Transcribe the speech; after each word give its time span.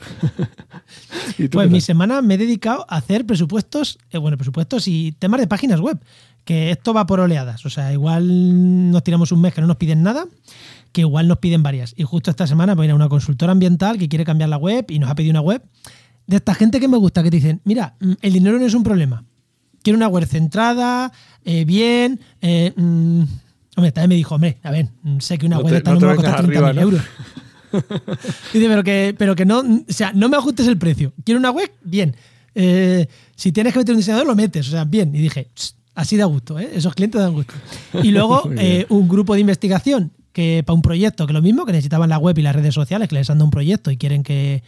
¿Y 1.38 1.50
tú 1.50 1.60
Pues 1.60 1.70
mi 1.70 1.82
semana 1.82 2.24
me 2.24 2.34
he 2.34 2.38
dedicado 2.40 2.88
a 2.90 2.98
hacer 2.98 3.28
presupuestos, 3.28 4.00
eh, 4.10 4.18
bueno, 4.18 4.36
presupuestos 4.36 4.88
y 4.88 5.12
temas 5.12 5.40
de 5.40 5.46
páginas 5.46 5.80
web. 5.80 6.00
Que 6.46 6.72
esto 6.72 6.96
va 6.96 7.06
por 7.06 7.20
oleadas. 7.20 7.64
O 7.64 7.70
sea, 7.70 7.94
igual 7.94 8.90
nos 8.90 9.04
tiramos 9.04 9.32
un 9.32 9.42
mes 9.42 9.54
que 9.54 9.62
no 9.62 9.68
nos 9.68 9.78
piden 9.78 10.02
nada, 10.02 10.26
que 10.92 11.02
igual 11.02 11.28
nos 11.28 11.38
piden 11.38 11.62
varias. 11.62 11.94
Y 11.96 12.06
justo 12.06 12.32
esta 12.32 12.48
semana 12.48 12.74
voy 12.74 12.86
a 12.86 12.88
ir 12.88 12.92
a 12.92 12.96
una 12.96 13.08
consultora 13.08 13.52
ambiental 13.52 14.00
que 14.00 14.10
quiere 14.10 14.26
cambiar 14.26 14.50
la 14.50 14.58
web 14.58 14.86
y 14.90 14.98
nos 14.98 15.12
ha 15.12 15.16
pedido 15.16 15.30
una 15.30 15.42
web 15.42 15.62
de 16.30 16.38
esta 16.38 16.54
gente 16.54 16.80
que 16.80 16.88
me 16.88 16.98
gusta, 16.98 17.24
que 17.24 17.32
te 17.32 17.38
dicen, 17.38 17.60
mira, 17.64 17.96
mm, 18.00 18.14
el 18.22 18.34
dinero 18.34 18.60
no 18.60 18.66
es 18.66 18.74
un 18.74 18.84
problema. 18.84 19.24
Quiero 19.82 19.98
una 19.98 20.08
web 20.08 20.26
centrada, 20.28 21.12
eh, 21.44 21.66
bien. 21.66 22.20
eh, 22.42 22.72
mm". 22.76 23.24
hombre, 23.78 23.92
también 23.92 24.10
me 24.10 24.16
dijo, 24.16 24.36
hombre, 24.36 24.58
a 24.64 24.72
ver, 24.72 24.90
mm, 25.04 25.20
sé 25.20 25.38
que 25.38 25.46
una 25.46 25.56
No 25.58 25.64
web 25.64 25.70
te- 25.72 25.76
de 25.76 25.82
tal 25.82 25.94
no 25.96 26.00
no 26.02 26.08
me 26.08 26.08
va 26.08 26.14
a 26.14 26.16
costar 26.18 26.48
vengas 26.48 26.62
30.000 26.62 26.70
arriba, 26.70 26.74
¿no? 26.74 26.82
euros. 26.82 27.02
Dice, 28.54 28.68
pero 28.68 28.84
que, 28.84 29.16
pero 29.18 29.36
que 29.36 29.46
no, 29.46 29.60
o 29.60 29.84
sea, 29.94 30.12
no 30.14 30.28
me 30.30 30.38
ajustes 30.38 30.68
el 30.68 30.78
precio. 30.78 31.14
Quiero 31.24 31.40
una 31.40 31.52
web, 31.52 31.72
bien. 31.84 32.16
Eh, 32.56 33.08
si 33.36 33.52
tienes 33.52 33.74
que 33.74 33.80
meter 33.80 33.94
un 33.94 34.00
diseñador, 34.00 34.26
lo 34.28 34.36
metes, 34.36 34.68
o 34.68 34.72
sea, 34.72 34.86
bien. 34.86 35.14
Y 35.16 35.20
dije, 35.20 35.48
"Tss, 35.54 35.76
así 35.96 36.18
da 36.18 36.26
gusto, 36.26 36.60
¿eh? 36.60 36.70
esos 36.74 36.94
clientes 36.94 37.22
dan 37.22 37.34
gusto. 37.34 37.54
Y 38.04 38.12
luego 38.12 38.44
un 38.90 39.08
grupo 39.08 39.34
de 39.36 39.42
investigación 39.42 40.12
que 40.34 40.64
para 40.66 40.76
un 40.76 40.82
proyecto, 40.82 41.26
que 41.28 41.34
lo 41.34 41.42
mismo, 41.42 41.66
que 41.66 41.72
necesitaban 41.72 42.10
la 42.10 42.18
web 42.18 42.38
y 42.38 42.42
las 42.42 42.56
redes 42.56 42.74
sociales, 42.74 43.08
que 43.08 43.16
les 43.16 43.30
han 43.30 43.38
dado 43.38 43.46
un 43.46 43.52
proyecto 43.52 43.92
y 43.92 43.98
quieren 43.98 44.24
que 44.24 44.64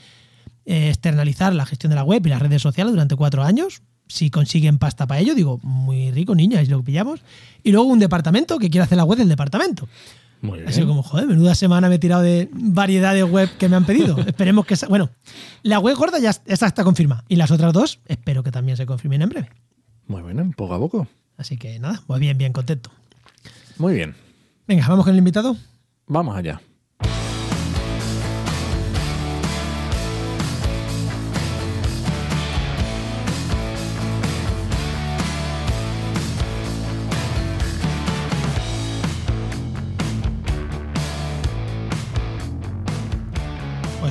eh, 0.65 0.89
externalizar 0.89 1.53
la 1.53 1.65
gestión 1.65 1.89
de 1.89 1.95
la 1.95 2.03
web 2.03 2.25
y 2.25 2.29
las 2.29 2.41
redes 2.41 2.61
sociales 2.61 2.93
durante 2.93 3.15
cuatro 3.15 3.43
años. 3.43 3.81
Si 4.07 4.29
consiguen 4.29 4.77
pasta 4.77 5.07
para 5.07 5.21
ello, 5.21 5.35
digo, 5.35 5.59
muy 5.63 6.11
rico, 6.11 6.35
niña, 6.35 6.59
es 6.61 6.69
lo 6.69 6.79
que 6.79 6.85
pillamos. 6.85 7.21
Y 7.63 7.71
luego 7.71 7.87
un 7.87 7.99
departamento 7.99 8.59
que 8.59 8.69
quiere 8.69 8.83
hacer 8.83 8.97
la 8.97 9.05
web 9.05 9.17
del 9.17 9.29
departamento. 9.29 9.87
Muy 10.41 10.59
bien. 10.59 10.73
Sido 10.73 10.87
como, 10.87 11.03
joder, 11.03 11.27
menuda 11.27 11.55
semana 11.55 11.87
me 11.87 11.95
he 11.95 11.99
tirado 11.99 12.23
de 12.23 12.49
variedad 12.51 13.13
de 13.13 13.23
web 13.23 13.49
que 13.57 13.69
me 13.69 13.75
han 13.75 13.85
pedido. 13.85 14.17
Esperemos 14.27 14.65
que... 14.65 14.75
Bueno, 14.89 15.09
la 15.63 15.79
web 15.79 15.95
gorda 15.95 16.19
ya 16.19 16.31
esa 16.45 16.67
está 16.67 16.83
confirmada. 16.83 17.23
Y 17.29 17.35
las 17.35 17.51
otras 17.51 17.71
dos 17.73 17.99
espero 18.07 18.43
que 18.43 18.51
también 18.51 18.75
se 18.75 18.85
confirmen 18.85 19.21
en 19.21 19.29
breve. 19.29 19.49
Muy 20.07 20.21
bien, 20.23 20.51
poco 20.53 20.73
a 20.73 20.79
poco. 20.79 21.07
Así 21.37 21.57
que 21.57 21.79
nada, 21.79 22.01
pues 22.05 22.19
bien, 22.19 22.37
bien 22.37 22.53
contento. 22.53 22.91
Muy 23.77 23.93
bien. 23.93 24.15
Venga, 24.67 24.87
vamos 24.87 25.05
con 25.05 25.13
el 25.13 25.19
invitado. 25.19 25.55
Vamos 26.07 26.35
allá. 26.35 26.61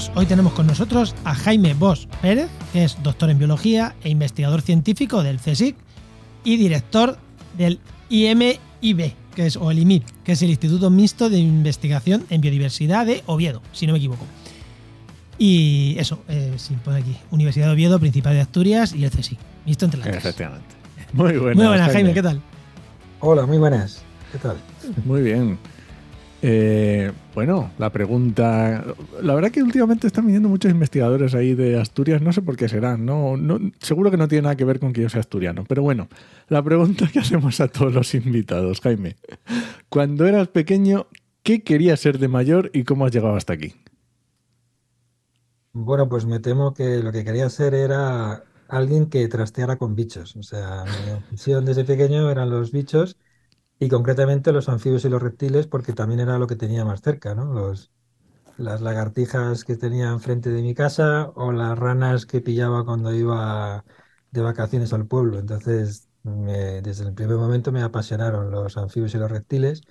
Pues 0.00 0.12
hoy 0.14 0.24
tenemos 0.24 0.54
con 0.54 0.66
nosotros 0.66 1.14
a 1.24 1.34
Jaime 1.34 1.74
Bosch 1.74 2.06
Pérez, 2.22 2.48
que 2.72 2.84
es 2.84 2.96
doctor 3.02 3.28
en 3.28 3.36
biología 3.36 3.94
e 4.02 4.08
investigador 4.08 4.62
científico 4.62 5.22
del 5.22 5.38
CSIC 5.38 5.76
y 6.42 6.56
director 6.56 7.18
del 7.58 7.80
IMIB, 8.08 9.12
que 9.34 9.44
es, 9.44 9.56
o 9.56 9.70
el 9.70 9.78
IMIB, 9.78 10.02
que 10.24 10.32
es 10.32 10.40
el 10.40 10.48
Instituto 10.48 10.88
Mixto 10.88 11.28
de 11.28 11.36
Investigación 11.36 12.24
en 12.30 12.40
Biodiversidad 12.40 13.04
de 13.04 13.22
Oviedo, 13.26 13.60
si 13.72 13.86
no 13.86 13.92
me 13.92 13.98
equivoco. 13.98 14.24
Y 15.36 15.96
eso, 15.98 16.22
eh, 16.28 16.54
sí, 16.56 16.78
pone 16.82 17.00
aquí, 17.00 17.14
Universidad 17.30 17.66
de 17.66 17.72
Oviedo, 17.72 18.00
Principal 18.00 18.32
de 18.32 18.40
Asturias 18.40 18.94
y 18.94 19.04
el 19.04 19.10
CSIC, 19.10 19.38
mixto 19.66 19.84
entre 19.84 20.00
las 20.00 20.08
tres. 20.08 20.24
Efectivamente. 20.24 20.76
Muy 21.12 21.36
buenas. 21.36 21.56
Muy 21.56 21.66
buenas, 21.66 21.92
Jaime, 21.92 22.14
¿qué 22.14 22.22
tal? 22.22 22.40
Hola, 23.18 23.44
muy 23.44 23.58
buenas. 23.58 24.00
¿Qué 24.32 24.38
tal? 24.38 24.56
Muy 25.04 25.20
bien. 25.20 25.58
Eh, 26.42 27.12
bueno, 27.34 27.70
la 27.78 27.90
pregunta. 27.90 28.84
La 29.22 29.34
verdad 29.34 29.50
que 29.50 29.62
últimamente 29.62 30.06
están 30.06 30.24
viniendo 30.24 30.48
muchos 30.48 30.70
investigadores 30.70 31.34
ahí 31.34 31.54
de 31.54 31.78
Asturias, 31.78 32.22
no 32.22 32.32
sé 32.32 32.40
por 32.40 32.56
qué 32.56 32.68
serán, 32.68 33.04
no, 33.04 33.36
no, 33.36 33.58
seguro 33.78 34.10
que 34.10 34.16
no 34.16 34.26
tiene 34.28 34.42
nada 34.42 34.56
que 34.56 34.64
ver 34.64 34.80
con 34.80 34.92
que 34.92 35.02
yo 35.02 35.08
sea 35.08 35.20
asturiano. 35.20 35.64
Pero 35.68 35.82
bueno, 35.82 36.08
la 36.48 36.62
pregunta 36.62 37.08
que 37.12 37.18
hacemos 37.18 37.60
a 37.60 37.68
todos 37.68 37.92
los 37.92 38.14
invitados, 38.14 38.80
Jaime. 38.80 39.16
Cuando 39.88 40.26
eras 40.26 40.48
pequeño, 40.48 41.08
¿qué 41.42 41.62
querías 41.62 42.00
ser 42.00 42.18
de 42.18 42.28
mayor 42.28 42.70
y 42.72 42.84
cómo 42.84 43.04
has 43.04 43.12
llegado 43.12 43.36
hasta 43.36 43.52
aquí? 43.52 43.74
Bueno, 45.72 46.08
pues 46.08 46.26
me 46.26 46.40
temo 46.40 46.74
que 46.74 46.98
lo 46.98 47.12
que 47.12 47.24
quería 47.24 47.48
ser 47.48 47.74
era 47.74 48.44
alguien 48.68 49.06
que 49.10 49.28
trasteara 49.28 49.76
con 49.76 49.94
bichos. 49.94 50.36
O 50.36 50.42
sea, 50.42 50.84
mi 50.84 51.12
obsesión 51.12 51.64
desde 51.64 51.84
pequeño 51.84 52.30
eran 52.30 52.50
los 52.50 52.72
bichos 52.72 53.16
y 53.80 53.90
concretamente 53.90 54.52
los 54.52 54.70
anfibios 54.70 55.06
y 55.06 55.10
los 55.10 55.22
reptiles 55.22 55.68
porque 55.68 55.94
también 55.94 56.20
era 56.20 56.38
lo 56.38 56.48
que 56.48 56.56
tenía 56.56 56.86
más 56.86 57.02
cerca, 57.02 57.34
¿no? 57.36 57.54
Los, 57.54 57.92
las 58.56 58.80
lagartijas 58.82 59.64
que 59.64 59.76
tenía 59.76 60.10
enfrente 60.10 60.50
de 60.50 60.62
mi 60.62 60.74
casa 60.74 61.30
o 61.36 61.52
las 61.52 61.78
ranas 61.78 62.26
que 62.26 62.40
pillaba 62.42 62.84
cuando 62.84 63.14
iba 63.14 63.84
de 64.30 64.42
vacaciones 64.42 64.92
al 64.92 65.06
pueblo. 65.08 65.38
Entonces, 65.40 66.08
me- 66.22 66.82
desde 66.82 67.04
el 67.06 67.14
primer 67.14 67.36
momento 67.36 67.72
me 67.72 67.82
apasionaron 67.82 68.50
los 68.50 68.76
anfibios 68.76 69.14
y 69.14 69.18
los 69.18 69.30
reptiles 69.30 69.82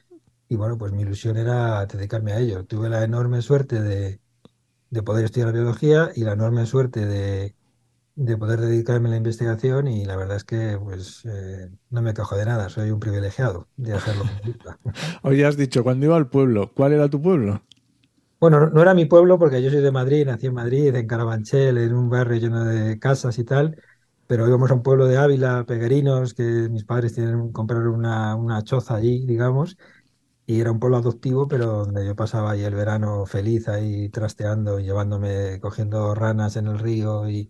y 0.49 0.55
bueno, 0.57 0.77
pues 0.77 0.93
mi 0.93 1.03
ilusión 1.03 1.37
era 1.37 1.85
dedicarme 1.87 2.33
a 2.33 2.39
ello. 2.39 2.65
Tuve 2.65 2.89
la 2.89 3.03
enorme 3.03 3.41
suerte 3.41 3.81
de 3.81 4.21
de 4.89 5.03
poder 5.03 5.25
estudiar 5.25 5.53
biología 5.53 6.11
y 6.15 6.23
la 6.23 6.33
enorme 6.33 6.65
suerte 6.65 7.05
de, 7.05 7.55
de 8.19 8.37
poder 8.37 8.59
dedicarme 8.59 9.07
a 9.07 9.11
la 9.11 9.17
investigación 9.17 9.87
y 9.87 10.03
la 10.03 10.17
verdad 10.17 10.35
es 10.35 10.43
que 10.43 10.77
pues 10.77 11.23
eh, 11.23 11.69
no 11.89 12.01
me 12.01 12.13
quejo 12.13 12.35
de 12.35 12.43
nada, 12.43 12.67
soy 12.67 12.91
un 12.91 12.99
privilegiado 12.99 13.69
de 13.77 13.93
hacerlo. 13.93 14.25
Hoy 15.23 15.41
has 15.43 15.55
dicho, 15.55 15.83
cuando 15.83 16.05
iba 16.05 16.17
al 16.17 16.29
pueblo, 16.29 16.73
¿cuál 16.75 16.91
era 16.91 17.07
tu 17.07 17.21
pueblo? 17.21 17.63
Bueno, 18.41 18.59
no, 18.59 18.69
no 18.71 18.81
era 18.81 18.93
mi 18.93 19.05
pueblo 19.05 19.39
porque 19.39 19.63
yo 19.63 19.69
soy 19.69 19.79
de 19.79 19.93
Madrid, 19.93 20.25
nací 20.25 20.47
en 20.47 20.53
Madrid, 20.53 20.93
en 20.93 21.07
Carabanchel, 21.07 21.77
en 21.77 21.93
un 21.93 22.09
barrio 22.09 22.37
lleno 22.41 22.65
de 22.65 22.99
casas 22.99 23.39
y 23.39 23.45
tal, 23.45 23.81
pero 24.27 24.45
íbamos 24.45 24.69
a 24.69 24.73
un 24.73 24.83
pueblo 24.83 25.05
de 25.07 25.17
Ávila, 25.17 25.63
Peguerinos, 25.65 26.33
que 26.33 26.43
mis 26.43 26.83
padres 26.83 27.13
tienen 27.13 27.53
compraron 27.53 27.87
una, 27.87 28.35
una 28.35 28.61
choza 28.63 28.95
allí, 28.95 29.25
digamos, 29.25 29.77
y 30.45 30.59
era 30.59 30.71
un 30.71 30.79
pueblo 30.79 30.97
adoptivo, 30.97 31.47
pero 31.47 31.85
donde 31.85 32.05
yo 32.05 32.17
pasaba 32.17 32.51
ahí 32.51 32.63
el 32.63 32.75
verano 32.75 33.25
feliz 33.25 33.69
ahí 33.69 34.09
trasteando, 34.09 34.77
y 34.77 34.83
llevándome, 34.83 35.59
cogiendo 35.61 36.13
ranas 36.15 36.57
en 36.57 36.67
el 36.67 36.79
río 36.79 37.29
y, 37.29 37.49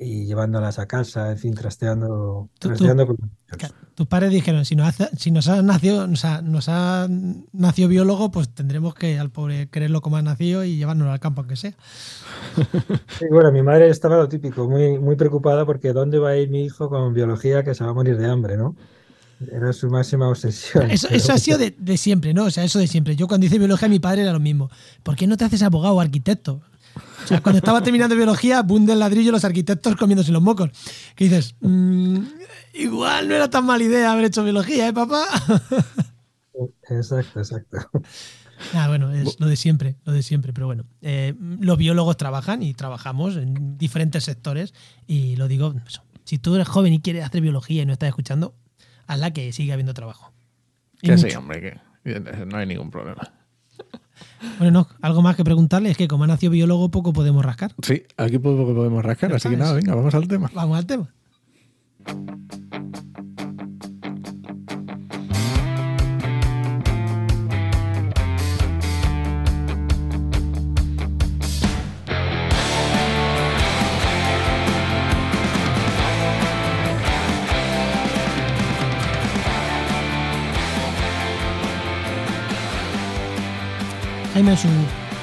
y 0.00 0.26
llevándolas 0.26 0.78
a 0.78 0.86
casa, 0.86 1.30
en 1.32 1.38
fin, 1.38 1.54
trasteando, 1.54 2.48
Tú- 2.58 2.68
tú- 2.68 2.68
trasteando 2.68 3.06
con. 3.06 3.16
Claro, 3.46 3.74
Tus 3.94 4.06
padres 4.06 4.30
dijeron, 4.30 4.64
si 4.64 4.76
nos, 4.76 4.86
hace- 4.88 5.08
si 5.16 5.30
nos 5.30 5.48
ha 5.48 5.60
nacido, 5.62 6.06
nos 6.06 6.24
ha, 6.24 6.40
nos 6.42 6.68
ha 6.68 7.08
nacido 7.52 7.88
biólogo, 7.88 8.30
pues 8.30 8.48
tendremos 8.50 8.94
que 8.94 9.18
al 9.18 9.30
pobre 9.30 9.68
quererlo 9.70 10.00
como 10.00 10.16
ha 10.18 10.22
nacido 10.22 10.62
y 10.64 10.76
llevárnoslo 10.76 11.12
al 11.12 11.18
campo 11.20 11.40
aunque 11.40 11.56
sea. 11.56 11.74
Sí, 13.18 13.24
bueno, 13.30 13.50
mi 13.52 13.62
madre 13.62 13.88
estaba 13.88 14.16
lo 14.16 14.28
típico, 14.28 14.68
muy, 14.68 14.98
muy 14.98 15.16
preocupada 15.16 15.64
porque 15.66 15.92
¿dónde 15.92 16.18
va 16.18 16.30
a 16.30 16.36
ir 16.36 16.50
mi 16.50 16.64
hijo 16.64 16.88
con 16.88 17.12
biología 17.14 17.62
que 17.64 17.74
se 17.74 17.84
va 17.84 17.90
a 17.90 17.94
morir 17.94 18.16
de 18.16 18.26
hambre, 18.30 18.56
¿no? 18.56 18.76
Era 19.52 19.72
su 19.72 19.88
máxima 19.88 20.28
obsesión. 20.28 20.90
Eso, 20.90 21.08
eso 21.10 21.32
ha 21.32 21.38
sido 21.38 21.58
de, 21.58 21.74
de 21.78 21.96
siempre, 21.96 22.34
¿no? 22.34 22.44
O 22.46 22.50
sea, 22.50 22.64
eso 22.64 22.78
de 22.80 22.86
siempre. 22.88 23.14
Yo 23.16 23.28
cuando 23.28 23.46
hice 23.46 23.58
biología, 23.58 23.88
mi 23.88 24.00
padre 24.00 24.22
era 24.22 24.32
lo 24.32 24.40
mismo. 24.40 24.68
¿Por 25.04 25.14
qué 25.16 25.26
no 25.28 25.36
te 25.36 25.44
haces 25.44 25.62
abogado 25.62 25.94
o 25.94 26.00
arquitecto? 26.00 26.60
O 27.24 27.26
sea, 27.26 27.40
cuando 27.42 27.58
estaba 27.58 27.82
terminando 27.82 28.14
biología, 28.16 28.62
boom 28.62 28.86
del 28.86 28.98
ladrillo, 28.98 29.32
los 29.32 29.44
arquitectos 29.44 29.96
comiéndose 29.96 30.32
los 30.32 30.42
mocos. 30.42 30.70
Que 31.14 31.24
dices, 31.24 31.54
"Mm, 31.60 32.18
igual 32.74 33.28
no 33.28 33.34
era 33.34 33.48
tan 33.50 33.64
mala 33.66 33.84
idea 33.84 34.12
haber 34.12 34.26
hecho 34.26 34.44
biología, 34.44 34.88
¿eh, 34.88 34.92
papá? 34.92 35.24
Exacto, 36.90 37.40
exacto. 37.40 37.78
Ah, 38.74 38.88
bueno, 38.88 39.12
es 39.12 39.38
lo 39.38 39.46
de 39.46 39.56
siempre, 39.56 39.96
lo 40.04 40.12
de 40.12 40.22
siempre, 40.22 40.52
pero 40.52 40.66
bueno. 40.66 40.84
Eh, 41.02 41.34
los 41.60 41.78
biólogos 41.78 42.16
trabajan 42.16 42.62
y 42.62 42.74
trabajamos 42.74 43.36
en 43.36 43.78
diferentes 43.78 44.24
sectores 44.24 44.74
y 45.06 45.36
lo 45.36 45.46
digo, 45.46 45.74
si 46.24 46.38
tú 46.38 46.56
eres 46.56 46.66
joven 46.66 46.92
y 46.92 47.00
quieres 47.00 47.24
hacer 47.24 47.40
biología 47.40 47.82
y 47.82 47.86
no 47.86 47.92
estás 47.92 48.08
escuchando, 48.08 48.54
hazla 49.06 49.32
que 49.32 49.52
siga 49.52 49.74
habiendo 49.74 49.94
trabajo. 49.94 50.32
que 51.00 51.16
sí, 51.16 51.28
hombre, 51.36 51.60
que 52.04 52.20
no 52.46 52.56
hay 52.56 52.66
ningún 52.66 52.90
problema. 52.90 53.32
Bueno, 54.58 54.80
no, 54.80 54.88
algo 55.02 55.22
más 55.22 55.36
que 55.36 55.44
preguntarle 55.44 55.90
es 55.90 55.96
que 55.96 56.08
como 56.08 56.24
ha 56.24 56.26
nacido 56.26 56.52
biólogo, 56.52 56.90
poco 56.90 57.12
podemos 57.12 57.44
rascar. 57.44 57.72
Sí, 57.82 58.02
aquí 58.16 58.38
poco 58.38 58.74
podemos 58.74 59.04
rascar, 59.04 59.32
así 59.32 59.48
que 59.48 59.56
nada, 59.56 59.72
venga, 59.72 59.94
vamos 59.94 60.14
al 60.14 60.28
tema. 60.28 60.50
Vamos 60.54 60.78
al 60.78 60.86
tema. 60.86 61.08
En 84.38 84.56
su 84.56 84.68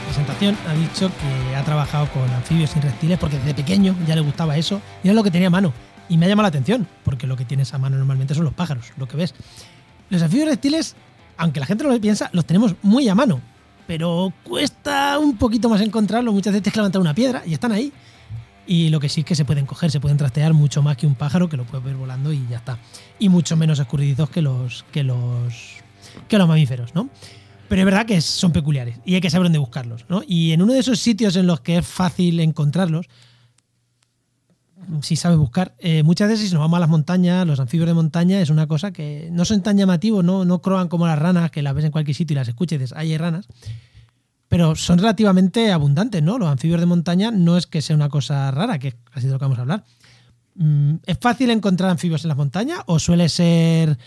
presentación 0.07 0.57
ha 0.67 0.73
dicho 0.73 1.09
que 1.09 1.55
ha 1.55 1.63
trabajado 1.63 2.05
con 2.11 2.29
anfibios 2.31 2.75
y 2.75 2.81
reptiles 2.81 3.17
porque 3.17 3.37
desde 3.37 3.53
pequeño 3.53 3.95
ya 4.05 4.13
le 4.13 4.19
gustaba 4.19 4.57
eso 4.57 4.81
y 5.05 5.07
era 5.07 5.15
lo 5.15 5.23
que 5.23 5.31
tenía 5.31 5.47
a 5.47 5.51
mano. 5.51 5.71
Y 6.09 6.17
me 6.17 6.25
ha 6.25 6.29
llamado 6.29 6.43
la 6.43 6.49
atención, 6.49 6.85
porque 7.05 7.25
lo 7.25 7.37
que 7.37 7.45
tienes 7.45 7.73
a 7.73 7.77
mano 7.77 7.95
normalmente 7.95 8.35
son 8.35 8.43
los 8.43 8.53
pájaros, 8.53 8.91
lo 8.97 9.07
que 9.07 9.15
ves. 9.15 9.33
Los 10.09 10.21
anfibios 10.21 10.47
y 10.47 10.51
reptiles, 10.51 10.95
aunque 11.37 11.61
la 11.61 11.65
gente 11.65 11.85
no 11.85 11.91
lo 11.91 12.01
piensa, 12.01 12.29
los 12.33 12.43
tenemos 12.43 12.75
muy 12.81 13.07
a 13.07 13.15
mano, 13.15 13.39
pero 13.87 14.33
cuesta 14.43 15.17
un 15.17 15.37
poquito 15.37 15.69
más 15.69 15.79
encontrarlos. 15.79 16.33
Muchas 16.33 16.51
veces 16.51 16.63
tienes 16.63 16.73
que 16.73 16.79
levantar 16.79 16.99
una 16.99 17.13
piedra 17.13 17.41
y 17.45 17.53
están 17.53 17.71
ahí. 17.71 17.93
Y 18.67 18.89
lo 18.89 18.99
que 18.99 19.07
sí 19.07 19.21
es 19.21 19.25
que 19.25 19.35
se 19.35 19.45
pueden 19.45 19.65
coger, 19.65 19.91
se 19.91 20.01
pueden 20.01 20.17
trastear 20.17 20.53
mucho 20.53 20.83
más 20.83 20.97
que 20.97 21.07
un 21.07 21.15
pájaro 21.15 21.47
que 21.47 21.55
lo 21.55 21.63
puedes 21.63 21.85
ver 21.85 21.95
volando 21.95 22.33
y 22.33 22.45
ya 22.49 22.57
está. 22.57 22.79
Y 23.17 23.29
mucho 23.29 23.55
menos 23.55 23.79
escurridizos 23.79 24.29
que 24.29 24.41
los, 24.41 24.83
que 24.91 25.03
los, 25.03 25.53
que 26.27 26.37
los 26.37 26.49
mamíferos, 26.49 26.93
¿no? 26.93 27.09
Pero 27.67 27.81
es 27.81 27.85
verdad 27.85 28.05
que 28.05 28.21
son 28.21 28.51
peculiares 28.51 28.99
y 29.05 29.15
hay 29.15 29.21
que 29.21 29.29
saber 29.29 29.45
dónde 29.45 29.59
buscarlos. 29.59 30.05
¿no? 30.09 30.21
Y 30.27 30.51
en 30.51 30.61
uno 30.61 30.73
de 30.73 30.79
esos 30.79 30.99
sitios 30.99 31.35
en 31.35 31.47
los 31.47 31.61
que 31.61 31.77
es 31.77 31.87
fácil 31.87 32.39
encontrarlos, 32.39 33.07
si 35.01 35.15
sabes 35.15 35.37
buscar, 35.37 35.75
eh, 35.79 36.03
muchas 36.03 36.29
veces 36.29 36.47
si 36.47 36.53
nos 36.53 36.61
vamos 36.61 36.77
a 36.77 36.81
las 36.81 36.89
montañas, 36.89 37.47
los 37.47 37.59
anfibios 37.59 37.87
de 37.87 37.93
montaña 37.93 38.39
es 38.39 38.49
una 38.49 38.67
cosa 38.67 38.91
que 38.91 39.29
no 39.31 39.45
son 39.45 39.63
tan 39.63 39.77
llamativos, 39.77 40.23
no, 40.23 40.45
no 40.45 40.61
croan 40.61 40.89
como 40.89 41.07
las 41.07 41.17
ranas, 41.17 41.49
que 41.49 41.63
las 41.63 41.73
ves 41.73 41.85
en 41.85 41.91
cualquier 41.91 42.15
sitio 42.15 42.35
y 42.35 42.35
las 42.35 42.47
escuches 42.47 42.75
y 42.75 42.79
dices, 42.79 42.97
hay 42.97 43.17
ranas, 43.17 43.47
pero 44.47 44.75
son 44.75 44.99
relativamente 44.99 45.71
abundantes, 45.71 46.21
¿no? 46.21 46.37
Los 46.37 46.49
anfibios 46.49 46.79
de 46.79 46.85
montaña 46.85 47.31
no 47.31 47.57
es 47.57 47.65
que 47.65 47.81
sea 47.81 47.95
una 47.95 48.09
cosa 48.09 48.51
rara, 48.51 48.77
que 48.77 48.89
es 48.89 48.95
casi 49.11 49.27
de 49.27 49.33
lo 49.33 49.39
que 49.39 49.45
vamos 49.45 49.57
a 49.57 49.61
hablar. 49.61 49.83
Mm, 50.55 50.95
¿Es 51.05 51.17
fácil 51.19 51.49
encontrar 51.49 51.89
anfibios 51.89 52.23
en 52.23 52.29
las 52.29 52.37
montañas 52.37 52.79
o 52.85 52.99
suele 52.99 53.27
ser 53.27 53.97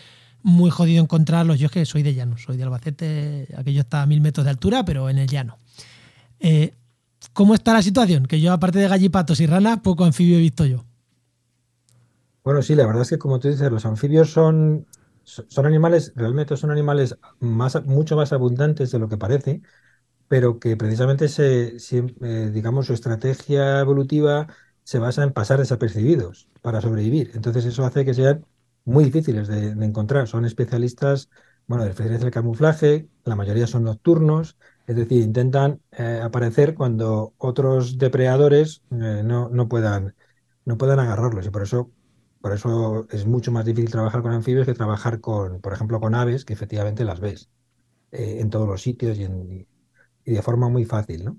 muy 0.43 0.71
jodido 0.71 1.03
encontrarlos. 1.03 1.59
Yo 1.59 1.67
es 1.67 1.73
que 1.73 1.85
soy 1.87 2.03
de 2.03 2.15
llano, 2.15 2.37
soy 2.39 2.57
de 2.57 2.65
Albacete, 2.65 3.49
aquello 3.57 3.81
está 3.81 4.03
a 4.03 4.07
mil 4.07 4.21
metros 4.21 4.45
de 4.45 4.51
altura, 4.51 4.85
pero 4.85 5.11
en 5.11 5.19
el 5.19 5.29
llano. 5.29 5.59
Eh, 6.41 6.75
¿Cómo 7.33 7.55
está 7.55 7.73
la 7.73 7.83
situación? 7.83 8.27
Que 8.27 8.41
yo, 8.41 8.53
aparte 8.53 8.79
de 8.79 8.89
gallipatos 8.89 9.41
y 9.41 9.47
ranas, 9.47 9.81
poco 9.81 10.05
anfibio 10.05 10.37
he 10.37 10.41
visto 10.41 10.65
yo. 10.65 10.85
Bueno, 12.45 12.63
sí, 12.63 12.75
la 12.75 12.87
verdad 12.87 13.03
es 13.03 13.11
que 13.11 13.19
como 13.19 13.39
tú 13.39 13.49
dices, 13.49 13.71
los 13.71 13.85
anfibios 13.85 14.31
son, 14.33 14.87
son 15.25 15.67
animales, 15.67 16.13
realmente 16.17 16.57
son 16.57 16.71
animales 16.71 17.17
más, 17.41 17.85
mucho 17.85 18.17
más 18.17 18.33
abundantes 18.33 18.91
de 18.91 18.99
lo 18.99 19.09
que 19.09 19.19
parece, 19.19 19.63
pero 20.29 20.61
que 20.61 20.77
precisamente 20.77 21.29
se, 21.29 21.77
eh, 21.77 22.51
digamos, 22.53 22.87
su 22.87 22.95
estrategia 22.95 23.81
evolutiva 23.81 24.49
se 24.85 24.99
basa 24.99 25.23
en 25.25 25.33
pasar 25.33 25.59
desapercibidos 25.59 26.49
para 26.63 26.81
sobrevivir. 26.81 27.33
Entonces 27.35 27.65
eso 27.67 27.85
hace 27.85 28.05
que 28.05 28.15
sean 28.15 28.47
muy 28.89 29.05
difíciles 29.05 29.49
de, 29.49 29.71
encontrar. 29.85 30.27
Son 30.29 30.45
especialistas, 30.45 31.31
bueno, 31.67 31.85
de 31.85 31.91
especialistas 31.91 32.25
del 32.25 32.33
camuflaje, 32.33 33.09
la 33.25 33.37
mayoría 33.37 33.67
son 33.67 33.85
nocturnos, 33.85 34.59
es 34.87 34.97
decir, 34.97 35.23
intentan 35.23 35.81
eh, 35.93 36.21
aparecer 36.23 36.75
cuando 36.75 37.35
otros 37.39 37.99
depredadores 37.99 38.83
eh, 38.91 39.23
no, 39.25 39.51
no, 39.51 39.69
puedan, 39.69 40.15
no 40.65 40.79
puedan 40.79 40.99
agarrarlos. 41.01 41.47
Y 41.47 41.51
por 41.51 41.63
eso, 41.63 41.91
por 42.41 42.53
eso 42.53 43.07
es 43.11 43.27
mucho 43.27 43.53
más 43.53 43.65
difícil 43.67 43.91
trabajar 43.91 44.23
con 44.23 44.33
anfibios 44.33 44.67
que 44.67 44.75
trabajar 44.75 45.21
con, 45.21 45.61
por 45.61 45.73
ejemplo, 45.75 46.01
con 46.01 46.15
aves, 46.15 46.45
que 46.45 46.55
efectivamente 46.55 47.05
las 47.05 47.21
ves 47.21 47.51
eh, 48.13 48.39
en 48.41 48.51
todos 48.51 48.67
los 48.67 48.83
sitios 48.83 49.19
y, 49.19 49.25
y 50.25 50.33
de 50.33 50.43
forma 50.43 50.69
muy 50.69 50.85
fácil, 50.87 51.25
¿no? 51.25 51.39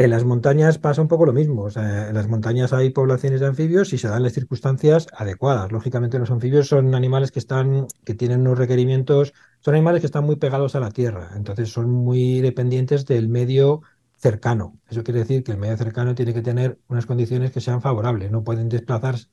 En 0.00 0.08
las 0.08 0.24
montañas 0.24 0.78
pasa 0.78 1.02
un 1.02 1.08
poco 1.08 1.26
lo 1.26 1.34
mismo. 1.34 1.68
en 1.76 2.14
las 2.14 2.26
montañas 2.26 2.72
hay 2.72 2.88
poblaciones 2.88 3.40
de 3.40 3.46
anfibios 3.48 3.92
y 3.92 3.98
se 3.98 4.08
dan 4.08 4.22
las 4.22 4.32
circunstancias 4.32 5.06
adecuadas. 5.12 5.70
Lógicamente, 5.72 6.18
los 6.18 6.30
anfibios 6.30 6.68
son 6.68 6.94
animales 6.94 7.30
que 7.30 7.38
están, 7.38 7.86
que 8.02 8.14
tienen 8.14 8.40
unos 8.40 8.56
requerimientos, 8.56 9.34
son 9.60 9.74
animales 9.74 10.00
que 10.00 10.06
están 10.06 10.24
muy 10.24 10.36
pegados 10.36 10.74
a 10.74 10.80
la 10.80 10.90
tierra, 10.90 11.32
entonces 11.36 11.68
son 11.70 11.90
muy 11.90 12.40
dependientes 12.40 13.04
del 13.04 13.28
medio 13.28 13.82
cercano. 14.16 14.78
Eso 14.88 15.04
quiere 15.04 15.20
decir 15.20 15.44
que 15.44 15.52
el 15.52 15.58
medio 15.58 15.76
cercano 15.76 16.14
tiene 16.14 16.32
que 16.32 16.40
tener 16.40 16.78
unas 16.88 17.04
condiciones 17.04 17.50
que 17.52 17.60
sean 17.60 17.82
favorables. 17.82 18.30
No 18.30 18.42
pueden 18.42 18.70
desplazarse, 18.70 19.26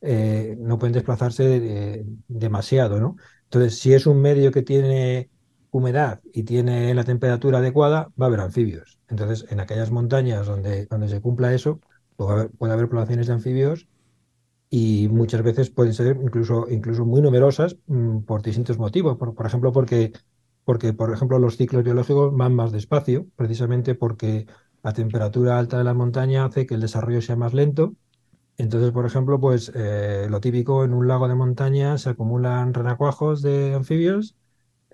eh, 0.00 0.56
no 0.58 0.78
pueden 0.80 0.94
desplazarse 0.94 1.44
eh, 1.56 2.04
demasiado, 2.26 2.98
¿no? 2.98 3.16
Entonces, 3.44 3.78
si 3.78 3.94
es 3.94 4.06
un 4.08 4.20
medio 4.20 4.50
que 4.50 4.62
tiene 4.62 5.30
humedad 5.72 6.20
y 6.32 6.44
tiene 6.44 6.94
la 6.94 7.02
temperatura 7.02 7.58
adecuada, 7.58 8.12
va 8.20 8.26
a 8.26 8.28
haber 8.28 8.40
anfibios. 8.40 8.98
Entonces, 9.08 9.46
en 9.50 9.58
aquellas 9.58 9.90
montañas 9.90 10.46
donde, 10.46 10.86
donde 10.86 11.08
se 11.08 11.20
cumpla 11.20 11.54
eso, 11.54 11.80
puede 12.16 12.72
haber, 12.72 12.88
poblaciones 12.88 13.26
de 13.26 13.32
anfibios 13.32 13.88
y 14.70 15.08
muchas 15.10 15.42
veces 15.42 15.70
pueden 15.70 15.94
ser 15.94 16.18
incluso, 16.22 16.66
incluso 16.70 17.04
muy 17.04 17.22
numerosas 17.22 17.76
mm, 17.86 18.20
por 18.20 18.42
distintos 18.42 18.78
motivos. 18.78 19.16
Por, 19.16 19.34
por, 19.34 19.46
ejemplo, 19.46 19.72
porque, 19.72 20.12
porque, 20.64 20.92
por 20.92 21.12
ejemplo, 21.12 21.38
los 21.38 21.56
ciclos 21.56 21.82
biológicos 21.84 22.36
van 22.36 22.54
más 22.54 22.70
despacio, 22.70 23.26
precisamente 23.36 23.94
porque 23.94 24.46
la 24.82 24.92
temperatura 24.92 25.58
alta 25.58 25.78
de 25.78 25.84
la 25.84 25.94
montaña 25.94 26.44
hace 26.44 26.66
que 26.66 26.74
el 26.74 26.80
desarrollo 26.82 27.22
sea 27.22 27.36
más 27.36 27.54
lento. 27.54 27.94
Entonces, 28.58 28.92
por 28.92 29.06
ejemplo, 29.06 29.40
pues 29.40 29.72
eh, 29.74 30.26
lo 30.30 30.40
típico 30.40 30.84
en 30.84 30.92
un 30.92 31.08
lago 31.08 31.28
de 31.28 31.34
montaña 31.34 31.96
se 31.98 32.10
acumulan 32.10 32.74
renacuajos 32.74 33.40
de 33.42 33.74
anfibios 33.74 34.36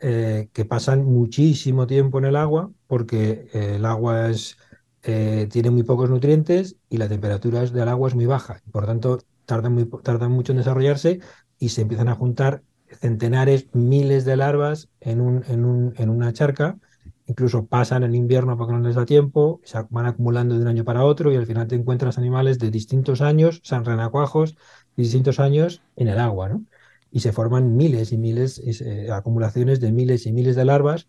eh, 0.00 0.48
que 0.52 0.64
pasan 0.64 1.04
muchísimo 1.04 1.86
tiempo 1.86 2.18
en 2.18 2.26
el 2.26 2.36
agua 2.36 2.70
porque 2.86 3.48
eh, 3.52 3.76
el 3.76 3.84
agua 3.84 4.30
es, 4.30 4.56
eh, 5.02 5.48
tiene 5.50 5.70
muy 5.70 5.82
pocos 5.82 6.10
nutrientes 6.10 6.76
y 6.88 6.98
la 6.98 7.08
temperatura 7.08 7.64
del 7.64 7.88
agua 7.88 8.08
es 8.08 8.14
muy 8.14 8.26
baja. 8.26 8.62
Por 8.72 8.86
tanto, 8.86 9.18
tardan, 9.46 9.88
tardan 10.02 10.32
mucho 10.32 10.52
en 10.52 10.58
desarrollarse 10.58 11.20
y 11.58 11.70
se 11.70 11.82
empiezan 11.82 12.08
a 12.08 12.14
juntar 12.14 12.62
centenares, 13.00 13.66
miles 13.74 14.24
de 14.24 14.36
larvas 14.36 14.88
en, 15.00 15.20
un, 15.20 15.44
en, 15.48 15.64
un, 15.64 15.94
en 15.96 16.10
una 16.10 16.32
charca. 16.32 16.78
Incluso 17.26 17.66
pasan 17.66 18.04
el 18.04 18.14
invierno 18.14 18.56
porque 18.56 18.72
no 18.72 18.80
les 18.80 18.94
da 18.94 19.04
tiempo, 19.04 19.60
se 19.64 19.78
van 19.90 20.06
acumulando 20.06 20.54
de 20.54 20.62
un 20.62 20.68
año 20.68 20.84
para 20.84 21.04
otro 21.04 21.30
y 21.30 21.36
al 21.36 21.46
final 21.46 21.68
te 21.68 21.74
encuentras 21.74 22.16
animales 22.16 22.58
de 22.58 22.70
distintos 22.70 23.20
años, 23.20 23.60
san 23.64 23.84
renacuajos, 23.84 24.56
distintos 24.96 25.38
años 25.38 25.82
en 25.96 26.08
el 26.08 26.18
agua, 26.18 26.48
¿no? 26.48 26.64
Y 27.10 27.20
se 27.20 27.32
forman 27.32 27.76
miles 27.76 28.12
y 28.12 28.18
miles, 28.18 28.60
eh, 28.64 29.10
acumulaciones 29.10 29.80
de 29.80 29.92
miles 29.92 30.26
y 30.26 30.32
miles 30.32 30.56
de 30.56 30.64
larvas. 30.64 31.08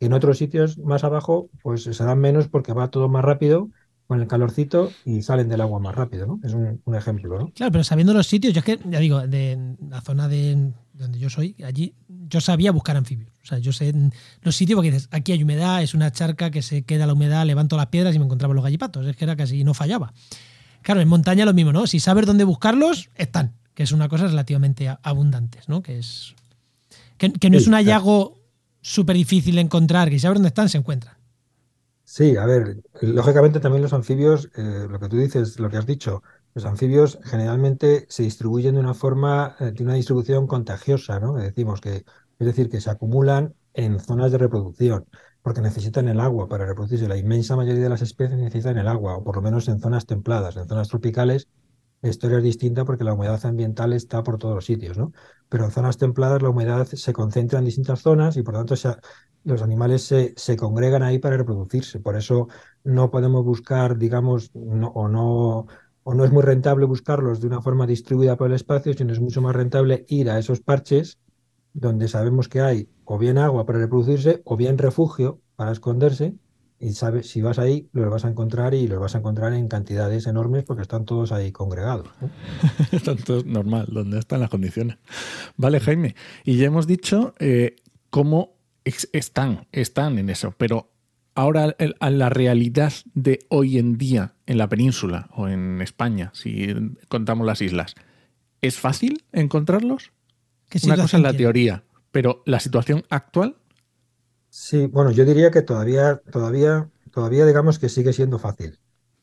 En 0.00 0.12
otros 0.12 0.38
sitios 0.38 0.78
más 0.78 1.04
abajo, 1.04 1.48
pues 1.62 1.82
se 1.82 2.04
dan 2.04 2.18
menos 2.18 2.48
porque 2.48 2.72
va 2.72 2.90
todo 2.90 3.08
más 3.08 3.24
rápido 3.24 3.70
con 4.06 4.20
el 4.20 4.26
calorcito 4.26 4.90
y 5.04 5.22
salen 5.22 5.48
del 5.48 5.60
agua 5.60 5.80
más 5.80 5.94
rápido, 5.94 6.26
¿no? 6.26 6.40
Es 6.42 6.54
un, 6.54 6.80
ejemplo, 6.94 7.38
¿no? 7.38 7.52
Claro, 7.52 7.72
pero 7.72 7.84
sabiendo 7.84 8.14
los 8.14 8.26
sitios, 8.26 8.54
yo 8.54 8.60
es 8.60 8.64
que, 8.64 8.78
ya 8.88 9.00
digo, 9.00 9.26
de 9.26 9.76
la 9.86 10.00
zona 10.00 10.28
de 10.28 10.72
donde 10.94 11.18
yo 11.18 11.28
soy, 11.28 11.54
allí 11.64 11.94
yo 12.08 12.40
sabía 12.40 12.72
buscar 12.72 12.96
anfibios. 12.96 13.32
O 13.42 13.46
sea, 13.46 13.58
yo 13.58 13.72
sé 13.72 13.92
los 14.42 14.56
sitios 14.56 14.76
porque 14.76 14.92
dices, 14.92 15.08
aquí 15.10 15.32
hay 15.32 15.42
humedad, 15.42 15.82
es 15.82 15.92
una 15.94 16.10
charca 16.10 16.50
que 16.50 16.62
se 16.62 16.82
queda 16.82 17.06
la 17.06 17.12
humedad, 17.12 17.44
levanto 17.44 17.76
las 17.76 17.86
piedras 17.88 18.14
y 18.14 18.18
me 18.18 18.24
encontraba 18.24 18.54
los 18.54 18.64
gallipatos. 18.64 19.06
Es 19.06 19.16
que 19.16 19.24
era 19.24 19.36
casi, 19.36 19.62
no 19.62 19.74
fallaba. 19.74 20.12
Claro, 20.80 21.00
en 21.00 21.08
montaña 21.08 21.44
lo 21.44 21.52
mismo, 21.52 21.72
¿no? 21.72 21.86
Si 21.86 22.00
sabes 22.00 22.24
dónde 22.24 22.44
buscarlos, 22.44 23.10
están 23.14 23.57
que 23.78 23.84
es 23.84 23.92
una 23.92 24.08
cosa 24.08 24.26
relativamente 24.26 24.92
abundante, 25.04 25.60
¿no? 25.68 25.82
Que 25.82 26.00
es 26.00 26.34
que, 27.16 27.28
no 27.48 27.56
es 27.56 27.68
un 27.68 27.74
hallazgo 27.74 28.36
súper 28.80 29.14
difícil 29.14 29.54
de 29.54 29.60
encontrar, 29.60 30.10
que 30.10 30.18
saber 30.18 30.38
dónde 30.38 30.48
están, 30.48 30.68
se 30.68 30.78
encuentran. 30.78 31.16
Sí, 32.02 32.36
a 32.36 32.44
ver, 32.44 32.82
lógicamente 33.00 33.60
también 33.60 33.82
los 33.82 33.92
anfibios, 33.92 34.50
eh, 34.56 34.88
lo 34.90 34.98
que 34.98 35.08
tú 35.08 35.16
dices, 35.16 35.60
lo 35.60 35.70
que 35.70 35.76
has 35.76 35.86
dicho, 35.86 36.24
los 36.54 36.64
anfibios 36.64 37.20
generalmente 37.22 38.06
se 38.08 38.24
distribuyen 38.24 38.74
de 38.74 38.80
una 38.80 38.94
forma, 38.94 39.54
eh, 39.60 39.70
de 39.70 39.84
una 39.84 39.94
distribución 39.94 40.48
contagiosa, 40.48 41.20
¿no? 41.20 41.34
Decimos 41.34 41.80
que, 41.80 42.04
es 42.40 42.46
decir, 42.46 42.68
que 42.68 42.80
se 42.80 42.90
acumulan 42.90 43.54
en 43.74 44.00
zonas 44.00 44.32
de 44.32 44.38
reproducción, 44.38 45.04
porque 45.40 45.60
necesitan 45.60 46.08
el 46.08 46.18
agua 46.18 46.48
para 46.48 46.66
reproducirse. 46.66 47.06
La 47.06 47.16
inmensa 47.16 47.54
mayoría 47.54 47.84
de 47.84 47.90
las 47.90 48.02
especies 48.02 48.40
necesitan 48.40 48.76
el 48.76 48.88
agua, 48.88 49.18
o 49.18 49.22
por 49.22 49.36
lo 49.36 49.42
menos 49.42 49.68
en 49.68 49.78
zonas 49.78 50.04
templadas, 50.04 50.56
en 50.56 50.66
zonas 50.66 50.88
tropicales 50.88 51.46
la 52.02 52.08
historia 52.10 52.38
es 52.38 52.44
distinta 52.44 52.84
porque 52.84 53.04
la 53.04 53.14
humedad 53.14 53.44
ambiental 53.44 53.92
está 53.92 54.22
por 54.22 54.38
todos 54.38 54.54
los 54.54 54.64
sitios, 54.64 54.96
¿no? 54.96 55.12
Pero 55.48 55.64
en 55.64 55.70
zonas 55.70 55.98
templadas 55.98 56.42
la 56.42 56.50
humedad 56.50 56.86
se 56.86 57.12
concentra 57.12 57.58
en 57.58 57.64
distintas 57.64 58.00
zonas 58.00 58.36
y 58.36 58.42
por 58.42 58.54
tanto 58.54 58.74
los 59.44 59.62
animales 59.62 60.02
se, 60.04 60.56
congregan 60.56 61.02
ahí 61.02 61.18
para 61.18 61.36
reproducirse. 61.36 62.00
Por 62.00 62.16
eso 62.16 62.48
no 62.84 63.10
podemos 63.10 63.44
buscar, 63.44 63.98
digamos, 63.98 64.50
o, 64.54 65.08
no, 65.08 65.66
o 66.02 66.14
no 66.14 66.24
es 66.24 66.32
muy 66.32 66.42
rentable 66.42 66.86
buscarlos 66.86 67.40
de 67.40 67.46
una 67.48 67.62
forma 67.62 67.86
distribuida 67.86 68.36
por 68.36 68.48
el 68.48 68.54
espacio, 68.54 68.94
sino 68.94 69.12
es 69.12 69.20
mucho 69.20 69.42
más 69.42 69.54
rentable 69.54 70.04
ir 70.08 70.30
a 70.30 70.38
esos 70.38 70.60
parches 70.60 71.18
donde 71.72 72.08
sabemos 72.08 72.48
que 72.48 72.60
hay 72.60 72.88
o 73.04 73.18
bien 73.18 73.38
agua 73.38 73.66
para 73.66 73.78
reproducirse 73.78 74.42
o 74.44 74.56
bien 74.56 74.78
refugio 74.78 75.40
para 75.56 75.72
esconderse. 75.72 76.34
Y 76.80 76.92
sabes, 76.92 77.28
si 77.28 77.42
vas 77.42 77.58
ahí, 77.58 77.88
los 77.92 78.08
vas 78.08 78.24
a 78.24 78.28
encontrar 78.28 78.72
y 78.74 78.86
los 78.86 79.00
vas 79.00 79.14
a 79.14 79.18
encontrar 79.18 79.52
en 79.52 79.66
cantidades 79.66 80.26
enormes 80.26 80.64
porque 80.64 80.82
están 80.82 81.04
todos 81.04 81.32
ahí 81.32 81.50
congregados. 81.50 82.08
¿no? 82.20 82.30
están 82.96 83.16
todos 83.16 83.44
normal, 83.44 83.88
donde 83.90 84.18
están 84.18 84.40
las 84.40 84.50
condiciones. 84.50 84.96
Vale, 85.56 85.80
Jaime. 85.80 86.14
Y 86.44 86.56
ya 86.56 86.66
hemos 86.66 86.86
dicho 86.86 87.34
eh, 87.40 87.76
cómo 88.10 88.54
están, 88.84 89.66
están 89.72 90.18
en 90.18 90.30
eso, 90.30 90.54
pero 90.56 90.92
ahora 91.34 91.76
a 92.00 92.10
la 92.10 92.28
realidad 92.30 92.92
de 93.14 93.40
hoy 93.48 93.78
en 93.78 93.96
día 93.98 94.34
en 94.46 94.58
la 94.58 94.68
península 94.68 95.28
o 95.34 95.48
en 95.48 95.80
España, 95.82 96.30
si 96.32 96.74
contamos 97.08 97.46
las 97.46 97.60
islas, 97.60 97.94
¿es 98.60 98.78
fácil 98.78 99.24
encontrarlos? 99.32 100.12
Una 100.84 100.96
cosa 100.96 101.16
es 101.16 101.22
la 101.22 101.32
teoría, 101.32 101.84
pero 102.10 102.42
la 102.44 102.60
situación 102.60 103.04
actual. 103.08 103.56
Sí, 104.50 104.86
bueno, 104.86 105.10
yo 105.10 105.24
diría 105.24 105.50
que 105.50 105.62
todavía, 105.62 106.20
todavía, 106.30 106.88
todavía 107.12 107.46
digamos 107.46 107.78
que 107.78 107.88
sigue 107.88 108.12
siendo 108.12 108.38
fácil. 108.38 108.78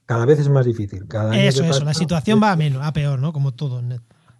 Cada 0.05 0.25
vez 0.25 0.39
es 0.39 0.49
más 0.49 0.65
difícil. 0.65 1.07
Cada 1.07 1.37
eso, 1.37 1.63
eso, 1.63 1.83
la 1.83 1.93
situación 1.93 2.39
va 2.41 2.51
a 2.51 2.55
menos, 2.55 2.83
a 2.85 2.93
peor, 2.93 3.19
¿no? 3.19 3.33
Como 3.33 3.53
todo. 3.53 3.81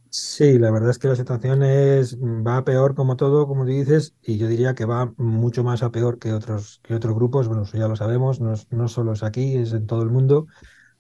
Sí, 0.10 0.60
la 0.60 0.72
verdad 0.72 0.92
es 0.92 1.00
que 1.00 1.08
la 1.08 1.16
situación 1.16 1.64
es, 1.64 2.18
va 2.20 2.58
a 2.58 2.64
peor 2.64 2.94
como 2.94 3.18
todo, 3.18 3.48
como 3.48 3.66
tú 3.66 3.72
dices, 3.72 4.16
y 4.22 4.38
yo 4.38 4.48
diría 4.48 4.76
que 4.76 4.86
va 4.86 5.12
mucho 5.18 5.64
más 5.64 5.82
a 5.82 5.92
peor 5.92 6.20
que 6.20 6.34
otros, 6.34 6.80
que 6.84 6.94
otros 6.94 7.16
grupos. 7.16 7.48
Bueno, 7.48 7.64
eso 7.64 7.78
ya 7.78 7.88
lo 7.88 7.96
sabemos, 7.96 8.40
no, 8.40 8.54
no 8.70 8.88
solo 8.88 9.14
es 9.14 9.24
aquí, 9.24 9.58
es 9.58 9.74
en 9.74 9.88
todo 9.88 10.04
el 10.04 10.10
mundo. 10.10 10.46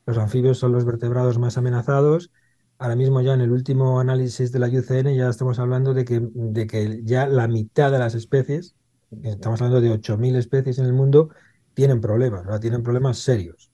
Los 0.05 0.17
anfibios 0.17 0.57
son 0.57 0.71
los 0.71 0.83
vertebrados 0.83 1.37
más 1.37 1.57
amenazados 1.57 2.31
ahora 2.77 2.95
mismo 2.95 3.21
ya 3.21 3.33
en 3.33 3.41
el 3.41 3.51
último 3.51 3.99
análisis 3.99 4.51
de 4.51 4.59
la 4.59 4.67
UCN 4.67 5.15
ya 5.15 5.29
estamos 5.29 5.59
hablando 5.59 5.93
de 5.93 6.05
que, 6.05 6.21
de 6.33 6.67
que 6.67 7.01
ya 7.03 7.27
la 7.27 7.47
mitad 7.47 7.91
de 7.91 7.99
las 7.99 8.15
especies, 8.15 8.75
estamos 9.23 9.61
hablando 9.61 9.81
de 9.81 9.91
8.000 9.91 10.35
especies 10.35 10.79
en 10.79 10.85
el 10.85 10.93
mundo, 10.93 11.29
tienen 11.73 12.01
problemas, 12.01 12.45
¿no? 12.45 12.59
tienen 12.59 12.83
problemas 12.83 13.19
serios. 13.19 13.71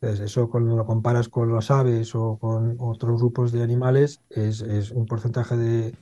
Entonces, 0.00 0.26
eso 0.26 0.48
cuando 0.50 0.76
lo 0.76 0.86
comparas 0.86 1.28
con 1.28 1.52
las 1.52 1.70
aves 1.70 2.14
o 2.14 2.38
con 2.38 2.76
otros 2.78 3.20
grupos 3.20 3.52
de 3.52 3.62
animales, 3.62 4.20
es, 4.30 4.60
es 4.62 4.90
un 4.92 5.06
porcentaje 5.06 5.56
de, 5.56 5.94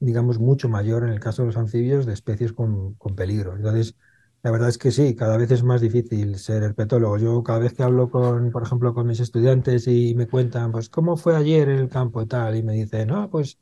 digamos, 0.00 0.38
mucho 0.38 0.68
mayor 0.68 1.04
en 1.04 1.10
el 1.10 1.20
caso 1.20 1.42
de 1.42 1.46
los 1.46 1.56
anfibios 1.56 2.06
de 2.06 2.12
especies 2.14 2.52
con, 2.52 2.94
con 2.94 3.14
peligro. 3.14 3.56
Entonces, 3.56 3.96
la 4.42 4.50
verdad 4.50 4.68
es 4.70 4.78
que 4.78 4.90
sí, 4.90 5.14
cada 5.14 5.36
vez 5.36 5.50
es 5.50 5.62
más 5.62 5.80
difícil 5.80 6.38
ser 6.38 6.62
herpetólogo. 6.62 7.18
Yo 7.18 7.42
cada 7.42 7.58
vez 7.58 7.74
que 7.74 7.82
hablo 7.82 8.10
con, 8.10 8.50
por 8.50 8.62
ejemplo, 8.62 8.94
con 8.94 9.06
mis 9.06 9.20
estudiantes 9.20 9.86
y 9.86 10.14
me 10.14 10.26
cuentan, 10.28 10.72
pues, 10.72 10.88
¿cómo 10.88 11.16
fue 11.16 11.36
ayer 11.36 11.68
en 11.68 11.78
el 11.78 11.88
campo 11.88 12.22
y 12.22 12.26
tal? 12.26 12.56
Y 12.56 12.62
me 12.62 12.74
dicen, 12.74 13.08
no, 13.08 13.30
pues 13.30 13.58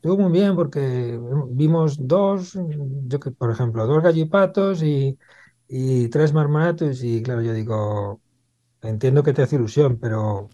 estuvo 0.00 0.16
muy 0.16 0.32
bien 0.32 0.56
porque 0.56 1.20
vimos 1.50 1.98
dos, 2.00 2.58
por 3.38 3.50
ejemplo, 3.50 3.86
dos 3.86 4.02
gallipatos 4.02 4.82
y, 4.82 5.18
tres 6.10 6.32
marmoratos 6.32 7.04
y 7.04 7.22
claro, 7.22 7.42
yo 7.42 7.52
digo, 7.52 8.20
entiendo 8.82 9.22
que 9.22 9.34
te 9.34 9.42
hace 9.42 9.56
ilusión, 9.56 9.98
pero 10.00 10.48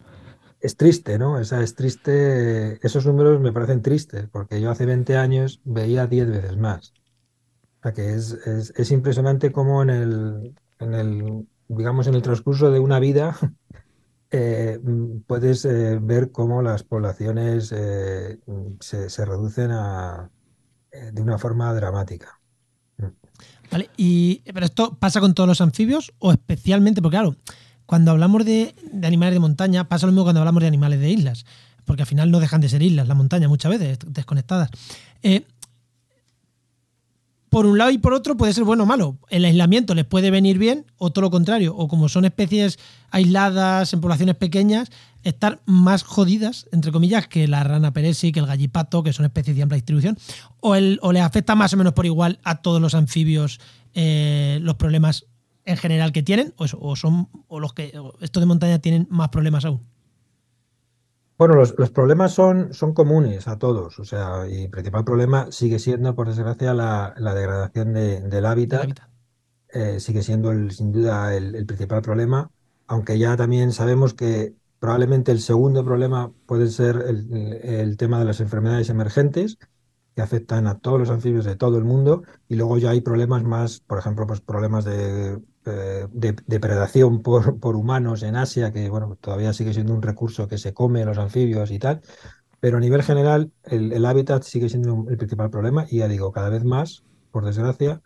es 0.60 0.76
triste, 0.76 1.18
¿no? 1.18 1.34
O 1.34 1.44
sea, 1.44 1.62
es 1.62 1.74
triste, 1.76 2.84
esos 2.84 3.06
números 3.06 3.40
me 3.40 3.52
parecen 3.52 3.82
tristes 3.82 4.28
porque 4.30 4.60
yo 4.60 4.70
hace 4.70 4.84
20 4.84 5.16
años 5.16 5.60
veía 5.64 6.06
10 6.06 6.28
veces 6.28 6.56
más 6.56 6.92
que 7.92 8.14
es, 8.14 8.32
es, 8.32 8.90
impresionante 8.90 9.52
cómo 9.52 9.82
en 9.82 9.90
el, 9.90 10.54
en 10.78 10.94
el, 10.94 11.46
digamos, 11.68 12.06
en 12.06 12.14
el 12.14 12.22
transcurso 12.22 12.70
de 12.70 12.80
una 12.80 12.98
vida 12.98 13.36
eh, 14.30 14.78
puedes 15.26 15.64
eh, 15.64 15.98
ver 16.00 16.32
cómo 16.32 16.62
las 16.62 16.82
poblaciones 16.82 17.72
eh, 17.72 18.38
se, 18.80 19.08
se, 19.08 19.24
reducen 19.24 19.70
a, 19.70 20.30
de 21.12 21.22
una 21.22 21.38
forma 21.38 21.72
dramática. 21.74 22.40
Vale, 23.70 23.90
y, 23.96 24.42
pero 24.52 24.66
esto 24.66 24.96
pasa 24.98 25.20
con 25.20 25.34
todos 25.34 25.48
los 25.48 25.60
anfibios 25.60 26.12
o 26.18 26.32
especialmente, 26.32 27.02
porque 27.02 27.16
claro, 27.16 27.36
cuando 27.84 28.10
hablamos 28.10 28.44
de, 28.44 28.74
de, 28.92 29.06
animales 29.06 29.34
de 29.34 29.40
montaña, 29.40 29.88
pasa 29.88 30.06
lo 30.06 30.12
mismo 30.12 30.24
cuando 30.24 30.40
hablamos 30.40 30.60
de 30.60 30.68
animales 30.68 31.00
de 31.00 31.10
islas, 31.10 31.44
porque 31.84 32.02
al 32.02 32.08
final 32.08 32.30
no 32.30 32.40
dejan 32.40 32.60
de 32.60 32.68
ser 32.68 32.82
islas, 32.82 33.08
la 33.08 33.14
montaña 33.14 33.48
muchas 33.48 33.70
veces, 33.70 33.98
desconectadas 34.06 34.70
por 37.56 37.64
un 37.64 37.78
lado 37.78 37.90
y 37.90 37.96
por 37.96 38.12
otro 38.12 38.36
puede 38.36 38.52
ser 38.52 38.64
bueno 38.64 38.82
o 38.82 38.86
malo. 38.86 39.16
El 39.30 39.42
aislamiento 39.46 39.94
les 39.94 40.04
puede 40.04 40.30
venir 40.30 40.58
bien 40.58 40.84
o 40.98 41.08
todo 41.08 41.22
lo 41.22 41.30
contrario. 41.30 41.74
O 41.74 41.88
como 41.88 42.10
son 42.10 42.26
especies 42.26 42.78
aisladas 43.10 43.94
en 43.94 44.02
poblaciones 44.02 44.36
pequeñas, 44.36 44.90
estar 45.22 45.62
más 45.64 46.02
jodidas, 46.02 46.66
entre 46.70 46.92
comillas, 46.92 47.28
que 47.28 47.48
la 47.48 47.64
rana 47.64 47.94
peresi, 47.94 48.30
que 48.30 48.40
el 48.40 48.46
gallipato, 48.46 49.02
que 49.02 49.14
son 49.14 49.24
especies 49.24 49.56
de 49.56 49.62
amplia 49.62 49.76
distribución. 49.76 50.18
O, 50.60 50.74
el, 50.74 50.98
o 51.00 51.12
les 51.12 51.22
afecta 51.22 51.54
más 51.54 51.72
o 51.72 51.78
menos 51.78 51.94
por 51.94 52.04
igual 52.04 52.40
a 52.44 52.56
todos 52.56 52.78
los 52.78 52.94
anfibios 52.94 53.58
eh, 53.94 54.58
los 54.60 54.74
problemas 54.74 55.24
en 55.64 55.78
general 55.78 56.12
que 56.12 56.22
tienen. 56.22 56.52
O, 56.58 56.94
son 56.94 57.30
o 57.48 57.58
los 57.58 57.72
que 57.72 57.98
estos 58.20 58.42
de 58.42 58.46
montaña 58.46 58.80
tienen 58.80 59.06
más 59.08 59.30
problemas 59.30 59.64
aún. 59.64 59.80
Bueno, 61.38 61.54
los, 61.54 61.72
problemas 61.90 62.32
son, 62.32 62.72
son 62.72 62.94
comunes 62.94 63.46
a 63.46 63.58
todos, 63.58 63.98
o 63.98 64.04
sea, 64.04 64.48
y 64.48 64.64
el 64.64 64.70
principal 64.70 65.04
problema 65.04 65.52
sigue 65.52 65.78
siendo, 65.78 66.14
por 66.14 66.28
desgracia, 66.28 66.72
la, 66.72 67.14
degradación 67.34 67.92
del 67.92 68.46
hábitat. 68.46 68.98
Eh, 69.68 70.00
sigue 70.00 70.22
siendo 70.22 70.52
el, 70.52 70.70
sin 70.70 70.92
duda 70.92 71.34
el, 71.34 71.66
principal 71.66 72.00
problema, 72.00 72.50
aunque 72.86 73.18
ya 73.18 73.36
también 73.36 73.72
sabemos 73.72 74.14
que 74.14 74.54
probablemente 74.78 75.30
el 75.30 75.40
segundo 75.40 75.84
problema 75.84 76.32
puede 76.46 76.68
ser 76.68 77.04
el, 77.06 77.96
tema 77.98 78.18
de 78.18 78.24
las 78.24 78.40
enfermedades 78.40 78.88
emergentes, 78.88 79.58
que 80.16 80.22
afectan 80.22 80.66
a 80.66 80.78
todos 80.78 80.98
los 80.98 81.10
anfibios 81.10 81.44
de 81.44 81.54
todo 81.54 81.78
el 81.78 81.84
mundo, 81.84 82.24
y 82.48 82.56
luego 82.56 82.78
ya 82.78 82.90
hay 82.90 83.02
problemas 83.02 83.44
más, 83.44 83.80
por 83.80 83.98
ejemplo, 83.98 84.26
pues 84.26 84.40
problemas 84.40 84.84
de 84.84 85.38
eh, 85.68 86.06
de 86.12 86.36
depredación 86.46 87.22
por, 87.22 87.58
por, 87.58 87.74
humanos 87.74 88.22
en 88.22 88.36
Asia, 88.36 88.70
que 88.72 88.88
bueno, 88.88 89.18
todavía 89.20 89.52
sigue 89.52 89.74
siendo 89.74 89.94
un 89.94 90.02
recurso 90.02 90.46
que 90.46 90.58
se 90.58 90.72
come 90.72 91.04
los 91.04 91.18
anfibios 91.18 91.72
y 91.72 91.80
tal, 91.80 92.02
pero 92.60 92.76
a 92.76 92.80
nivel 92.80 93.02
general 93.02 93.50
el, 93.64 94.04
hábitat 94.04 94.44
sigue 94.44 94.68
siendo 94.68 95.06
el 95.08 95.16
principal 95.16 95.50
problema 95.50 95.84
y 95.90 95.98
ya 95.98 96.08
digo, 96.08 96.30
cada 96.30 96.50
vez 96.50 96.64
más, 96.64 97.04
por 97.32 97.44
desgracia, 97.44 98.00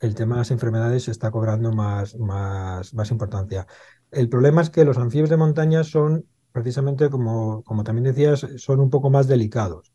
el 0.00 0.16
tema 0.16 0.34
de 0.34 0.40
las 0.40 0.50
enfermedades 0.50 1.06
está 1.06 1.30
cobrando 1.30 1.70
más, 1.72 2.16
más, 2.16 2.92
más 2.94 3.10
importancia. 3.12 3.68
El 4.10 4.28
problema 4.28 4.62
es 4.62 4.70
que 4.70 4.84
los 4.84 4.98
anfibios 4.98 5.30
de 5.30 5.36
montaña 5.36 5.84
son 5.84 6.26
precisamente, 6.50 7.10
como, 7.10 7.62
como 7.62 7.84
también 7.84 8.12
decías, 8.12 8.44
son 8.56 8.80
un 8.80 8.90
poco 8.90 9.08
más 9.08 9.28
delicados 9.28 9.92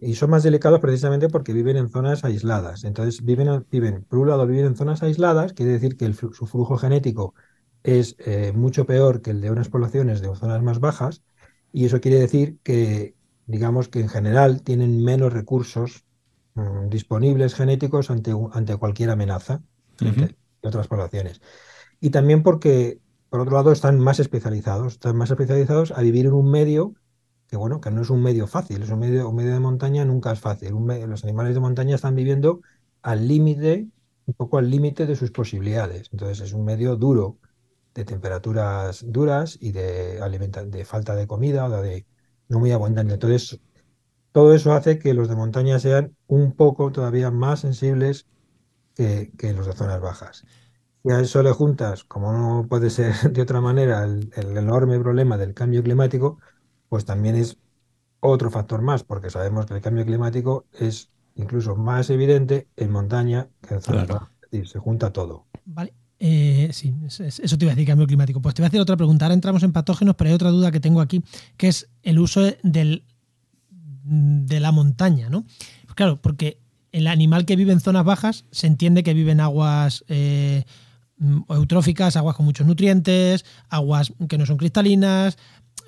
y 0.00 0.14
son 0.14 0.30
más 0.30 0.42
delicados 0.42 0.80
precisamente 0.80 1.28
porque 1.28 1.52
viven 1.52 1.76
en 1.76 1.90
zonas 1.90 2.24
aisladas. 2.24 2.84
Entonces, 2.84 3.24
viven, 3.24 3.66
viven, 3.70 4.04
por 4.04 4.18
un 4.18 4.28
lado, 4.28 4.46
viven 4.46 4.66
en 4.66 4.76
zonas 4.76 5.02
aisladas, 5.02 5.52
quiere 5.52 5.72
decir 5.72 5.96
que 5.96 6.12
su 6.12 6.46
flujo 6.46 6.78
genético 6.78 7.34
es 7.82 8.16
eh, 8.18 8.52
mucho 8.54 8.86
peor 8.86 9.22
que 9.22 9.30
el 9.30 9.40
de 9.40 9.50
unas 9.50 9.68
poblaciones 9.68 10.20
de 10.20 10.34
zonas 10.34 10.62
más 10.62 10.80
bajas, 10.80 11.22
y 11.72 11.86
eso 11.86 12.00
quiere 12.00 12.18
decir 12.18 12.58
que, 12.62 13.14
digamos 13.46 13.88
que 13.88 14.00
en 14.00 14.08
general 14.08 14.62
tienen 14.62 15.02
menos 15.02 15.32
recursos 15.32 16.04
mm, 16.54 16.88
disponibles 16.88 17.54
genéticos 17.54 18.10
ante, 18.10 18.32
ante 18.52 18.76
cualquier 18.76 19.10
amenaza 19.10 19.62
de 19.98 20.34
otras 20.62 20.88
poblaciones. 20.88 21.40
Y 22.00 22.10
también 22.10 22.42
porque, 22.42 23.00
por 23.30 23.40
otro 23.40 23.54
lado, 23.56 23.72
están 23.72 23.98
más 23.98 24.20
especializados, 24.20 24.94
están 24.94 25.16
más 25.16 25.30
especializados 25.30 25.92
a 25.92 26.02
vivir 26.02 26.26
en 26.26 26.32
un 26.32 26.50
medio 26.50 26.94
que 27.52 27.58
bueno, 27.58 27.82
que 27.82 27.90
no 27.90 28.00
es 28.00 28.08
un 28.08 28.22
medio 28.22 28.46
fácil, 28.46 28.82
es 28.82 28.88
un 28.88 29.00
medio, 29.00 29.28
un 29.28 29.36
medio 29.36 29.52
de 29.52 29.60
montaña 29.60 30.06
nunca 30.06 30.32
es 30.32 30.40
fácil. 30.40 30.72
los 30.72 31.22
animales 31.22 31.52
de 31.52 31.60
montaña 31.60 31.96
están 31.96 32.14
viviendo 32.14 32.62
al 33.02 33.28
límite, 33.28 33.88
un 34.24 34.34
poco 34.34 34.56
al 34.56 34.70
límite 34.70 35.04
de 35.04 35.16
sus 35.16 35.32
posibilidades. 35.32 36.08
Entonces 36.12 36.40
es 36.40 36.54
un 36.54 36.64
medio 36.64 36.96
duro, 36.96 37.38
de 37.94 38.06
temperaturas 38.06 39.04
duras 39.06 39.58
y 39.60 39.72
de, 39.72 40.18
de 40.70 40.84
falta 40.86 41.14
de 41.14 41.26
comida 41.26 41.66
o 41.66 41.82
de 41.82 42.06
no 42.48 42.58
muy 42.58 42.72
abundante. 42.72 43.12
Entonces, 43.12 43.60
todo 44.32 44.54
eso 44.54 44.72
hace 44.72 44.98
que 44.98 45.12
los 45.12 45.28
de 45.28 45.36
montaña 45.36 45.78
sean 45.78 46.16
un 46.28 46.52
poco 46.52 46.90
todavía 46.90 47.30
más 47.30 47.60
sensibles 47.60 48.26
que, 48.94 49.30
los 49.54 49.66
de 49.66 49.74
zonas 49.74 50.00
bajas. 50.00 50.46
Y 51.04 51.12
a 51.12 51.20
eso 51.20 51.42
le 51.42 51.52
juntas, 51.52 52.04
como 52.04 52.32
no 52.32 52.66
puede 52.66 52.88
ser 52.88 53.14
de 53.32 53.42
otra 53.42 53.60
manera, 53.60 54.04
el 54.04 54.56
enorme 54.56 54.98
problema 54.98 55.36
del 55.36 55.52
cambio 55.52 55.82
climático, 55.82 56.38
pues 56.92 57.06
también 57.06 57.36
es 57.36 57.56
otro 58.20 58.50
factor 58.50 58.82
más, 58.82 59.02
porque 59.02 59.30
sabemos 59.30 59.64
que 59.64 59.72
el 59.72 59.80
cambio 59.80 60.04
climático 60.04 60.66
es 60.78 61.08
incluso 61.36 61.74
más 61.74 62.10
evidente 62.10 62.68
en 62.76 62.90
montaña 62.90 63.48
que 63.66 63.76
en 63.76 63.80
zona. 63.80 64.02
Es 64.02 64.50
decir, 64.50 64.68
se 64.68 64.78
junta 64.78 65.10
todo. 65.10 65.46
Vale. 65.64 65.94
Eh, 66.18 66.68
sí, 66.70 66.94
eso 67.06 67.56
te 67.56 67.64
iba 67.64 67.72
a 67.72 67.74
decir, 67.74 67.86
cambio 67.86 68.06
climático. 68.06 68.42
Pues 68.42 68.54
te 68.54 68.60
voy 68.60 68.66
a 68.66 68.68
hacer 68.68 68.80
otra 68.82 68.98
pregunta. 68.98 69.24
Ahora 69.24 69.32
entramos 69.32 69.62
en 69.62 69.72
patógenos, 69.72 70.16
pero 70.16 70.28
hay 70.28 70.34
otra 70.34 70.50
duda 70.50 70.70
que 70.70 70.80
tengo 70.80 71.00
aquí, 71.00 71.24
que 71.56 71.68
es 71.68 71.88
el 72.02 72.18
uso 72.18 72.42
del, 72.62 73.06
de 73.70 74.60
la 74.60 74.70
montaña, 74.70 75.30
¿no? 75.30 75.46
Claro, 75.94 76.20
porque 76.20 76.60
el 76.90 77.06
animal 77.06 77.46
que 77.46 77.56
vive 77.56 77.72
en 77.72 77.80
zonas 77.80 78.04
bajas 78.04 78.44
se 78.50 78.66
entiende 78.66 79.02
que 79.02 79.14
vive 79.14 79.32
en 79.32 79.40
aguas 79.40 80.04
eh, 80.08 80.64
eutróficas, 81.48 82.16
aguas 82.16 82.36
con 82.36 82.44
muchos 82.44 82.66
nutrientes, 82.66 83.46
aguas 83.70 84.12
que 84.28 84.36
no 84.36 84.44
son 84.44 84.58
cristalinas. 84.58 85.38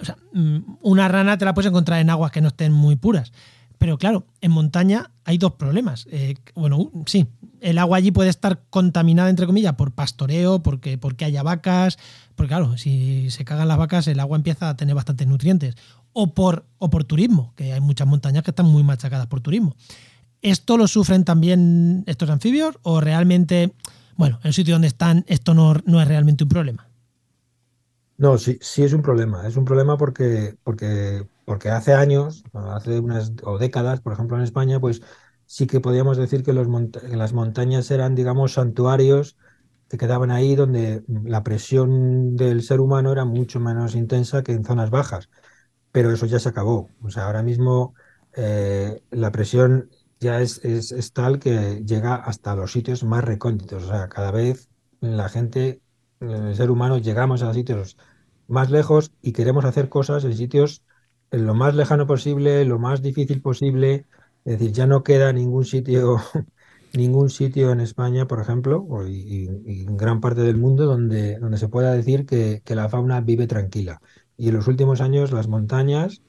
O 0.00 0.04
sea, 0.04 0.16
mm, 0.32 0.78
una 0.82 1.08
rana 1.08 1.38
te 1.38 1.44
la 1.44 1.54
puedes 1.54 1.70
encontrar 1.70 2.00
en 2.00 2.10
aguas 2.10 2.32
que 2.32 2.40
no 2.40 2.48
estén 2.48 2.72
muy 2.72 2.96
puras. 2.96 3.32
Pero 3.78 3.98
claro, 3.98 4.26
en 4.40 4.50
montaña 4.50 5.10
hay 5.24 5.36
dos 5.36 5.52
problemas. 5.54 6.06
Eh, 6.10 6.36
bueno, 6.54 6.90
sí, 7.06 7.26
el 7.60 7.78
agua 7.78 7.98
allí 7.98 8.12
puede 8.12 8.30
estar 8.30 8.62
contaminada, 8.70 9.28
entre 9.28 9.46
comillas, 9.46 9.74
por 9.74 9.92
pastoreo, 9.92 10.62
porque, 10.62 10.96
porque 10.96 11.24
haya 11.24 11.42
vacas, 11.42 11.98
porque 12.34 12.48
claro, 12.48 12.78
si 12.78 13.30
se 13.30 13.44
cagan 13.44 13.68
las 13.68 13.78
vacas, 13.78 14.06
el 14.08 14.20
agua 14.20 14.36
empieza 14.36 14.70
a 14.70 14.76
tener 14.76 14.94
bastantes 14.94 15.26
nutrientes. 15.26 15.74
O 16.12 16.32
por, 16.32 16.64
o 16.78 16.90
por 16.90 17.04
turismo, 17.04 17.52
que 17.56 17.72
hay 17.72 17.80
muchas 17.80 18.06
montañas 18.06 18.44
que 18.44 18.52
están 18.52 18.66
muy 18.66 18.84
machacadas 18.84 19.26
por 19.26 19.40
turismo. 19.40 19.74
¿Esto 20.40 20.76
lo 20.76 20.86
sufren 20.86 21.24
también 21.24 22.04
estos 22.06 22.30
anfibios 22.30 22.78
o 22.82 23.00
realmente, 23.00 23.74
bueno, 24.16 24.38
en 24.42 24.48
el 24.48 24.54
sitio 24.54 24.74
donde 24.76 24.88
están, 24.88 25.24
esto 25.26 25.54
no, 25.54 25.74
no 25.84 26.00
es 26.00 26.06
realmente 26.06 26.44
un 26.44 26.50
problema? 26.50 26.88
No, 28.16 28.38
sí, 28.38 28.58
sí 28.60 28.84
es 28.84 28.92
un 28.92 29.02
problema. 29.02 29.46
Es 29.46 29.56
un 29.56 29.64
problema 29.64 29.96
porque, 29.96 30.56
porque, 30.62 31.26
porque 31.44 31.70
hace 31.70 31.94
años, 31.94 32.44
hace 32.52 33.00
unas 33.00 33.32
o 33.42 33.58
décadas, 33.58 34.00
por 34.00 34.12
ejemplo 34.12 34.36
en 34.36 34.44
España, 34.44 34.80
pues 34.80 35.02
sí 35.46 35.66
que 35.66 35.80
podíamos 35.80 36.16
decir 36.16 36.42
que, 36.42 36.52
las 36.52 37.32
montañas 37.32 37.90
eran, 37.90 38.14
digamos, 38.14 38.54
santuarios 38.54 39.36
que 39.88 39.98
quedaban 39.98 40.30
ahí 40.30 40.54
donde 40.56 41.04
la 41.08 41.42
presión 41.44 42.36
del 42.36 42.62
ser 42.62 42.80
humano 42.80 43.12
era 43.12 43.24
mucho 43.24 43.60
menos 43.60 43.94
intensa 43.94 44.42
que 44.42 44.52
en 44.52 44.64
zonas 44.64 44.90
bajas. 44.90 45.28
Pero 45.92 46.10
eso 46.12 46.26
ya 46.26 46.38
se 46.40 46.48
acabó. 46.48 46.90
O 47.02 47.10
sea, 47.10 47.26
ahora 47.26 47.42
mismo 47.42 47.94
eh, 48.34 49.02
la 49.10 49.32
presión 49.32 49.90
ya 50.20 50.40
es, 50.40 50.64
es, 50.64 51.12
tal 51.12 51.38
que 51.38 51.82
llega 51.84 52.16
hasta 52.16 52.56
los 52.56 52.72
sitios 52.72 53.04
más 53.04 53.24
recónditos. 53.24 53.84
O 53.84 53.88
sea, 53.88 54.08
cada 54.08 54.30
vez 54.30 54.70
la 55.00 55.28
gente, 55.28 55.82
el 56.20 56.54
ser 56.54 56.70
humano, 56.70 56.98
llegamos 56.98 57.42
a 57.42 57.52
sitios 57.54 57.96
más 58.48 58.70
lejos 58.70 59.12
y 59.22 59.32
queremos 59.32 59.64
hacer 59.64 59.88
cosas 59.88 60.24
en 60.24 60.36
sitios 60.36 60.82
en 61.30 61.46
lo 61.46 61.54
más 61.54 61.74
lejano 61.74 62.06
posible, 62.06 62.64
lo 62.64 62.78
más 62.78 63.02
difícil 63.02 63.42
posible. 63.42 64.06
Es 64.44 64.58
decir, 64.58 64.72
ya 64.72 64.86
no 64.86 65.02
queda 65.02 65.32
ningún 65.32 65.64
sitio, 65.64 66.18
ningún 66.94 67.30
sitio 67.30 67.72
en 67.72 67.80
España, 67.80 68.26
por 68.26 68.40
ejemplo, 68.40 68.86
y, 69.08 69.46
en 69.86 69.96
gran 69.96 70.20
parte 70.20 70.42
del 70.42 70.56
mundo 70.56 70.86
donde, 70.86 71.38
donde 71.38 71.58
se 71.58 71.68
pueda 71.68 71.92
decir 71.92 72.26
que, 72.26 72.62
que 72.64 72.74
la 72.74 72.88
fauna 72.88 73.20
vive 73.20 73.46
tranquila. 73.46 74.00
Y 74.36 74.48
en 74.48 74.54
los 74.54 74.68
últimos 74.68 75.00
años 75.00 75.32
las 75.32 75.48
montañas 75.48 76.22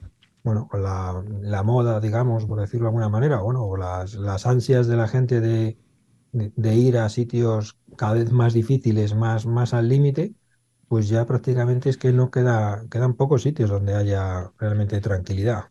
bueno, 0.46 0.70
la, 0.74 1.64
moda, 1.64 2.00
digamos, 2.00 2.46
por 2.46 2.62
decirlo 2.62 2.86
de 2.86 2.90
alguna 2.90 3.10
manera, 3.10 3.42
bueno, 3.42 3.64
o 3.64 3.76
las 3.78 4.46
ansias 4.46 4.86
de 4.86 4.96
la 4.96 5.08
gente 5.08 5.42
de, 5.42 5.76
de, 6.36 6.76
ir 6.76 6.98
a 6.98 7.10
sitios 7.10 7.78
cada 7.96 8.14
vez 8.14 8.32
más 8.32 8.54
difíciles, 8.54 9.16
más, 9.16 9.46
más 9.46 9.74
al 9.74 9.88
límite, 9.88 10.34
pues 10.88 11.08
ya 11.08 11.26
prácticamente 11.26 11.90
es 11.90 11.98
que 11.98 12.12
no 12.12 12.30
queda, 12.30 12.84
quedan 12.92 13.14
pocos 13.14 13.44
sitios 13.44 13.70
donde 13.70 13.96
haya 13.96 14.52
realmente 14.60 15.00
tranquilidad. 15.02 15.66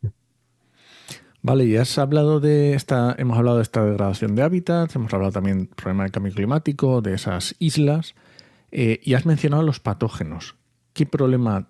Vale, 1.42 1.66
y 1.66 1.76
has 1.76 1.98
hablado 1.98 2.40
de 2.40 2.72
esta, 2.72 3.14
hemos 3.18 3.36
hablado 3.36 3.58
de 3.58 3.62
esta 3.62 3.84
degradación 3.84 4.34
de 4.34 4.42
hábitats, 4.42 4.96
hemos 4.96 5.12
hablado 5.12 5.32
también 5.32 5.58
del 5.58 5.68
problema 5.68 6.04
del 6.04 6.12
cambio 6.12 6.32
climático, 6.32 7.02
de 7.02 7.14
esas 7.14 7.54
islas, 7.58 8.14
eh, 8.72 9.00
y 9.02 9.12
has 9.12 9.26
mencionado 9.26 9.62
los 9.62 9.78
patógenos. 9.78 10.56
¿Qué 10.94 11.04
problema 11.04 11.68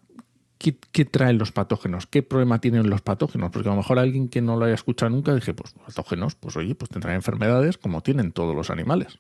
¿qué, 0.59 1.05
traen 1.05 1.39
los 1.39 1.53
patógenos? 1.53 2.07
¿Qué 2.07 2.23
problema 2.23 2.61
tienen 2.61 2.89
los 2.89 3.03
patógenos? 3.03 3.51
Porque 3.51 3.69
a 3.69 3.73
lo 3.73 3.79
mejor 3.79 3.99
alguien 3.99 4.29
que 4.29 4.41
no 4.41 4.57
lo 4.57 4.65
haya 4.65 4.75
escuchado 4.75 5.11
nunca 5.11 5.35
dije, 5.35 5.55
pues 5.55 5.73
patógenos, 5.73 6.35
pues 6.35 6.57
oye, 6.57 6.75
pues 6.75 6.91
tendrán 6.91 7.17
enfermedades 7.17 7.79
como 7.79 8.03
tienen 8.03 8.33
todos 8.33 8.55
los 8.55 8.71
animales. 8.71 9.19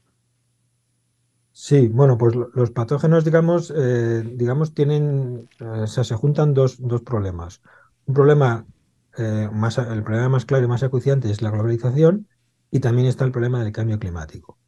Sí, 1.53 1.87
bueno, 1.87 2.19
pues 2.19 2.35
los 2.35 2.71
patógenos, 2.73 3.25
digamos, 3.25 3.73
eh, 3.77 4.25
digamos, 4.35 4.75
tienen, 4.75 5.49
o 5.61 5.87
sea, 5.87 6.03
se 6.03 6.17
juntan 6.17 6.53
dos, 6.53 6.77
dos 6.81 7.03
problemas. 7.03 7.63
Un 8.07 8.15
problema 8.15 8.67
eh, 9.17 9.49
más, 9.53 9.79
el 9.79 10.03
problema 10.03 10.29
más 10.29 10.47
claro 10.47 10.65
y 10.65 10.69
más 10.69 10.83
acuciante 10.83 11.31
es 11.31 11.43
la 11.43 11.51
globalización 11.51 12.27
y 12.71 12.81
también 12.81 13.07
está 13.07 13.25
el 13.25 13.31
problema 13.31 13.63
del 13.63 13.73
cambio 13.73 14.01
climático. 14.01 14.59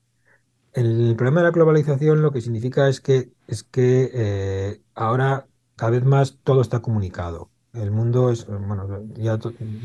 El 0.72 1.16
problema 1.16 1.40
de 1.40 1.46
la 1.46 1.52
globalización 1.52 2.22
lo 2.22 2.31
que 2.31 2.40
significa 2.40 2.88
es 2.88 3.00
que, 3.00 3.33
es 3.48 3.64
que 3.64 4.11
eh, 4.12 4.81
ahora 4.94 5.48
cada 5.76 5.90
vez 5.92 6.04
más 6.04 6.38
todo 6.42 6.60
está 6.62 6.80
comunicado. 6.80 7.50
El 7.72 7.90
mundo 7.90 8.30
es, 8.30 8.46
bueno, 8.46 8.88
ya 9.14 9.38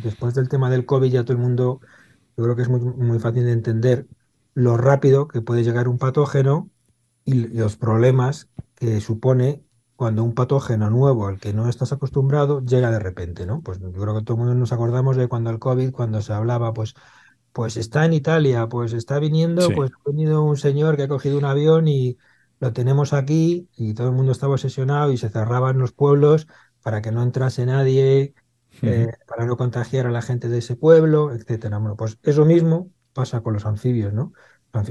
después 0.04 0.34
del 0.34 0.50
tema 0.50 0.70
del 0.70 0.86
COVID 0.86 1.12
ya 1.12 1.24
todo 1.24 1.34
el 1.34 1.44
mundo, 1.44 1.82
yo 2.38 2.44
creo 2.44 2.56
que 2.56 2.62
es 2.62 2.70
muy, 2.70 2.80
muy 2.80 3.20
fácil 3.20 3.44
de 3.44 3.52
entender 3.52 4.08
lo 4.54 4.78
rápido 4.78 5.28
que 5.28 5.42
puede 5.42 5.64
llegar 5.64 5.88
un 5.88 5.98
patógeno 5.98 6.70
y 7.26 7.34
los 7.34 7.78
problemas 7.78 8.50
que 8.76 9.02
supone 9.02 9.64
cuando 9.96 10.24
un 10.24 10.34
patógeno 10.34 10.90
nuevo 10.90 11.28
al 11.28 11.40
que 11.40 11.54
no 11.54 11.70
estás 11.70 11.92
acostumbrado 11.92 12.62
llega 12.66 12.90
de 12.90 13.00
repente, 13.00 13.46
¿no? 13.46 13.62
Pues 13.62 13.80
yo 13.80 13.92
creo 13.92 14.16
que 14.16 14.24
todo 14.24 14.36
el 14.36 14.40
mundo 14.40 14.56
nos 14.56 14.72
acordamos 14.72 15.16
de 15.16 15.28
cuando 15.28 15.52
el 15.52 15.60
COVID, 15.60 15.92
cuando 15.92 16.22
se 16.22 16.34
hablaba, 16.34 16.74
pues, 16.74 16.96
pues 17.52 17.78
está 17.78 18.06
en 18.06 18.14
Italia, 18.14 18.68
pues 18.68 18.94
está 18.94 19.20
viniendo, 19.20 19.70
pues 19.76 19.92
ha 19.92 20.10
venido 20.10 20.44
un 20.44 20.58
señor 20.58 20.96
que 20.96 21.04
ha 21.04 21.08
cogido 21.08 21.38
un 21.38 21.46
avión 21.46 21.88
y 21.88 22.18
lo 22.62 22.74
tenemos 22.74 23.12
aquí 23.12 23.68
y 23.76 23.96
todo 23.96 24.10
el 24.10 24.14
mundo 24.14 24.32
estaba 24.32 24.54
obsesionado 24.54 25.12
y 25.12 25.18
se 25.18 25.30
cerraban 25.30 25.80
los 25.80 25.94
pueblos 25.94 26.48
para 26.84 27.02
que 27.02 27.12
no 27.12 27.24
entrase 27.24 27.66
nadie, 27.66 28.36
eh, 28.84 29.08
para 29.28 29.46
no 29.46 29.58
contagiar 29.58 30.06
a 30.06 30.12
la 30.12 30.22
gente 30.22 30.48
de 30.48 30.60
ese 30.60 30.76
pueblo, 30.76 31.34
etcétera. 31.34 31.80
Bueno, 31.80 31.96
pues 31.98 32.20
eso 32.22 32.46
mismo 32.46 32.92
pasa 33.14 33.42
con 33.42 33.56
los 33.56 33.66
anfibios, 33.66 34.14
¿no? 34.14 34.34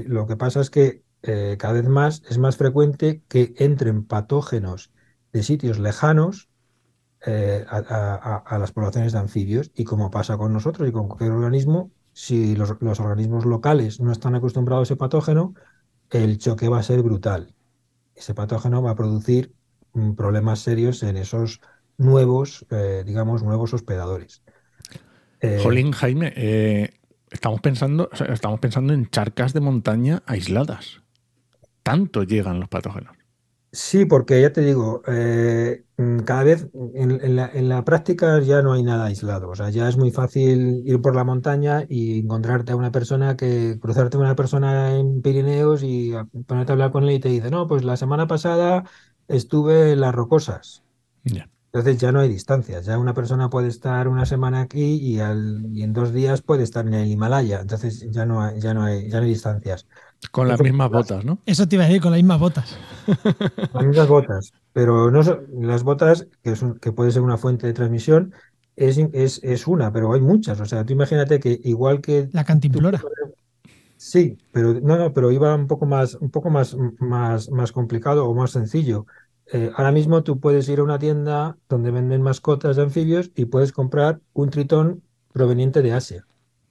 Lo 0.05 0.27
que 0.27 0.35
pasa 0.35 0.59
es 0.59 0.69
que 0.69 1.03
eh, 1.23 1.55
cada 1.57 1.73
vez 1.73 1.87
más 1.87 2.21
es 2.29 2.37
más 2.37 2.57
frecuente 2.57 3.23
que 3.29 3.53
entren 3.57 4.03
patógenos 4.05 4.91
de 5.31 5.41
sitios 5.41 5.79
lejanos 5.79 6.49
eh, 7.25 7.65
a, 7.69 8.57
las 8.59 8.73
poblaciones 8.73 9.13
de 9.13 9.19
anfibios 9.19 9.71
y 9.73 9.85
como 9.85 10.11
pasa 10.11 10.37
con 10.37 10.51
nosotros 10.51 10.89
y 10.89 10.91
con 10.91 11.07
cualquier 11.07 11.31
organismo, 11.31 11.91
si 12.11 12.53
los, 12.57 12.75
los 12.81 12.99
organismos 12.99 13.45
locales 13.45 14.01
no 14.01 14.11
están 14.11 14.35
acostumbrados 14.35 14.89
a 14.89 14.93
ese 14.93 14.97
patógeno, 14.97 15.53
el 16.09 16.37
choque 16.37 16.67
va 16.67 16.79
a 16.79 16.83
ser 16.83 17.01
brutal 17.01 17.55
ese 18.21 18.33
patógeno 18.35 18.81
va 18.81 18.91
a 18.91 18.95
producir 18.95 19.53
mm, 19.93 20.13
problemas 20.13 20.59
serios 20.59 21.03
en 21.03 21.17
esos 21.17 21.59
nuevos, 21.97 22.65
eh, 22.69 23.03
digamos, 23.05 23.43
nuevos 23.43 23.73
hospedadores. 23.73 24.43
Eh, 25.39 25.59
Jolín, 25.61 25.91
Jaime, 25.91 26.31
eh, 26.35 26.99
estamos, 27.31 27.61
pensando, 27.61 28.09
estamos 28.29 28.59
pensando 28.59 28.93
en 28.93 29.09
charcas 29.09 29.53
de 29.53 29.61
montaña 29.61 30.23
aisladas. 30.27 31.01
Tanto 31.83 32.23
llegan 32.23 32.59
los 32.59 32.69
patógenos. 32.69 33.17
Sí, 33.73 34.03
porque 34.05 34.41
ya 34.41 34.51
te 34.51 34.59
digo, 34.61 35.01
eh, 35.07 35.85
mm, 35.95 36.19
cada 36.19 36.43
vez 36.43 36.67
en, 36.93 37.69
la, 37.69 37.85
práctica 37.85 38.37
ya 38.41 38.61
no 38.61 38.73
hay 38.73 38.83
nada 38.83 39.05
aislado. 39.05 39.49
O 39.49 39.55
sea, 39.55 39.69
ya 39.69 39.87
es 39.87 39.95
muy 39.97 40.11
fácil 40.11 40.83
ir 40.85 41.01
por 41.01 41.15
la 41.15 41.23
montaña 41.23 41.85
y 41.87 42.19
encontrarte 42.19 42.73
a 42.73 42.75
una 42.75 42.91
persona 42.91 43.37
que, 43.37 43.79
cruzarte 43.79 44.17
a 44.17 44.19
una 44.19 44.35
persona 44.35 44.97
en 44.97 45.21
Pirineos 45.21 45.83
y 45.83 46.11
ponerte 46.45 46.71
a 46.71 46.73
hablar 46.73 46.91
con 46.91 47.05
él 47.05 47.11
y 47.11 47.19
te 47.21 47.29
dice, 47.29 47.49
no, 47.49 47.65
pues 47.67 47.85
la 47.85 47.95
semana 47.95 48.27
pasada 48.27 48.83
estuve 49.29 49.93
en 49.93 50.01
las 50.01 50.13
rocosas. 50.13 50.83
Entonces 51.23 51.97
ya 51.97 52.11
no 52.11 52.19
hay 52.19 52.27
distancias. 52.27 52.85
Ya 52.85 52.97
una 52.97 53.13
persona 53.13 53.49
puede 53.49 53.69
estar 53.69 54.09
una 54.09 54.25
semana 54.25 54.61
aquí 54.61 54.95
y, 55.01 55.19
en 55.21 55.93
dos 55.93 56.11
días 56.11 56.41
puede 56.41 56.63
estar 56.63 56.85
en 56.85 56.93
el 56.93 57.07
Himalaya. 57.07 57.61
Entonces 57.61 58.05
ya 58.11 58.25
no 58.25 58.53
ya 58.57 58.73
no 58.73 58.83
hay, 58.83 59.09
ya 59.09 59.19
no 59.19 59.23
hay 59.23 59.29
distancias. 59.29 59.87
Con 60.29 60.47
las 60.47 60.61
mismas 60.61 60.89
botas, 60.91 61.25
¿no? 61.25 61.39
Eso 61.45 61.67
te 61.67 61.75
iba 61.75 61.85
a 61.85 61.87
decir, 61.87 62.01
con 62.01 62.11
las 62.11 62.19
mismas 62.19 62.39
botas. 62.39 62.77
Las 63.73 63.85
mismas 63.85 64.07
botas. 64.07 64.53
Pero 64.71 65.09
no 65.09 65.21
las 65.59 65.83
botas, 65.83 66.27
que, 66.43 66.51
es 66.51 66.63
que 66.79 66.91
puede 66.91 67.11
ser 67.11 67.23
una 67.23 67.37
fuente 67.37 67.67
de 67.67 67.73
transmisión, 67.73 68.33
es, 68.75 68.97
es, 69.43 69.67
una, 69.67 69.91
pero 69.91 70.13
hay 70.13 70.21
muchas. 70.21 70.61
O 70.61 70.65
sea, 70.65 70.85
tú 70.85 70.93
imagínate 70.93 71.39
que 71.39 71.59
igual 71.63 72.01
que. 72.01 72.29
La 72.31 72.45
cantimplora. 72.45 73.01
sí, 73.97 74.37
pero 74.51 74.75
no, 74.75 74.97
no, 74.97 75.13
pero 75.13 75.31
iba 75.31 75.53
un 75.55 75.67
poco 75.67 75.85
más, 75.85 76.15
un 76.15 76.29
poco 76.29 76.49
más, 76.49 76.77
más, 76.99 77.49
más 77.49 77.71
complicado 77.71 78.27
o 78.27 78.33
más 78.33 78.51
sencillo. 78.51 79.05
Eh, 79.53 79.71
ahora 79.75 79.91
mismo 79.91 80.23
tú 80.23 80.39
puedes 80.39 80.69
ir 80.69 80.79
a 80.79 80.83
una 80.83 80.99
tienda 80.99 81.57
donde 81.67 81.91
venden 81.91 82.21
mascotas 82.21 82.77
de 82.77 82.83
anfibios 82.83 83.31
y 83.35 83.45
puedes 83.45 83.73
comprar 83.73 84.21
un 84.33 84.49
tritón 84.49 85.03
proveniente 85.33 85.81
de 85.81 85.93
Asia. 85.93 86.25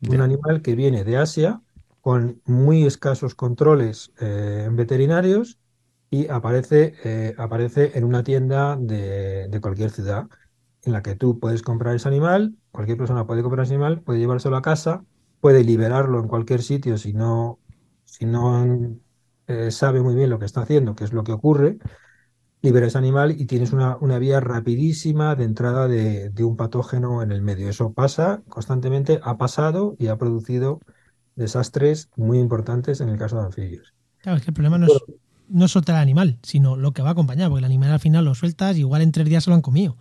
Un 0.08 0.22
animal 0.22 0.62
que 0.62 0.74
viene 0.74 1.04
de 1.04 1.18
Asia 1.18 1.60
con 2.00 2.40
muy 2.44 2.84
escasos 2.86 3.34
controles 3.34 4.12
eh, 4.20 4.68
veterinarios 4.72 5.58
y 6.10 6.28
aparece, 6.28 6.94
eh, 7.04 7.34
aparece 7.38 7.92
en 7.96 8.04
una 8.04 8.24
tienda 8.24 8.76
de, 8.76 9.58
cualquier 9.60 9.90
ciudad 9.90 10.26
en 10.82 10.92
la 10.92 11.02
que 11.02 11.14
tú 11.14 11.38
puedes 11.38 11.62
comprar 11.62 11.94
ese 11.94 12.08
animal, 12.08 12.56
cualquier 12.72 12.98
persona 12.98 13.26
puede 13.26 13.42
comprar 13.42 13.64
ese 13.64 13.74
animal, 13.74 14.00
puede 14.00 14.18
llevárselo 14.18 14.56
a 14.56 14.62
casa, 14.62 15.04
puede 15.40 15.62
liberarlo 15.62 16.20
en 16.20 16.28
cualquier 16.28 16.62
sitio 16.62 16.96
si 16.98 17.12
no, 17.12 17.58
si 18.04 18.24
no 18.24 18.96
eh, 19.46 19.70
sabe 19.70 20.00
muy 20.00 20.14
bien 20.14 20.30
lo 20.30 20.38
que 20.38 20.46
está 20.46 20.62
haciendo, 20.62 20.94
qué 20.94 21.04
es 21.04 21.12
lo 21.12 21.22
que 21.22 21.32
ocurre, 21.32 21.78
libera 22.62 22.86
ese 22.86 22.98
animal 22.98 23.32
y 23.38 23.46
tienes 23.46 23.72
una, 23.72 23.96
una 23.98 24.18
vía 24.18 24.40
rapidísima 24.40 25.34
de 25.34 25.44
entrada 25.44 25.86
de, 25.86 26.30
de 26.30 26.44
un 26.44 26.56
patógeno 26.56 27.22
en 27.22 27.32
el 27.32 27.42
medio. 27.42 27.68
Eso 27.68 27.92
pasa 27.92 28.42
constantemente, 28.48 29.20
ha 29.22 29.38
pasado 29.38 29.96
y 29.98 30.08
ha 30.08 30.18
producido 30.18 30.80
desastres 31.40 32.11
muy 32.16 32.38
importantes 32.40 33.00
en 33.03 33.11
el 33.11 33.18
caso 33.18 33.38
de 33.38 33.46
anfibios. 33.46 33.94
Claro, 34.18 34.38
es 34.38 34.44
que 34.44 34.50
el 34.50 34.55
problema 34.55 34.79
no 34.79 34.87
es, 34.87 35.05
no 35.48 35.64
es 35.64 35.70
soltar 35.72 35.96
el 35.96 36.03
animal, 36.03 36.38
sino 36.42 36.76
lo 36.76 36.92
que 36.92 37.03
va 37.03 37.09
a 37.11 37.12
acompañar, 37.12 37.48
porque 37.48 37.61
el 37.61 37.64
animal 37.64 37.90
al 37.92 38.00
final 38.00 38.24
lo 38.24 38.35
sueltas 38.35 38.76
y 38.76 38.81
igual 38.81 39.03
en 39.03 39.12
tres 39.12 39.29
días 39.29 39.44
se 39.44 39.50
lo 39.50 39.57
han 39.57 39.62
comido. 39.62 39.96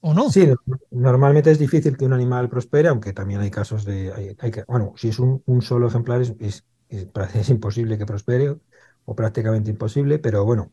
¿O 0.00 0.14
no? 0.14 0.26
Sí, 0.26 0.46
no- 0.46 0.56
normalmente 0.90 1.50
es 1.50 1.58
difícil 1.58 1.96
que 1.96 2.04
un 2.06 2.12
animal 2.14 2.48
prospere, 2.48 2.88
aunque 2.88 3.12
también 3.12 3.40
hay 3.40 3.50
casos 3.50 3.84
de... 3.84 4.12
hay- 4.12 4.36
hay 4.38 4.50
que, 4.50 4.64
bueno, 4.66 4.94
si 4.96 5.08
es 5.08 5.18
un, 5.18 5.42
un 5.46 5.62
solo 5.62 5.86
ejemplar 5.88 6.22
es, 6.22 6.34
es, 6.40 6.64
es 6.88 7.08
imposible 7.50 7.98
que 7.98 8.06
prospere 8.06 8.56
o 9.04 9.14
prácticamente 9.14 9.70
imposible, 9.70 10.18
pero 10.18 10.44
bueno, 10.44 10.72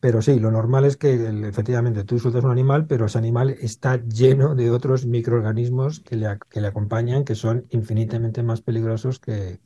pero 0.00 0.22
sí, 0.22 0.40
lo 0.40 0.50
normal 0.50 0.86
es 0.86 0.96
que 0.96 1.12
efectivamente 1.46 2.04
tú 2.04 2.18
sueltas 2.18 2.42
un 2.42 2.50
animal, 2.50 2.86
pero 2.86 3.04
ese 3.04 3.18
animal 3.18 3.50
está 3.50 4.02
lleno 4.02 4.54
de 4.54 4.70
otros 4.70 5.04
microorganismos 5.04 6.00
que 6.00 6.16
le, 6.16 6.38
que 6.48 6.62
le 6.62 6.68
acompañan, 6.68 7.24
que 7.24 7.34
son 7.34 7.66
infinitamente 7.70 8.42
más 8.42 8.62
peligrosos 8.62 9.18
que, 9.18 9.60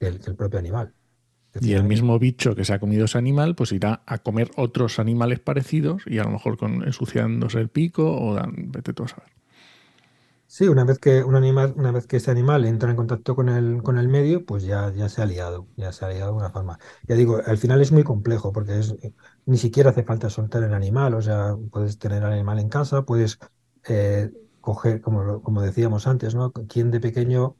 que 0.00 0.06
el, 0.08 0.18
que 0.18 0.30
el 0.30 0.36
propio 0.36 0.58
animal. 0.58 0.92
Y 1.60 1.72
el 1.72 1.84
mismo 1.84 2.18
bicho 2.18 2.54
que 2.54 2.64
se 2.64 2.74
ha 2.74 2.78
comido 2.78 3.06
ese 3.06 3.18
animal, 3.18 3.54
pues 3.54 3.72
irá 3.72 4.02
a 4.06 4.18
comer 4.18 4.50
otros 4.56 4.98
animales 4.98 5.38
parecidos 5.38 6.02
y 6.06 6.18
a 6.18 6.24
lo 6.24 6.30
mejor 6.30 6.58
con 6.58 6.84
ensuciándose 6.84 7.58
el 7.60 7.68
pico 7.68 8.20
o 8.20 8.34
dan, 8.34 8.70
vete 8.70 8.92
tú 8.92 9.04
a 9.04 9.08
saber. 9.08 9.37
Sí, 10.58 10.66
una 10.66 10.82
vez 10.82 10.98
que 10.98 11.22
un 11.22 11.36
animal, 11.36 11.72
una 11.76 11.92
vez 11.92 12.08
que 12.08 12.16
ese 12.16 12.32
animal 12.32 12.64
entra 12.64 12.90
en 12.90 12.96
contacto 12.96 13.36
con 13.36 13.48
el, 13.48 13.80
con 13.84 13.96
el 13.96 14.08
medio, 14.08 14.44
pues 14.44 14.64
ya, 14.64 14.92
ya 14.92 15.08
se 15.08 15.22
ha 15.22 15.26
liado, 15.26 15.68
ya 15.76 15.92
se 15.92 16.04
ha 16.04 16.08
liado 16.08 16.32
de 16.32 16.36
una 16.38 16.50
forma. 16.50 16.78
Ya 17.06 17.14
digo, 17.14 17.40
al 17.46 17.58
final 17.58 17.80
es 17.80 17.92
muy 17.92 18.02
complejo 18.02 18.52
porque 18.52 18.76
es, 18.80 18.92
ni 19.46 19.56
siquiera 19.56 19.90
hace 19.90 20.02
falta 20.02 20.28
soltar 20.30 20.64
el 20.64 20.74
animal, 20.74 21.14
o 21.14 21.22
sea, 21.22 21.54
puedes 21.70 21.98
tener 21.98 22.24
al 22.24 22.32
animal 22.32 22.58
en 22.58 22.68
casa, 22.70 23.02
puedes 23.04 23.38
eh, 23.88 24.32
coger, 24.60 25.00
como, 25.00 25.42
como 25.42 25.62
decíamos 25.62 26.08
antes, 26.08 26.34
¿no? 26.34 26.50
¿Quién 26.52 26.90
de 26.90 26.98
pequeño 27.00 27.56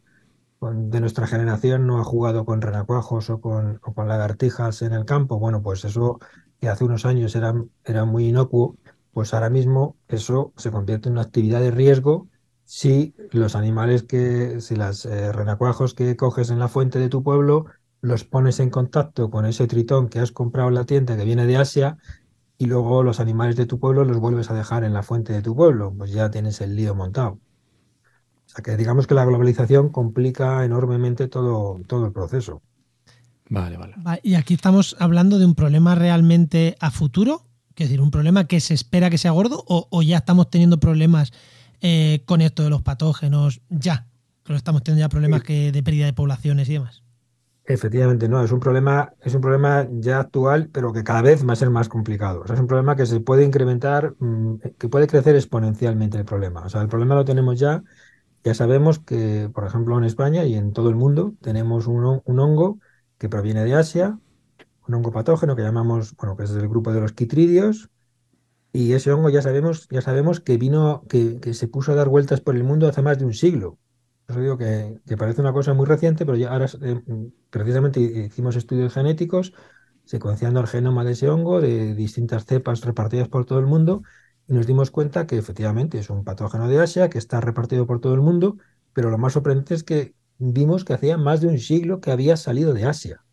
de 0.61 1.01
nuestra 1.01 1.27
generación 1.27 1.87
no 1.87 2.01
ha 2.01 2.05
jugado 2.05 2.45
con 2.45 2.61
renacuajos 2.61 3.31
o 3.31 3.41
con, 3.41 3.81
o 3.85 3.95
con 3.95 4.09
lagartijas 4.09 4.83
en 4.83 4.93
el 4.93 5.05
campo? 5.05 5.39
Bueno, 5.39 5.63
pues 5.63 5.85
eso 5.85 6.19
que 6.61 6.69
hace 6.69 6.85
unos 6.85 7.07
años 7.07 7.35
era, 7.37 7.55
era 7.85 8.05
muy 8.05 8.27
inocuo, 8.29 8.77
pues 9.13 9.33
ahora 9.35 9.51
mismo 9.51 9.97
eso 10.09 10.53
se 10.57 10.71
convierte 10.73 11.09
en 11.09 11.13
una 11.15 11.23
actividad 11.23 11.61
de 11.61 11.71
riesgo 11.71 12.29
si 12.71 13.15
los 13.31 13.57
animales 13.57 14.03
que, 14.03 14.61
si 14.61 14.77
las 14.77 15.07
eh, 15.07 15.33
renacuajos 15.33 15.95
que 15.95 16.15
coges 16.17 16.51
en 16.51 16.59
la 16.59 16.69
fuente 16.69 16.99
de 16.99 17.09
tu 17.09 17.23
pueblo 17.23 17.65
los 18.03 18.25
pones 18.25 18.61
en 18.61 18.69
contacto 18.69 19.31
con 19.31 19.47
ese 19.47 19.67
tritón 19.67 20.11
que 20.11 20.19
has 20.19 20.33
comprado 20.33 20.69
en 20.69 20.75
la 20.75 20.85
tienda 20.85 21.17
que 21.17 21.25
viene 21.25 21.47
de 21.47 21.57
Asia 21.57 21.97
y 22.59 22.67
luego 22.67 23.03
los 23.03 23.21
animales 23.21 23.57
de 23.57 23.65
tu 23.65 23.81
pueblo 23.81 24.05
los 24.05 24.19
vuelves 24.19 24.51
a 24.51 24.55
dejar 24.55 24.85
en 24.85 24.93
la 24.93 25.03
fuente 25.03 25.33
de 25.33 25.41
tu 25.41 25.57
pueblo, 25.57 25.95
pues 25.97 26.13
ya 26.13 26.31
tienes 26.31 26.61
el 26.61 26.77
lío 26.77 26.95
montado. 26.95 27.39
O 28.45 28.51
sea 28.51 28.63
que 28.63 28.77
digamos 28.77 29.07
que 29.07 29.15
la 29.15 29.25
globalización 29.25 29.89
complica 29.89 30.63
enormemente 30.63 31.27
todo, 31.27 31.81
todo 31.87 32.05
el 32.05 32.13
proceso. 32.13 32.61
Vale, 33.49 33.79
vale. 33.79 33.95
Va, 34.07 34.19
Y 34.23 34.35
aquí 34.35 34.53
estamos 34.53 34.95
hablando 34.99 35.39
de 35.39 35.47
un 35.47 35.55
problema 35.55 35.95
realmente 35.95 36.77
a 36.81 36.91
futuro, 36.91 37.47
es 37.77 37.89
decir, 37.89 38.03
un 38.03 38.11
problema 38.11 38.47
que 38.47 38.61
se 38.61 38.75
espera 38.75 39.09
que 39.09 39.17
sea 39.17 39.31
gordo 39.31 39.65
o, 39.67 39.89
o 39.91 40.03
ya 40.03 40.19
estamos 40.19 40.51
teniendo 40.51 40.79
problemas 40.79 41.33
eh, 41.81 42.23
con 42.25 42.41
esto 42.41 42.63
de 42.63 42.71
los 42.71 42.83
patógenos, 42.83 43.61
ya, 43.69 44.07
que 44.45 44.53
lo 44.53 44.57
estamos 44.57 44.83
teniendo 44.83 45.07
ya 45.07 45.09
problemas 45.09 45.43
que, 45.43 45.73
de 45.73 45.83
pérdida 45.83 46.07
de 46.07 46.13
poblaciones 46.13 46.69
y 46.69 46.75
demás. 46.75 47.03
Efectivamente, 47.65 48.29
no, 48.31 48.43
es 48.43 48.51
un 48.51 48.61
problema, 48.61 49.13
es 49.21 49.35
un 49.35 49.43
problema 49.43 49.87
ya 49.91 50.21
actual, 50.21 50.71
pero 50.73 50.91
que 50.93 51.05
cada 51.05 51.21
vez 51.21 51.47
va 51.47 51.53
a 51.53 51.57
ser 51.57 51.69
más 51.69 51.91
complicado. 51.91 52.41
O 52.41 52.47
sea, 52.47 52.55
es 52.55 52.61
un 52.61 52.67
problema 52.67 52.97
que 52.97 53.05
se 53.05 53.21
puede 53.21 53.45
incrementar, 53.45 54.15
mm, 54.19 54.55
que 54.79 54.89
puede 54.89 55.07
crecer 55.07 55.37
exponencialmente 55.37 56.17
el 56.17 56.25
problema. 56.25 56.63
O 56.65 56.69
sea, 56.71 56.81
el 56.81 56.89
problema 56.89 57.15
lo 57.15 57.27
tenemos 57.27 57.59
ya. 57.61 57.85
Ya 58.43 58.55
sabemos 58.55 59.01
que, 59.01 59.51
por 59.53 59.67
ejemplo, 59.67 59.99
en 59.99 60.05
España 60.05 60.45
y 60.45 60.55
en 60.55 60.73
todo 60.73 60.89
el 60.89 60.97
mundo 60.97 61.35
tenemos 61.43 61.87
un, 61.87 62.23
un 62.25 62.41
hongo 62.41 62.79
que 63.19 63.29
proviene 63.29 63.65
de 63.65 63.75
Asia, 63.75 64.19
un 64.87 64.95
hongo 64.95 65.13
patógeno 65.13 65.55
que 65.55 65.63
llamamos, 65.63 66.17
bueno, 66.17 66.37
que 66.37 66.45
es 66.45 66.53
del 66.55 66.69
grupo 66.69 66.93
de 66.93 67.01
los 67.01 67.13
quitridios, 67.13 67.91
y 68.73 68.93
ese 68.93 69.13
hongo 69.13 69.31
ya 69.31 69.43
sabemos, 69.43 69.89
ya 69.91 70.03
sabemos 70.03 70.41
que 70.41 70.57
vino, 70.59 71.05
que, 71.09 71.41
que 71.41 71.55
se 71.55 71.69
puso 71.69 71.93
a 71.93 71.95
dar 71.95 72.09
vueltas 72.09 72.41
por 72.41 72.57
el 72.57 72.65
mundo 72.65 72.89
hace 72.89 73.03
más 73.03 73.19
de 73.19 73.25
un 73.25 73.35
siglo. 73.35 73.79
Eso 74.29 74.41
digo 74.41 74.59
que, 74.59 75.01
que 75.07 75.17
parece 75.17 75.41
una 75.41 75.53
cosa 75.55 75.75
muy 75.75 75.87
reciente, 75.87 76.27
pero 76.27 76.37
ya 76.37 76.51
ahora 76.53 76.67
eh, 76.83 77.03
precisamente 77.51 78.01
hicimos 78.01 78.57
estudios 78.57 78.93
genéticos 78.93 79.55
secuenciando 80.05 80.61
el 80.61 80.67
genoma 80.67 81.05
de 81.05 81.13
ese 81.13 81.29
hongo 81.29 81.61
de 81.61 81.95
distintas 81.95 82.47
cepas 82.47 82.83
repartidas 82.83 83.29
por 83.29 83.45
todo 83.45 83.59
el 83.59 83.67
mundo 83.67 84.03
y 84.47 84.55
nos 84.55 84.67
dimos 84.67 84.91
cuenta 84.91 85.27
que 85.27 85.37
efectivamente 85.39 85.99
es 85.99 86.11
un 86.11 86.25
patógeno 86.25 86.69
de 86.69 86.81
Asia 86.81 87.11
que 87.11 87.19
está 87.19 87.41
repartido 87.41 87.87
por 87.87 88.01
todo 88.01 88.15
el 88.15 88.23
mundo, 88.23 88.57
pero 88.95 89.11
lo 89.11 89.19
más 89.19 89.35
sorprendente 89.35 89.75
es 89.75 89.85
que 89.85 90.15
vimos 90.39 90.85
que 90.85 90.95
hacía 90.95 91.19
más 91.19 91.41
de 91.41 91.49
un 91.49 91.59
siglo 91.59 92.01
que 92.01 92.11
había 92.11 92.37
salido 92.37 92.73
de 92.73 92.87
Asia. 92.87 93.25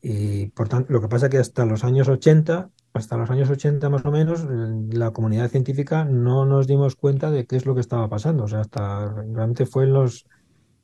Y 0.00 0.46
por 0.50 0.68
tanto, 0.68 0.92
lo 0.92 1.00
que 1.00 1.08
pasa 1.08 1.26
es 1.26 1.30
que 1.32 1.38
hasta 1.38 1.66
los 1.66 1.84
años 1.84 2.08
80, 2.08 2.70
hasta 2.92 3.16
los 3.16 3.30
años 3.30 3.50
80 3.50 3.88
más 3.90 4.04
o 4.04 4.10
menos, 4.10 4.44
la 4.92 5.10
comunidad 5.12 5.50
científica 5.50 6.04
no 6.04 6.46
nos 6.46 6.66
dimos 6.66 6.96
cuenta 6.96 7.30
de 7.30 7.46
qué 7.46 7.56
es 7.56 7.66
lo 7.66 7.74
que 7.74 7.80
estaba 7.80 8.08
pasando. 8.08 8.44
O 8.44 8.48
sea, 8.48 8.60
hasta 8.60 9.12
realmente 9.12 9.66
fue 9.66 9.84
en 9.84 9.92
los, 9.92 10.26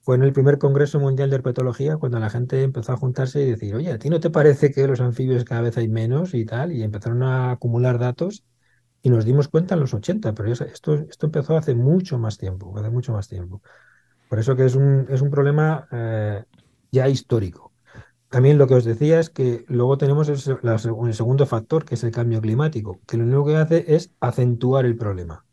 fue 0.01 0.17
en 0.17 0.23
el 0.23 0.33
primer 0.33 0.59
Congreso 0.59 1.01
Mundial 1.01 1.31
de 1.31 1.37
Herpetología 1.37 1.97
cuando 1.97 2.19
la 2.19 2.31
gente 2.31 2.63
empezó 2.63 2.93
a 2.93 2.97
juntarse 2.97 3.43
y 3.43 3.51
decir, 3.51 3.75
oye, 3.75 3.91
¿a 3.93 3.99
ti 3.99 4.11
no 4.11 4.21
te 4.21 4.31
parece 4.31 4.71
que 4.71 4.87
los 4.87 5.01
anfibios 5.01 5.45
cada 5.45 5.63
vez 5.63 5.77
hay 5.77 5.89
menos 5.89 6.35
y 6.35 6.45
tal? 6.45 6.73
Y 6.73 6.83
empezaron 6.83 7.23
a 7.23 7.53
acumular 7.53 7.99
datos 7.99 8.45
y 9.03 9.11
nos 9.11 9.25
dimos 9.27 9.49
cuenta 9.49 9.75
en 9.75 9.81
los 9.81 9.93
80, 9.93 10.33
pero 10.35 10.51
esto, 10.51 10.95
esto 10.95 11.27
empezó 11.27 11.57
hace 11.57 11.75
mucho 11.75 12.19
más 12.19 12.39
tiempo, 12.39 12.73
hace 12.79 12.91
mucho 12.91 13.13
más 13.13 13.29
tiempo. 13.29 13.61
Por 14.29 14.39
eso 14.39 14.57
que 14.57 14.65
es 14.65 14.75
un, 14.75 15.07
es 15.11 15.21
un 15.21 15.31
problema 15.31 15.87
eh, 15.93 16.43
ya 16.91 17.09
histórico. 17.09 17.74
También 18.35 18.59
lo 18.59 18.67
que 18.67 18.75
os 18.75 18.85
decía 18.85 19.21
es 19.21 19.31
que 19.31 19.65
luego 19.69 19.97
tenemos 19.97 20.29
el, 20.29 21.15
segundo 21.15 21.47
factor, 21.47 21.85
que 21.85 21.95
es 21.95 22.03
el 22.03 22.11
cambio 22.11 22.41
climático, 22.41 22.99
que 23.07 23.17
lo 23.17 23.23
único 23.23 23.47
que 23.47 23.55
hace 23.55 23.95
es 23.95 24.11
acentuar 24.19 24.87
el 24.87 24.97
problema. 24.97 25.47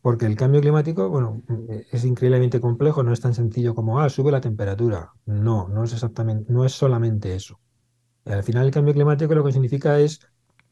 Porque 0.00 0.24
el 0.24 0.34
cambio 0.34 0.62
climático, 0.62 1.10
bueno, 1.10 1.42
eh, 1.68 1.84
es 1.92 2.06
increíblemente 2.06 2.58
complejo, 2.58 3.02
no 3.02 3.12
es 3.12 3.20
tan 3.20 3.34
sencillo 3.34 3.74
como, 3.74 4.00
ah, 4.00 4.08
sube 4.08 4.32
la 4.32 4.40
temperatura. 4.40 5.12
No, 5.26 5.68
no 5.68 5.84
es 5.84 5.92
exactamente, 5.92 6.50
no 6.50 6.64
es 6.64 6.72
solamente 6.72 7.34
eso. 7.34 7.60
Al 8.24 8.42
final 8.42 8.64
el 8.64 8.72
cambio 8.72 8.94
climático 8.94 9.34
lo 9.34 9.44
que 9.44 9.52
significa 9.52 10.00
es, 10.00 10.20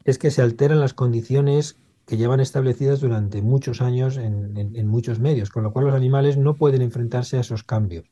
es 0.04 0.16
que 0.16 0.30
se 0.30 0.40
alteran 0.40 0.80
las 0.80 0.94
condiciones 0.94 1.76
que 2.06 2.16
llevan 2.16 2.40
establecidas 2.40 3.02
durante 3.02 3.42
muchos 3.42 3.82
años 3.82 4.16
en 4.16 4.86
muchos 4.86 5.18
medios, 5.20 5.50
con 5.50 5.62
lo 5.62 5.74
cual 5.74 5.84
los 5.84 5.94
animales 5.94 6.38
no 6.38 6.54
pueden 6.54 6.80
enfrentarse 6.80 7.36
a 7.36 7.40
esos 7.40 7.64
cambios. 7.64 8.06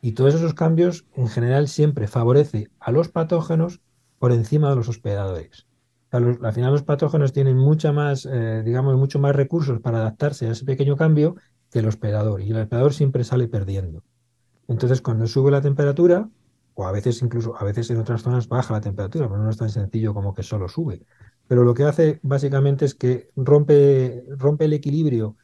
Y 0.00 0.12
todos 0.12 0.34
esos 0.34 0.54
cambios 0.54 1.04
en 1.14 1.28
general 1.28 1.68
siempre 1.68 2.06
favorece 2.08 2.68
a 2.80 2.92
los 2.92 3.08
patógenos 3.08 3.80
por 4.18 4.32
encima 4.32 4.70
de 4.70 4.76
los 4.76 4.88
hospedadores. 4.88 5.66
Los- 6.12 6.42
al 6.42 6.52
final 6.52 6.72
los 6.72 6.82
patógenos 6.82 7.32
tienen 7.32 7.58
mucha 7.58 7.92
más, 7.92 8.26
eh, 8.30 8.62
digamos, 8.64 8.96
mucho 8.96 9.18
más 9.18 9.36
recursos 9.36 9.80
para 9.80 9.98
adaptarse 9.98 10.46
a 10.48 10.52
ese 10.52 10.64
pequeño 10.64 10.96
cambio 10.96 11.34
que 11.70 11.80
el 11.80 11.86
hospedador. 11.88 12.40
Y 12.42 12.50
el 12.50 12.56
hospedador 12.58 12.94
siempre 12.94 13.24
sale 13.24 13.48
perdiendo. 13.48 14.02
Entonces, 14.68 15.00
cuando 15.02 15.26
sube 15.26 15.50
la 15.50 15.60
temperatura, 15.62 16.28
o 16.74 16.86
a 16.86 16.92
veces 16.92 17.22
incluso, 17.22 17.56
a 17.56 17.64
veces 17.64 17.90
en 17.90 17.98
otras 17.98 18.22
zonas 18.22 18.48
baja 18.48 18.74
la 18.74 18.80
temperatura, 18.80 19.28
pero 19.28 19.42
no 19.42 19.50
es 19.50 19.56
tan 19.56 19.70
sencillo 19.70 20.14
como 20.14 20.34
que 20.34 20.42
solo 20.42 20.68
sube. 20.68 21.06
Pero 21.46 21.64
lo 21.64 21.74
que 21.74 21.84
hace 21.84 22.20
básicamente 22.22 22.84
es 22.84 22.94
que 22.94 23.30
rompe, 23.36 24.24
rompe 24.36 24.64
el 24.66 24.72
equilibrio, 24.74 25.36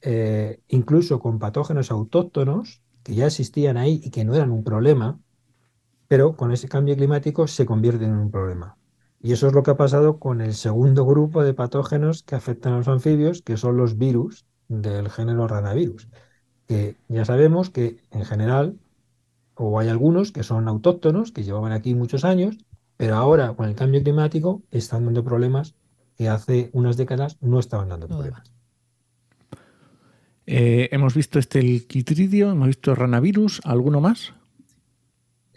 eh, 0.00 0.60
incluso 0.68 1.18
con 1.20 1.38
patógenos 1.38 1.90
autóctonos 1.90 2.82
que 3.08 3.14
ya 3.14 3.26
existían 3.26 3.78
ahí 3.78 4.02
y 4.04 4.10
que 4.10 4.26
no 4.26 4.34
eran 4.34 4.50
un 4.50 4.62
problema, 4.62 5.18
pero 6.08 6.36
con 6.36 6.52
ese 6.52 6.68
cambio 6.68 6.94
climático 6.94 7.46
se 7.46 7.64
convierten 7.64 8.10
en 8.10 8.18
un 8.18 8.30
problema. 8.30 8.76
Y 9.18 9.32
eso 9.32 9.46
es 9.46 9.54
lo 9.54 9.62
que 9.62 9.70
ha 9.70 9.78
pasado 9.78 10.18
con 10.18 10.42
el 10.42 10.52
segundo 10.52 11.06
grupo 11.06 11.42
de 11.42 11.54
patógenos 11.54 12.22
que 12.22 12.34
afectan 12.34 12.74
a 12.74 12.76
los 12.76 12.88
anfibios, 12.88 13.40
que 13.40 13.56
son 13.56 13.78
los 13.78 13.96
virus 13.96 14.44
del 14.68 15.08
género 15.08 15.48
ranavirus, 15.48 16.10
que 16.66 16.98
ya 17.08 17.24
sabemos 17.24 17.70
que 17.70 17.96
en 18.10 18.26
general, 18.26 18.78
o 19.54 19.80
hay 19.80 19.88
algunos 19.88 20.30
que 20.30 20.42
son 20.42 20.68
autóctonos, 20.68 21.32
que 21.32 21.44
llevaban 21.44 21.72
aquí 21.72 21.94
muchos 21.94 22.26
años, 22.26 22.58
pero 22.98 23.14
ahora 23.16 23.54
con 23.54 23.70
el 23.70 23.74
cambio 23.74 24.02
climático 24.02 24.62
están 24.70 25.06
dando 25.06 25.24
problemas 25.24 25.74
que 26.14 26.28
hace 26.28 26.68
unas 26.74 26.98
décadas 26.98 27.38
no 27.40 27.58
estaban 27.58 27.88
dando 27.88 28.06
problemas. 28.06 28.52
Eh, 30.50 30.88
hemos 30.92 31.14
visto 31.14 31.38
este 31.38 31.58
el 31.58 31.86
quitridio, 31.86 32.50
hemos 32.50 32.68
visto 32.68 32.94
ranavirus, 32.94 33.60
¿alguno 33.64 34.00
más? 34.00 34.32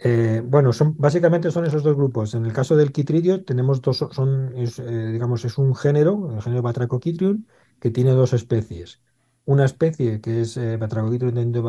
Eh, 0.04 0.42
bueno, 0.44 0.74
son, 0.74 0.94
básicamente 0.98 1.50
son 1.50 1.64
esos 1.64 1.82
dos 1.82 1.96
grupos. 1.96 2.34
En 2.34 2.44
el 2.44 2.52
caso 2.52 2.76
del 2.76 2.92
quitridio 2.92 3.42
tenemos 3.42 3.80
dos, 3.80 4.04
son, 4.10 4.52
es, 4.54 4.78
eh, 4.78 5.12
digamos, 5.12 5.46
es 5.46 5.56
un 5.56 5.74
género, 5.74 6.34
el 6.34 6.42
género 6.42 6.60
Batrachochitrium, 6.60 7.46
que 7.80 7.90
tiene 7.90 8.10
dos 8.10 8.34
especies. 8.34 9.00
Una 9.46 9.64
especie 9.64 10.20
que 10.20 10.42
es 10.42 10.58
eh, 10.58 10.78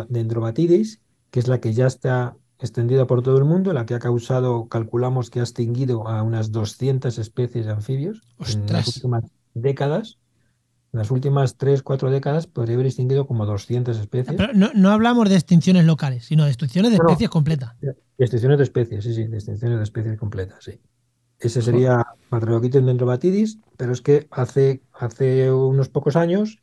dendrobatidis, 0.09 1.01
que 1.31 1.39
es 1.39 1.47
la 1.47 1.61
que 1.61 1.71
ya 1.71 1.87
está 1.87 2.35
extendida 2.59 3.07
por 3.07 3.23
todo 3.23 3.37
el 3.37 3.45
mundo, 3.45 3.71
la 3.71 3.85
que 3.85 3.93
ha 3.93 3.99
causado, 3.99 4.67
calculamos 4.67 5.29
que 5.29 5.39
ha 5.39 5.43
extinguido 5.43 6.09
a 6.09 6.23
unas 6.23 6.51
200 6.51 7.17
especies 7.17 7.67
de 7.67 7.71
anfibios 7.71 8.21
en 8.47 8.65
las 8.67 8.97
últimas 8.97 9.23
décadas. 9.53 10.17
En 10.93 10.99
las 10.99 11.09
últimas 11.09 11.57
3, 11.57 11.81
4 11.81 12.11
décadas 12.11 12.45
podría 12.45 12.75
haber 12.75 12.85
extinguido 12.85 13.25
como 13.25 13.47
200 13.47 13.97
especies. 13.97 14.37
Pero 14.37 14.53
no, 14.53 14.69
no 14.75 14.91
hablamos 14.91 15.27
de 15.27 15.35
extinciones 15.35 15.85
locales, 15.85 16.25
sino 16.25 16.43
de 16.43 16.51
extinciones 16.51 16.91
de 16.91 16.99
no. 16.99 17.05
especies 17.05 17.31
completas. 17.31 17.73
De 17.81 17.95
extinciones 18.19 18.59
de 18.59 18.63
especies, 18.63 19.03
sí, 19.03 19.13
sí, 19.15 19.23
de 19.25 19.37
extinciones 19.37 19.79
de 19.79 19.83
especies 19.83 20.17
completas, 20.19 20.63
sí. 20.63 20.79
Ese 21.39 21.61
sería 21.61 22.05
Patrioquitum 22.29 22.85
dendrobatidis, 22.85 23.59
pero 23.75 23.91
es 23.91 24.01
que 24.01 24.27
hace, 24.29 24.83
hace 24.93 25.51
unos 25.51 25.89
pocos 25.89 26.15
años 26.15 26.59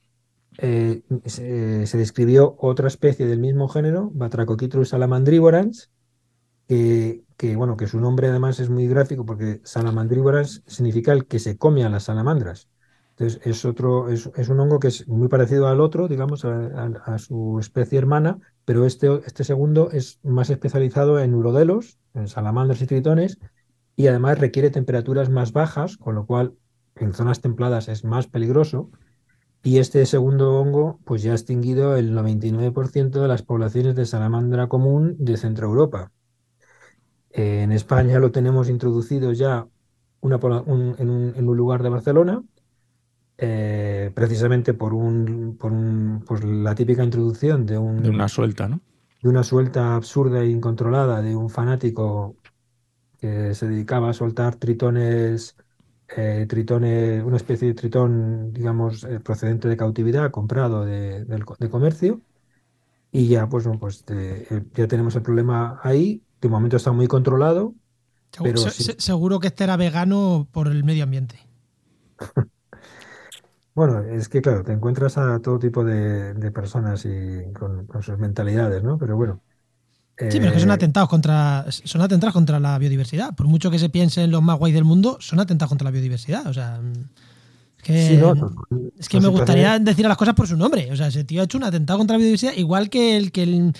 eh, 0.58 1.02
se, 1.26 1.86
se 1.86 1.98
describió 1.98 2.56
otra 2.60 2.88
especie 2.88 3.26
del 3.26 3.40
mismo 3.40 3.68
género, 3.68 4.10
Batracoquitrus 4.14 4.90
salamandriborans, 4.90 5.90
que, 6.66 7.24
que, 7.36 7.56
bueno, 7.56 7.76
que 7.76 7.88
su 7.88 8.00
nombre 8.00 8.28
además 8.28 8.60
es 8.60 8.70
muy 8.70 8.86
gráfico 8.86 9.26
porque 9.26 9.60
salamandriborans 9.64 10.62
significa 10.66 11.12
el 11.12 11.26
que 11.26 11.40
se 11.40 11.58
come 11.58 11.84
a 11.84 11.88
las 11.90 12.04
salamandras. 12.04 12.69
Entonces 13.20 13.46
es 13.46 13.66
otro, 13.66 14.08
es, 14.08 14.24
un 14.48 14.60
hongo 14.60 14.78
que 14.78 14.88
es 14.88 15.06
muy 15.06 15.28
parecido 15.28 15.68
al 15.68 15.82
otro, 15.82 16.08
digamos, 16.08 16.46
a, 16.46 17.18
su 17.18 17.58
especie 17.60 17.98
hermana, 17.98 18.38
pero 18.64 18.86
este, 18.86 19.08
este 19.26 19.44
segundo 19.44 19.90
es 19.90 20.20
más 20.22 20.48
especializado 20.48 21.20
en 21.20 21.34
urodelos, 21.34 21.98
en 22.14 22.28
salamandras 22.28 22.80
y 22.80 22.86
tritones, 22.86 23.38
y 23.94 24.06
además 24.06 24.38
requiere 24.38 24.70
temperaturas 24.70 25.28
más 25.28 25.52
bajas, 25.52 25.98
con 25.98 26.14
lo 26.14 26.24
cual 26.24 26.54
en 26.96 27.12
zonas 27.12 27.42
templadas 27.42 27.88
es 27.88 28.04
más 28.04 28.26
peligroso. 28.26 28.88
Y 29.62 29.80
este 29.80 30.06
segundo 30.06 30.58
hongo, 30.58 30.98
pues 31.04 31.22
ya 31.22 31.32
ha 31.32 31.34
extinguido 31.34 31.96
el 31.96 32.14
99% 32.14 33.20
de 33.20 33.28
las 33.28 33.42
poblaciones 33.42 33.96
de 33.96 34.06
salamandra 34.06 34.68
común 34.68 35.16
de 35.18 35.36
Centro 35.36 35.66
Europa. 35.66 36.10
Eh, 37.32 37.64
en 37.64 37.72
España 37.72 38.18
lo 38.18 38.30
tenemos 38.32 38.70
introducido 38.70 39.32
ya 39.32 39.66
una 40.20 40.36
un- 40.36 40.96
en, 40.98 41.34
en 41.36 41.48
un 41.48 41.56
lugar 41.58 41.82
de 41.82 41.90
Barcelona, 41.90 42.42
eh, 43.40 44.12
precisamente 44.14 44.74
por, 44.74 44.94
un, 44.94 45.56
por, 45.58 45.72
un- 45.72 46.24
por 46.26 46.44
la 46.44 46.74
típica 46.76 47.04
introducción 47.04 47.66
de, 47.66 47.78
un, 47.78 48.02
De 48.02 48.10
una 48.10 48.26
suelta, 48.28 48.66
¿no? 48.68 48.80
de 49.22 49.28
una 49.28 49.42
suelta 49.44 49.94
absurda 49.96 50.42
e 50.42 50.48
incontrolada 50.50 51.20
de 51.22 51.36
un 51.36 51.50
fanático 51.50 52.38
que 53.18 53.54
se 53.54 53.68
dedicaba 53.68 54.10
a 54.10 54.14
soltar 54.14 54.56
tritones, 54.56 55.56
eh, 56.08 56.46
tritones, 56.48 57.24
una 57.24 57.36
especie 57.38 57.68
de 57.68 57.74
tritón, 57.74 58.52
digamos, 58.52 59.04
eh, 59.04 59.20
procedente 59.20 59.68
de 59.68 59.76
cautividad, 59.78 60.30
comprado 60.30 60.84
de, 60.86 61.24
de 61.26 61.70
comercio. 61.70 62.22
Y 63.12 63.28
ya, 63.28 63.48
pues, 63.48 63.66
no, 63.66 63.78
pues 63.78 64.04
ya 64.74 64.88
tenemos 64.88 65.16
el 65.16 65.22
problema 65.22 65.80
ahí. 65.82 66.24
De 66.40 66.48
momento 66.48 66.76
está 66.76 66.92
muy 66.92 67.06
controlado, 67.08 67.74
Pero 68.42 68.56
se- 68.56 68.70
sí. 68.70 68.84
se- 68.84 69.00
seguro 69.00 69.40
que 69.40 69.48
este 69.48 69.64
era 69.64 69.76
vegano 69.76 70.48
por 70.52 70.68
el 70.68 70.84
medio 70.84 71.04
ambiente. 71.04 71.40
Bueno, 73.74 74.00
es 74.02 74.28
que 74.28 74.42
claro, 74.42 74.64
te 74.64 74.72
encuentras 74.72 75.16
a 75.16 75.40
todo 75.40 75.58
tipo 75.58 75.84
de, 75.84 76.34
de 76.34 76.50
personas 76.50 77.04
y 77.06 77.52
con, 77.52 77.86
con 77.86 78.02
sus 78.02 78.18
mentalidades, 78.18 78.82
¿no? 78.82 78.98
Pero 78.98 79.16
bueno. 79.16 79.40
Sí, 80.28 80.38
pero 80.38 80.48
es 80.48 80.52
que 80.54 80.60
son 80.60 80.70
eh, 80.70 80.74
atentados 80.74 81.08
contra 81.08 81.64
son 81.70 82.02
atentados 82.02 82.34
contra 82.34 82.60
la 82.60 82.78
biodiversidad. 82.78 83.34
Por 83.34 83.46
mucho 83.46 83.70
que 83.70 83.78
se 83.78 83.88
piense 83.88 84.22
en 84.22 84.30
los 84.30 84.42
más 84.42 84.58
guays 84.58 84.74
del 84.74 84.84
mundo, 84.84 85.16
son 85.20 85.40
atentados 85.40 85.70
contra 85.70 85.86
la 85.86 85.92
biodiversidad. 85.92 86.46
O 86.46 86.52
sea, 86.52 86.78
mm, 86.80 86.92
es 87.78 87.82
que, 87.82 88.08
sí, 88.08 88.16
no, 88.16 88.34
es 88.98 89.08
que 89.08 89.20
me 89.20 89.28
gustaría 89.28 89.78
decir 89.78 90.04
a 90.04 90.08
las 90.10 90.18
cosas 90.18 90.34
por 90.34 90.46
su 90.46 90.56
nombre. 90.56 90.92
O 90.92 90.96
sea, 90.96 91.06
ese 91.06 91.24
tío 91.24 91.40
ha 91.40 91.44
hecho 91.44 91.56
un 91.58 91.64
atentado 91.64 91.98
contra 91.98 92.14
la 92.14 92.18
biodiversidad, 92.18 92.52
igual 92.56 92.90
que 92.90 93.16
el 93.16 93.32
que 93.32 93.44
el- 93.44 93.72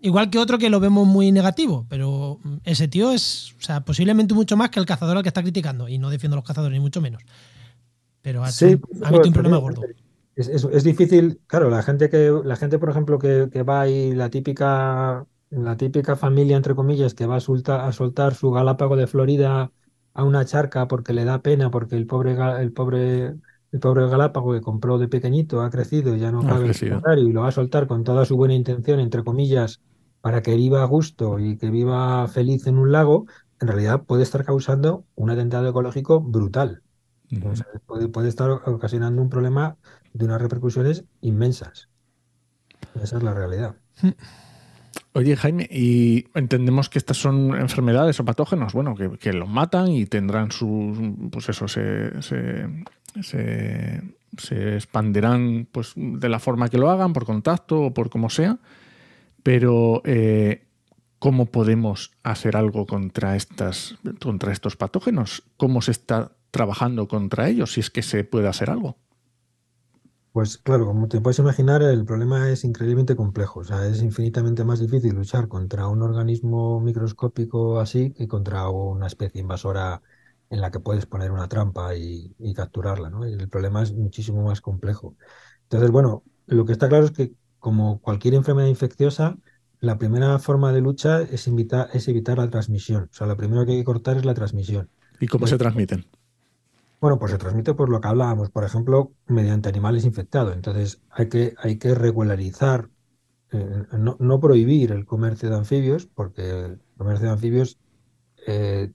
igual 0.00 0.30
que 0.30 0.38
otro 0.38 0.58
que 0.58 0.70
lo 0.70 0.80
vemos 0.80 1.06
muy 1.06 1.32
negativo. 1.32 1.86
Pero 1.90 2.40
mm, 2.42 2.56
ese 2.64 2.88
tío 2.88 3.12
es, 3.12 3.54
o 3.58 3.62
sea, 3.62 3.84
posiblemente 3.84 4.34
mucho 4.34 4.56
más 4.56 4.70
que 4.70 4.80
el 4.80 4.86
cazador 4.86 5.16
al 5.18 5.22
que 5.22 5.28
está 5.28 5.42
criticando. 5.42 5.88
Y 5.88 5.98
no 5.98 6.10
defiendo 6.10 6.34
a 6.36 6.38
los 6.38 6.46
cazadores, 6.46 6.74
ni 6.76 6.80
mucho 6.80 7.00
menos. 7.00 7.22
Pero 8.22 8.44
ha, 8.44 8.50
Sí, 8.50 8.64
un- 8.64 8.76
pues, 8.76 9.02
ha 9.02 9.12
metido 9.12 9.30
un 9.30 9.34
pues, 9.34 9.34
problema 9.34 9.58
gordo. 9.58 9.90
Es, 10.34 10.48
es- 10.48 10.64
es 10.64 10.84
difícil, 10.84 11.42
claro, 11.46 11.68
la 11.70 11.82
gente 11.82 12.08
que, 12.10 12.30
la 12.44 12.56
gente, 12.56 12.78
por 12.78 12.90
ejemplo, 12.90 13.18
que, 13.18 13.48
que 13.52 13.62
va 13.64 13.88
y 13.88 14.12
la 14.14 14.30
típica, 14.30 15.26
la 15.50 15.76
típica 15.76 16.16
familia, 16.16 16.56
entre 16.56 16.74
comillas, 16.76 17.14
que 17.14 17.26
va 17.26 17.36
a 17.36 17.40
soltar, 17.40 17.80
a 17.80 17.92
soltar 17.92 18.34
su 18.34 18.50
galápago 18.52 18.96
de 18.96 19.06
Florida 19.08 19.72
a 20.14 20.24
una 20.24 20.44
charca 20.44 20.88
porque 20.88 21.12
le 21.12 21.24
da 21.24 21.42
pena, 21.42 21.70
porque 21.70 21.96
el 21.96 22.06
pobre, 22.06 22.32
el 22.62 22.72
pobre, 22.72 23.34
el 23.72 23.80
pobre 23.80 24.08
galápago 24.08 24.52
que 24.52 24.60
compró 24.60 24.98
de 24.98 25.08
pequeñito 25.08 25.60
ha 25.62 25.70
crecido 25.70 26.14
y 26.14 26.20
ya 26.20 26.32
no 26.32 26.44
Ha 26.44 26.46
cabe 26.46 26.72
armario 26.90 27.28
y 27.28 27.32
lo 27.32 27.42
va 27.42 27.48
a 27.48 27.52
soltar 27.52 27.86
con 27.88 28.04
toda 28.04 28.24
su 28.24 28.36
buena 28.36 28.54
intención, 28.54 29.00
entre 29.00 29.24
comillas, 29.24 29.80
para 30.20 30.42
que 30.42 30.54
viva 30.56 30.82
a 30.82 30.86
gusto 30.86 31.38
y 31.40 31.56
que 31.58 31.70
viva 31.70 32.26
feliz 32.28 32.66
en 32.68 32.78
un 32.78 32.92
lago, 32.92 33.26
en 33.60 33.68
realidad 33.68 34.04
puede 34.04 34.22
estar 34.22 34.44
causando 34.44 35.06
un 35.14 35.30
atentado 35.30 35.68
ecológico 35.68 36.20
brutal. 36.20 36.82
Puede, 37.86 38.08
puede 38.08 38.28
estar 38.28 38.50
ocasionando 38.50 39.20
un 39.20 39.28
problema 39.28 39.76
de 40.14 40.24
unas 40.24 40.40
repercusiones 40.40 41.04
inmensas. 41.20 41.88
Esa 43.02 43.18
es 43.18 43.22
la 43.22 43.34
realidad. 43.34 43.76
Oye, 45.12 45.36
Jaime, 45.36 45.68
y 45.70 46.26
entendemos 46.34 46.88
que 46.88 46.98
estas 46.98 47.16
son 47.16 47.58
enfermedades 47.58 48.20
o 48.20 48.24
patógenos, 48.24 48.72
bueno, 48.72 48.94
que, 48.94 49.18
que 49.18 49.32
los 49.32 49.48
matan 49.48 49.88
y 49.88 50.06
tendrán 50.06 50.50
sus, 50.52 50.98
pues 51.30 51.48
eso, 51.48 51.66
se, 51.66 52.22
se, 52.22 52.84
se, 53.22 54.02
se 54.36 54.74
expandirán 54.74 55.66
pues, 55.72 55.94
de 55.96 56.28
la 56.28 56.38
forma 56.38 56.68
que 56.68 56.78
lo 56.78 56.90
hagan, 56.90 57.12
por 57.12 57.24
contacto 57.24 57.82
o 57.82 57.94
por 57.94 58.10
como 58.10 58.30
sea, 58.30 58.58
pero 59.42 60.02
eh, 60.04 60.66
¿cómo 61.18 61.46
podemos 61.46 62.12
hacer 62.22 62.56
algo 62.56 62.86
contra, 62.86 63.34
estas, 63.34 63.96
contra 64.20 64.52
estos 64.52 64.76
patógenos? 64.76 65.42
¿Cómo 65.56 65.82
se 65.82 65.92
está 65.92 66.32
trabajando 66.50 67.08
contra 67.08 67.48
ellos, 67.48 67.72
si 67.72 67.80
es 67.80 67.90
que 67.90 68.02
se 68.02 68.24
puede 68.24 68.48
hacer 68.48 68.70
algo? 68.70 68.98
Pues 70.32 70.58
claro, 70.58 70.86
como 70.86 71.08
te 71.08 71.20
puedes 71.20 71.38
imaginar, 71.40 71.82
el 71.82 72.04
problema 72.04 72.48
es 72.50 72.62
increíblemente 72.64 73.16
complejo. 73.16 73.60
O 73.60 73.64
sea, 73.64 73.86
es 73.86 74.02
infinitamente 74.02 74.62
más 74.64 74.78
difícil 74.78 75.14
luchar 75.14 75.48
contra 75.48 75.88
un 75.88 76.02
organismo 76.02 76.80
microscópico 76.80 77.80
así 77.80 78.12
que 78.12 78.28
contra 78.28 78.68
una 78.68 79.06
especie 79.08 79.40
invasora 79.40 80.00
en 80.50 80.60
la 80.60 80.70
que 80.70 80.80
puedes 80.80 81.06
poner 81.06 81.32
una 81.32 81.48
trampa 81.48 81.94
y, 81.96 82.34
y 82.38 82.54
capturarla, 82.54 83.10
¿no? 83.10 83.24
El 83.24 83.48
problema 83.48 83.82
es 83.82 83.92
muchísimo 83.92 84.42
más 84.44 84.60
complejo. 84.60 85.16
Entonces, 85.64 85.90
bueno, 85.90 86.24
lo 86.46 86.64
que 86.64 86.72
está 86.72 86.88
claro 86.88 87.06
es 87.06 87.10
que 87.12 87.34
como 87.58 88.00
cualquier 88.00 88.34
enfermedad 88.34 88.68
infecciosa, 88.68 89.36
la 89.80 89.98
primera 89.98 90.38
forma 90.38 90.72
de 90.72 90.80
lucha 90.80 91.22
es, 91.22 91.48
invita- 91.48 91.88
es 91.92 92.06
evitar 92.08 92.38
la 92.38 92.48
transmisión. 92.50 93.04
O 93.04 93.14
sea, 93.14 93.26
lo 93.26 93.36
primero 93.36 93.66
que 93.66 93.72
hay 93.72 93.78
que 93.78 93.84
cortar 93.84 94.16
es 94.16 94.24
la 94.24 94.34
transmisión. 94.34 94.90
¿Y 95.20 95.26
cómo 95.28 95.46
se 95.46 95.58
transmiten? 95.58 96.06
Bueno, 97.00 97.18
pues 97.18 97.30
se 97.32 97.38
transmite 97.38 97.74
por 97.74 97.88
lo 97.90 98.00
que 98.00 98.08
hablábamos, 98.08 98.50
por 98.50 98.64
ejemplo, 98.64 99.12
mediante 99.26 99.68
animales 99.68 100.04
infectados. 100.04 100.54
Entonces 100.54 101.00
hay 101.10 101.28
que, 101.28 101.54
hay 101.58 101.78
que 101.78 101.94
regularizar, 101.94 102.90
eh, 103.52 103.84
no, 103.98 104.40
prohibir 104.40 104.92
el 104.92 105.06
comercio 105.06 105.50
de 105.50 105.56
anfibios, 105.56 106.06
porque 106.06 106.42
el 106.50 106.80
comercio 106.96 107.26
de 107.28 107.32
anfibios 107.34 107.78
eh, 108.46 108.92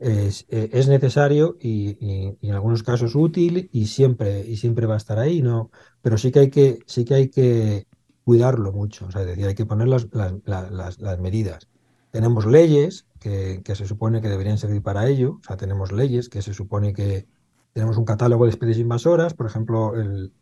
es, 0.00 0.46
eh, 0.50 0.70
es 0.72 0.88
necesario 0.88 1.56
y, 1.60 1.98
en 2.42 2.52
algunos 2.54 2.82
casos 2.84 3.14
útil 3.16 3.70
y 3.72 3.86
siempre, 3.88 4.46
y 4.46 4.56
siempre 4.58 4.86
va 4.86 4.94
a 4.94 4.98
estar 4.98 5.18
ahí, 5.18 5.42
¿no? 5.42 5.70
Pero 6.02 6.18
sí 6.18 6.32
que 6.32 6.40
hay 6.40 6.50
que, 6.50 6.80
sí 6.86 7.04
que 7.04 7.14
hay 7.14 7.30
que 7.30 7.86
cuidarlo 8.24 8.72
mucho, 8.72 9.06
o 9.06 9.10
sea, 9.12 9.22
es 9.24 9.38
hay 9.46 9.54
que 9.56 9.66
poner 9.66 9.88
las, 9.88 10.08
las- 10.12 10.34
la- 10.46 10.70
las- 10.70 11.00
las 11.00 11.18
medidas. 11.20 11.68
Tenemos 12.10 12.46
leyes 12.46 13.06
que, 13.20 13.62
que 13.64 13.74
se 13.74 13.86
supone 13.86 14.20
que 14.22 14.28
deberían 14.28 14.58
servir 14.58 14.82
para 14.82 15.08
ello, 15.08 15.38
o 15.40 15.44
sea, 15.46 15.56
tenemos 15.56 15.92
leyes 15.92 16.28
que 16.28 16.42
se 16.42 16.54
supone 16.54 16.92
que 16.92 17.26
tenemos 17.72 17.96
un 17.98 18.04
catálogo 18.04 18.44
de 18.44 18.50
especies 18.50 18.78
invasoras, 18.78 19.34
por 19.34 19.46
ejemplo, 19.46 19.94
el, 20.00 20.34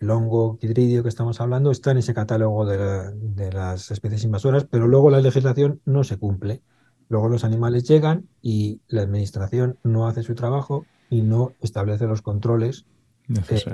el 0.00 0.10
hongo 0.10 0.58
quidridio 0.58 1.02
que 1.02 1.08
estamos 1.08 1.40
hablando 1.40 1.70
está 1.70 1.92
en 1.92 1.98
ese 1.98 2.14
catálogo 2.14 2.66
de, 2.66 2.78
la- 2.78 3.10
de 3.12 3.52
las 3.52 3.90
especies 3.90 4.24
invasoras, 4.24 4.66
pero 4.70 4.88
luego 4.88 5.10
la 5.10 5.20
legislación 5.20 5.80
no 5.84 6.04
se 6.04 6.18
cumple. 6.18 6.62
Luego 7.08 7.28
los 7.28 7.44
animales 7.44 7.84
llegan 7.84 8.28
y 8.40 8.82
la 8.88 9.02
administración 9.02 9.78
no 9.82 10.06
hace 10.08 10.22
su 10.22 10.34
trabajo 10.34 10.88
y 11.08 11.22
no 11.22 11.56
establece 11.60 12.06
los 12.06 12.22
controles 12.22 12.86
eh, 13.48 13.64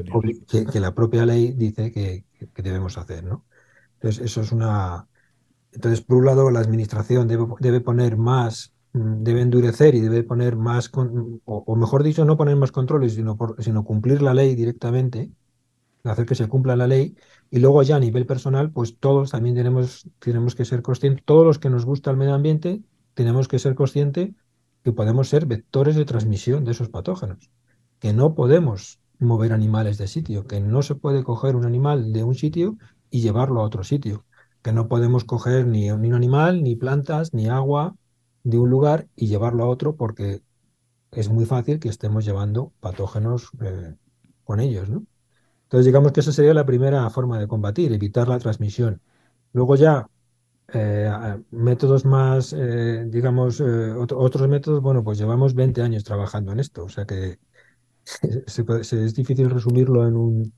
que, 0.49 0.67
que 0.67 0.81
la 0.81 0.95
propia 0.95 1.27
ley 1.27 1.53
dice 1.53 1.93
que, 1.93 2.25
que- 2.55 2.63
debemos 2.63 2.99
hacer, 2.99 3.25
¿no? 3.25 3.47
Entonces, 3.95 4.25
eso 4.25 4.41
es 4.43 4.53
una... 4.53 5.09
Entonces, 5.73 6.03
por 6.03 6.19
un 6.19 6.27
lado, 6.27 6.51
la 6.51 6.61
administración 6.61 7.29
debe, 7.29 7.47
debe 7.61 7.81
poner 7.83 8.17
más, 8.19 8.75
debe 8.97 9.43
endurecer 9.43 9.95
y 9.95 10.01
debe 10.01 10.23
poner 10.23 10.57
más, 10.57 10.91
o 11.45 11.77
mejor 11.77 12.03
dicho, 12.03 12.25
no 12.25 12.37
poner 12.37 12.57
más 12.57 12.73
controles, 12.73 13.15
sino, 13.15 13.37
por- 13.37 13.63
sino 13.63 13.85
cumplir 13.85 14.23
la 14.23 14.35
ley 14.35 14.55
directamente, 14.55 15.31
hacer 16.05 16.27
que 16.27 16.35
se 16.35 16.49
cumpla 16.49 16.77
la 16.77 16.87
ley. 16.87 17.17
Y 17.51 17.59
luego 17.61 17.83
ya 17.83 17.97
a 17.97 18.01
nivel 18.01 18.27
personal, 18.27 18.71
pues 18.73 18.99
todos 18.99 19.31
también 19.31 19.55
tenemos, 19.57 20.09
tenemos 20.19 20.55
que 20.55 20.65
ser 20.65 20.83
conscientes, 20.83 21.25
todos 21.25 21.45
los 21.47 21.59
que 21.59 21.71
nos 21.71 21.85
gusta 21.85 22.11
el 22.11 22.17
medio 22.17 22.35
ambiente, 22.35 22.83
tenemos 23.15 23.49
que 23.49 23.59
ser 23.59 23.75
conscientes 23.75 24.31
que 24.85 24.93
podemos 24.93 25.29
ser 25.29 25.47
vectores 25.47 25.97
de 25.97 26.05
transmisión 26.05 26.65
de 26.65 26.73
esos 26.73 26.89
patógenos, 26.89 27.51
que 27.99 28.13
no 28.13 28.35
podemos 28.35 29.01
mover 29.19 29.53
animales 29.53 29.99
de 29.99 30.07
sitio, 30.09 30.47
que 30.47 30.61
no 30.61 30.83
se 30.83 30.95
puede 30.95 31.25
coger 31.25 31.57
un 31.57 31.67
animal 31.67 32.13
de 32.13 32.25
un 32.25 32.35
sitio 32.35 32.77
y 33.11 33.21
llevarlo 33.21 33.61
a 33.61 33.65
otro 33.65 33.85
sitio, 33.85 34.25
que 34.63 34.73
no 34.73 34.89
podemos 34.89 35.25
coger 35.25 35.67
ni, 35.67 35.91
ni 35.91 36.09
un 36.09 36.15
animal, 36.15 36.63
ni 36.63 36.77
plantas, 36.77 37.35
ni 37.35 37.49
agua 37.49 37.97
de 38.47 38.59
un 38.59 38.71
lugar 38.71 39.09
y 39.17 39.27
llevarlo 39.27 39.65
a 39.65 39.69
otro 39.69 39.97
porque 39.97 40.41
es 41.11 41.29
muy 41.29 41.47
fácil 41.47 41.81
que 41.81 41.89
estemos 41.89 42.25
llevando 42.25 42.73
patógenos 42.81 43.51
eh, 43.61 43.97
con 44.45 44.61
ellos, 44.61 44.89
¿no? 44.89 45.05
Entonces, 45.65 45.87
digamos 45.87 46.13
que 46.13 46.21
esa 46.21 46.33
sería 46.33 46.55
la 46.55 46.65
primera 46.67 47.11
forma 47.11 47.41
de 47.41 47.49
combatir, 47.49 47.93
evitar 47.93 48.29
la 48.29 48.39
transmisión. 48.39 49.01
Luego 49.53 49.75
ya, 49.75 50.09
eh, 50.73 51.11
métodos 51.51 52.05
más, 52.05 52.53
eh, 52.57 53.05
digamos, 53.09 53.61
otros 53.61 54.49
métodos, 54.49 54.81
bueno, 54.81 55.03
pues 55.03 55.19
llevamos 55.19 55.55
20 55.55 55.83
años 55.83 56.05
trabajando 56.05 56.53
en 56.53 56.61
esto, 56.61 56.85
o 56.85 56.89
sea 56.89 57.05
que 57.05 57.39
es 58.47 59.15
difícil 59.15 59.51
resumirlo 59.51 60.07
en 60.07 60.17
un, 60.17 60.53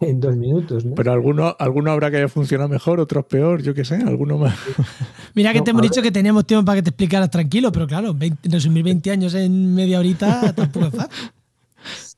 en 0.08 0.20
dos 0.20 0.36
minutos, 0.36 0.84
¿no? 0.84 0.94
Pero 0.94 1.12
alguno, 1.12 1.54
alguno 1.58 1.90
habrá 1.90 2.10
que 2.10 2.26
funcionado 2.28 2.68
mejor, 2.68 3.00
otros 3.00 3.26
peor, 3.26 3.62
yo 3.62 3.74
qué 3.74 3.84
sé, 3.84 3.96
alguno 3.96 4.38
más. 4.38 4.54
Mira 5.34 5.52
que 5.52 5.60
te 5.60 5.70
hemos 5.70 5.82
dicho 5.82 6.02
que 6.02 6.10
teníamos 6.10 6.46
tiempo 6.46 6.64
para 6.64 6.76
que 6.76 6.82
te 6.82 6.90
explicaras 6.90 7.30
tranquilo, 7.30 7.70
pero 7.70 7.86
claro, 7.86 8.16
resumir 8.44 8.84
20 8.84 9.10
años 9.10 9.34
en 9.34 9.74
media 9.74 9.98
horita 9.98 10.52
tampoco 10.56 10.86
es 10.86 10.94
fácil. 10.94 11.30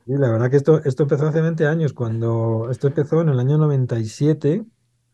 Sí, 0.04 0.12
la 0.18 0.30
verdad 0.30 0.50
que 0.50 0.56
esto, 0.56 0.82
esto 0.84 1.04
empezó 1.04 1.28
hace 1.28 1.40
20 1.40 1.66
años, 1.66 1.92
cuando 1.92 2.68
esto 2.70 2.88
empezó 2.88 3.20
en 3.20 3.28
el 3.28 3.38
año 3.38 3.58
97, 3.58 4.64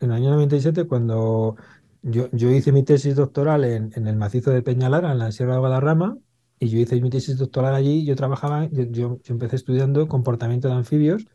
en 0.00 0.10
el 0.10 0.12
año 0.12 0.30
97 0.30 0.84
cuando 0.84 1.56
yo, 2.02 2.28
yo 2.32 2.50
hice 2.50 2.72
mi 2.72 2.84
tesis 2.84 3.14
doctoral 3.16 3.64
en, 3.64 3.92
en, 3.94 4.06
el 4.06 4.16
macizo 4.16 4.50
de 4.50 4.62
Peñalara, 4.62 5.12
en 5.12 5.18
la 5.18 5.32
Sierra 5.32 5.54
de 5.54 5.58
Guadarrama, 5.58 6.16
y 6.58 6.68
yo 6.68 6.78
hice 6.78 7.00
mi 7.00 7.10
tesis 7.10 7.36
doctoral 7.36 7.74
allí, 7.74 8.04
yo 8.04 8.16
trabajaba, 8.16 8.66
yo, 8.70 8.84
yo, 8.84 9.18
empecé 9.26 9.56
estudiando 9.56 10.08
comportamiento 10.08 10.68
de 10.68 10.74
anfibios, 10.74 11.26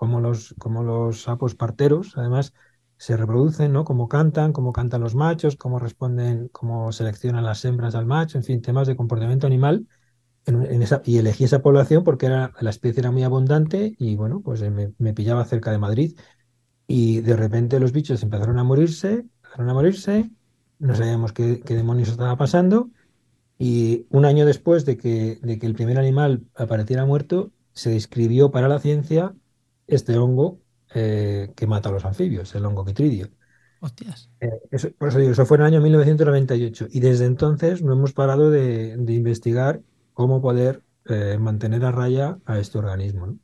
como 0.00 0.18
los, 0.22 0.54
como 0.58 0.82
los 0.82 1.24
sapos 1.24 1.54
parteros, 1.54 2.16
además 2.16 2.54
se 2.96 3.18
reproducen, 3.18 3.70
¿no? 3.74 3.84
Cómo 3.84 4.08
cantan, 4.08 4.54
cómo 4.54 4.72
cantan 4.72 5.02
los 5.02 5.14
machos, 5.14 5.56
cómo 5.56 5.78
responden, 5.78 6.48
cómo 6.52 6.90
seleccionan 6.90 7.44
las 7.44 7.62
hembras 7.66 7.94
al 7.94 8.06
macho, 8.06 8.38
en 8.38 8.44
fin, 8.44 8.62
temas 8.62 8.86
de 8.88 8.96
comportamiento 8.96 9.46
animal 9.46 9.86
y 11.04 11.18
elegí 11.18 11.44
esa 11.44 11.60
población 11.60 12.02
porque 12.02 12.24
era, 12.24 12.54
la 12.62 12.70
especie 12.70 13.00
era 13.00 13.10
muy 13.10 13.24
abundante 13.24 13.94
y 13.98 14.16
bueno, 14.16 14.40
pues 14.40 14.62
eh, 14.62 14.70
me, 14.70 15.12
pillaba 15.12 15.44
cerca 15.44 15.70
de 15.70 15.76
Madrid. 15.76 16.18
Y 16.86 17.20
de 17.20 17.36
repente 17.36 17.78
los 17.78 17.92
bichos 17.92 18.22
empezaron 18.22 18.58
a 18.58 18.64
morirse, 18.64 19.26
empezaron 19.42 19.68
a 19.68 19.74
morirse, 19.74 20.30
no 20.78 20.94
sabíamos 20.94 21.34
qué, 21.34 21.62
demonios 21.62 22.08
estaba 22.08 22.38
pasando. 22.38 22.88
Y 23.58 24.06
un 24.08 24.24
año 24.24 24.46
después 24.46 24.86
de 24.86 24.96
que, 24.96 25.38
de 25.42 25.58
que 25.58 25.66
el 25.66 25.74
primer 25.74 25.98
animal 25.98 26.46
apareciera 26.56 27.04
muerto, 27.04 27.52
se 27.74 27.90
describió 27.90 28.50
para 28.50 28.66
la 28.66 28.78
ciencia 28.78 29.34
este 29.90 30.16
hongo 30.16 30.60
eh, 30.94 31.52
que 31.56 31.66
mata 31.66 31.88
a 31.88 31.92
los 31.92 32.04
anfibios, 32.04 32.54
el 32.54 32.64
hongo 32.64 32.84
quitridio. 32.84 33.28
Hostias. 33.80 34.30
Eh, 34.40 34.90
por 34.98 35.08
eso 35.08 35.18
digo, 35.18 35.32
eso 35.32 35.46
fue 35.46 35.56
en 35.56 35.62
el 35.62 35.66
año 35.68 35.80
1998 35.80 36.88
y 36.90 37.00
desde 37.00 37.26
entonces 37.26 37.82
no 37.82 37.92
hemos 37.92 38.12
parado 38.12 38.50
de, 38.50 38.96
de 38.96 39.12
investigar 39.12 39.82
cómo 40.12 40.42
poder 40.42 40.82
eh, 41.06 41.38
mantener 41.38 41.84
a 41.84 41.92
raya 41.92 42.38
a 42.44 42.58
este 42.58 42.78
organismo. 42.78 43.38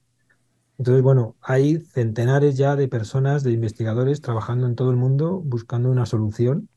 Entonces, 0.79 1.03
bueno, 1.03 1.37
hay 1.41 1.79
centenares 1.79 2.57
ya 2.57 2.77
de 2.77 2.89
personas, 2.89 3.43
de 3.43 3.53
investigadores 3.53 4.21
trabajando 4.21 4.67
en 4.67 4.75
todo 4.75 4.91
el 4.91 4.97
mundo 4.97 5.41
buscando 5.41 5.91
una 5.91 6.05
solución, 6.05 6.69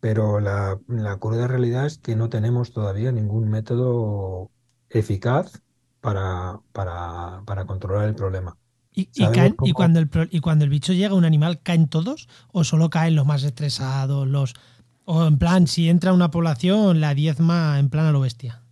pero 0.00 0.40
la, 0.40 0.80
la 0.86 1.18
cruda 1.18 1.46
realidad 1.46 1.86
es 1.86 1.98
que 1.98 2.16
no 2.16 2.28
tenemos 2.28 2.72
todavía 2.72 3.12
ningún 3.12 3.50
método 3.50 4.50
eficaz 4.88 5.62
para, 6.00 6.60
para, 6.72 7.42
para 7.44 7.66
controlar 7.66 8.08
el 8.08 8.14
problema. 8.14 8.56
¿Y, 8.98 9.10
y, 9.14 9.72
cuando 9.72 10.00
el, 10.00 10.10
¿Y 10.32 10.40
cuando 10.40 10.64
el 10.64 10.70
bicho 10.70 10.92
llega 10.92 11.10
a 11.10 11.14
un 11.14 11.24
animal, 11.24 11.60
caen 11.62 11.86
todos? 11.86 12.28
¿O 12.50 12.64
solo 12.64 12.90
caen 12.90 13.14
los 13.14 13.26
más 13.26 13.44
estresados? 13.44 14.26
los 14.26 14.54
O 15.04 15.24
en 15.24 15.38
plan, 15.38 15.68
si 15.68 15.88
entra 15.88 16.12
una 16.12 16.32
población, 16.32 17.00
la 17.00 17.14
diezma 17.14 17.78
en 17.78 17.90
plan 17.90 18.06
a 18.06 18.12
lo 18.12 18.20
bestia. 18.20 18.62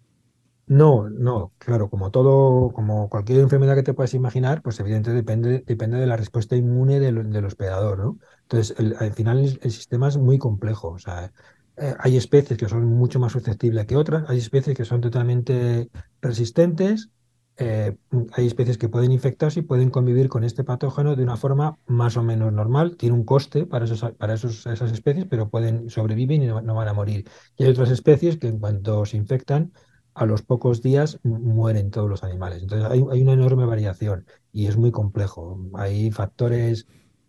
No, 0.66 1.08
no, 1.08 1.52
claro, 1.58 1.88
como 1.88 2.10
todo, 2.10 2.72
como 2.72 3.08
cualquier 3.08 3.38
enfermedad 3.38 3.76
que 3.76 3.84
te 3.84 3.94
puedas 3.94 4.14
imaginar, 4.14 4.62
pues 4.62 4.80
evidentemente 4.80 5.12
depende, 5.12 5.64
depende 5.64 5.98
de 5.98 6.08
la 6.08 6.16
respuesta 6.16 6.56
inmune 6.56 6.98
del, 6.98 7.30
del 7.30 7.44
hospedador, 7.44 7.98
¿no? 7.98 8.18
Entonces, 8.42 8.76
al 9.00 9.12
final 9.12 9.38
el, 9.38 9.70
sistema 9.70 10.08
es 10.08 10.16
muy 10.16 10.38
complejo. 10.38 10.88
O 10.88 10.98
sea, 10.98 11.32
eh, 11.76 11.94
hay 12.00 12.16
especies 12.16 12.58
que 12.58 12.68
son 12.68 12.84
mucho 12.84 13.20
más 13.20 13.30
susceptibles 13.30 13.86
que 13.86 13.96
otras, 13.96 14.28
hay 14.28 14.38
especies 14.38 14.76
que 14.76 14.84
son 14.84 15.00
totalmente 15.00 15.88
resistentes, 16.20 17.10
eh, 17.58 17.96
hay 18.32 18.46
especies 18.46 18.76
que 18.76 18.90
pueden 18.90 19.12
infectarse 19.12 19.60
y 19.60 19.62
pueden 19.62 19.88
convivir 19.88 20.28
con 20.28 20.44
este 20.44 20.62
patógeno 20.62 21.16
de 21.16 21.22
una 21.22 21.36
forma 21.36 21.78
más 21.86 22.16
o 22.16 22.22
menos 22.22 22.52
normal. 22.52 22.96
Tiene 22.96 23.14
un 23.14 23.24
coste 23.24 23.64
para, 23.64 23.86
esas 23.86 24.92
especies, 24.92 25.26
pero 25.28 25.48
pueden 25.48 25.88
sobrevivir 25.88 26.42
y 26.42 26.46
no, 26.46 26.74
van 26.74 26.88
a 26.88 26.92
morir. 26.92 27.28
Y 27.56 27.64
hay 27.64 27.70
otras 27.70 27.90
especies 27.90 28.36
que 28.36 28.48
en 28.48 28.58
cuanto 28.58 29.06
se 29.06 29.16
infectan, 29.16 29.72
a 30.14 30.24
los 30.24 30.42
pocos 30.42 30.82
días 30.82 31.18
mueren 31.22 31.90
todos 31.90 32.08
los 32.08 32.24
animales. 32.24 32.62
Entonces 32.62 32.90
hay, 32.90 33.00
una 33.00 33.32
enorme 33.32 33.66
variación 33.66 34.26
y 34.52 34.66
es 34.66 34.76
muy 34.76 34.90
complejo. 34.90 35.58
Hay 35.74 36.10
factores, 36.10 36.86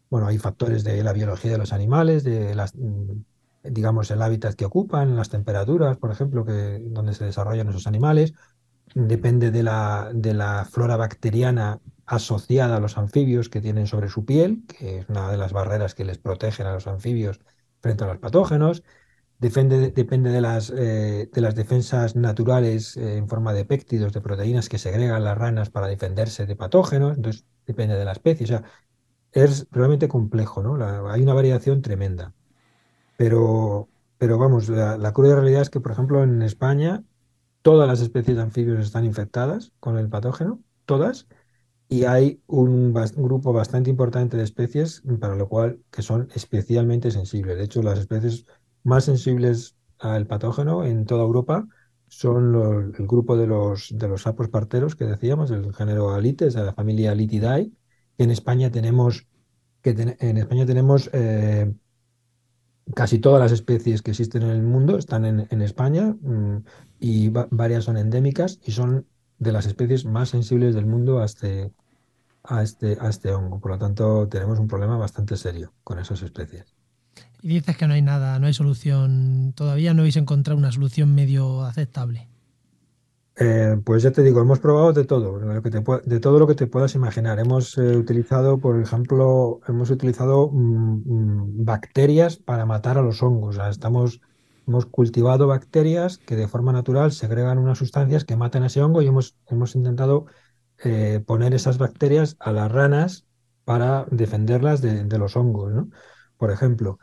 bueno, 0.10 0.28
hay 0.28 0.38
factores 0.38 0.84
de 0.84 1.04
la 1.04 1.14
biología 1.14 1.52
de 1.52 1.58
los 1.58 1.74
animales, 1.74 2.24
de 2.24 2.56
las, 2.56 2.74
digamos, 3.64 4.10
el 4.12 4.22
hábitat 4.22 4.56
que 4.56 4.66
ocupan, 4.66 5.18
las 5.18 5.30
temperaturas, 5.30 5.98
por 5.98 6.12
ejemplo, 6.12 6.46
que, 6.46 6.80
donde 6.82 7.14
se 7.14 7.26
desarrollan 7.26 7.68
esos 7.70 7.88
animales. 7.88 8.34
Depende 9.00 9.52
de 9.52 9.62
la, 9.64 10.68
flora 10.72 10.98
bacteriana 10.98 11.80
asociada 12.06 12.78
a 12.78 12.80
los 12.80 12.98
anfibios 12.98 13.50
que 13.50 13.62
tienen 13.62 13.86
sobre 13.86 14.10
su 14.10 14.26
piel, 14.26 14.64
que 14.68 15.00
es 15.00 15.10
una 15.10 15.30
de 15.30 15.38
las 15.38 15.54
barreras 15.54 15.94
que 15.94 16.06
les 16.06 16.18
protegen 16.18 16.66
a 16.66 16.74
los 16.74 16.88
anfibios 16.88 17.40
frente 17.82 18.04
a 18.04 18.08
los 18.08 18.18
patógenos 18.18 18.84
Depende, 19.40 19.92
depende 19.92 20.32
de, 20.32 20.42
las, 20.42 20.72
eh, 20.76 21.30
de 21.32 21.42
las 21.42 21.54
defensas 21.54 22.16
naturales 22.16 22.98
eh, 22.98 23.18
en 23.18 23.30
forma 23.30 23.54
de 23.54 23.66
péptidos, 23.66 24.12
de 24.12 24.22
proteínas 24.22 24.68
que 24.68 24.80
segregan 24.80 25.24
las 25.24 25.38
ranas 25.38 25.70
para 25.70 25.86
defenderse 25.86 26.48
de 26.48 26.56
patógenos, 26.56 27.18
entonces 27.18 27.46
depende 27.68 27.96
de 27.96 28.06
la 28.06 28.14
especie. 28.14 28.46
O 28.46 28.48
sea, 28.48 28.64
es 29.32 29.68
realmente 29.70 30.08
complejo, 30.08 30.64
¿no? 30.64 30.84
hay 31.10 31.22
una 31.22 31.36
variación 31.36 31.84
tremenda. 31.84 32.34
Pero, 33.18 33.90
pero 34.18 34.40
vamos, 34.40 34.70
la, 34.70 34.98
la 34.98 35.14
cruda 35.14 35.36
realidad 35.36 35.62
es 35.62 35.70
que, 35.70 35.82
por 35.82 35.92
ejemplo, 35.92 36.24
en 36.24 36.42
España 36.42 37.04
todas 37.68 37.90
las 37.90 38.00
especies 38.00 38.38
de 38.38 38.44
anfibios 38.44 38.80
están 38.80 39.04
infectadas 39.04 39.74
con 39.82 39.98
el 39.98 40.08
patógeno, 40.08 40.64
todas, 40.86 41.28
y 41.90 42.06
hay 42.06 42.42
un, 42.48 42.94
grupo 42.94 43.52
bastante 43.52 43.90
importante 43.90 44.38
de 44.38 44.44
especies 44.44 45.04
para 45.20 45.36
lo 45.36 45.50
cual 45.50 45.82
que 45.92 46.02
son 46.02 46.30
especialmente 46.34 47.12
sensibles. 47.12 47.58
De 47.58 47.66
hecho, 47.66 47.84
las 47.84 48.00
especies 48.00 48.46
más 48.84 49.04
sensibles 49.04 49.76
al 50.00 50.28
patógeno 50.28 50.86
en 50.86 51.06
toda 51.06 51.24
Europa 51.24 51.68
son 52.08 52.94
el 52.98 53.06
grupo 53.06 53.36
de 53.36 53.48
los, 53.48 53.90
de 53.94 54.08
los 54.08 54.22
sapos 54.22 54.48
parteros 54.48 54.96
que 54.96 55.04
decíamos, 55.04 55.52
el 55.52 55.76
género 55.76 56.12
Alites, 56.12 56.56
la 56.56 56.74
familia 56.74 57.12
Alitidae. 57.12 57.70
En 58.18 58.32
España 58.32 58.72
tenemos, 58.72 59.28
que 59.82 59.90
en 59.90 60.38
España 60.38 60.66
tenemos 60.66 61.10
eh, 61.12 61.70
casi 62.96 63.20
todas 63.20 63.40
las 63.40 63.52
especies 63.52 64.02
que 64.02 64.12
existen 64.12 64.44
en 64.44 64.50
el 64.50 64.64
mundo 64.64 64.98
están 64.98 65.26
en, 65.26 65.62
España 65.62 66.16
y 67.00 67.30
varias 67.30 67.86
son 67.86 67.98
endémicas 67.98 68.60
y 68.64 68.72
son 68.72 69.06
de 69.40 69.52
las 69.52 69.66
especies 69.66 70.06
más 70.06 70.30
sensibles 70.30 70.74
del 70.76 70.86
mundo 70.86 71.20
a 71.20 71.26
este, 71.26 71.72
a 72.44 72.64
este, 72.64 72.98
a 73.00 73.10
este 73.10 73.32
hongo. 73.32 73.60
Por 73.60 73.72
lo 73.72 73.78
tanto, 73.78 74.28
tenemos 74.28 74.60
un 74.60 74.68
problema 74.68 74.98
bastante 74.98 75.38
serio 75.38 75.74
con 75.84 76.00
esas 76.00 76.22
especies. 76.22 76.74
Y 77.42 77.50
dices 77.50 77.78
que 77.78 77.88
no 77.88 77.94
hay 77.94 78.02
nada, 78.02 78.40
no 78.40 78.48
hay 78.48 78.54
solución, 78.54 79.54
todavía 79.56 79.94
no 79.94 80.02
habéis 80.02 80.18
encontrado 80.18 80.58
una 80.58 80.72
solución 80.72 81.14
medio 81.14 81.64
aceptable. 81.64 82.28
Eh, 83.40 83.80
pues 83.86 84.02
ya 84.02 84.12
te 84.12 84.24
digo, 84.24 84.42
hemos 84.42 84.60
probado 84.60 84.94
de 84.94 85.06
todo, 85.06 85.38
de 85.38 86.20
todo 86.20 86.40
lo 86.40 86.48
que 86.48 86.56
te 86.56 86.66
puedas 86.66 86.96
imaginar. 86.96 87.40
Hemos 87.40 87.78
eh, 87.78 87.96
utilizado, 87.96 88.58
por 88.58 88.82
ejemplo, 88.82 89.60
hemos 89.68 89.92
utilizado 89.92 90.50
mm, 90.52 91.04
mm, 91.06 91.66
bacterias 91.66 92.38
para 92.38 92.66
matar 92.66 92.98
a 92.98 93.04
los 93.04 93.22
hongos. 93.22 93.60
estamos, 93.70 94.22
hemos 94.68 94.86
cultivado 94.86 95.48
bacterias 95.48 96.18
que 96.18 96.36
de 96.36 96.48
forma 96.48 96.74
natural 96.74 97.12
segregan 97.12 97.58
unas 97.58 97.78
sustancias 97.78 98.26
que 98.26 98.36
matan 98.36 98.64
a 98.64 98.68
ese 98.68 98.82
hongo 98.82 99.02
y 99.02 99.08
hemos, 99.08 99.38
hemos 99.48 99.76
intentado 99.76 100.26
eh, 100.84 101.24
poner 101.26 101.54
esas 101.54 101.78
bacterias 101.78 102.36
a 102.40 102.52
las 102.52 102.72
ranas 102.72 103.26
para 103.66 104.06
defenderlas 104.12 104.82
de, 104.82 105.18
los 105.18 105.36
hongos. 105.36 105.74
¿no? 105.74 105.90
Por 106.38 106.52
ejemplo, 106.52 107.00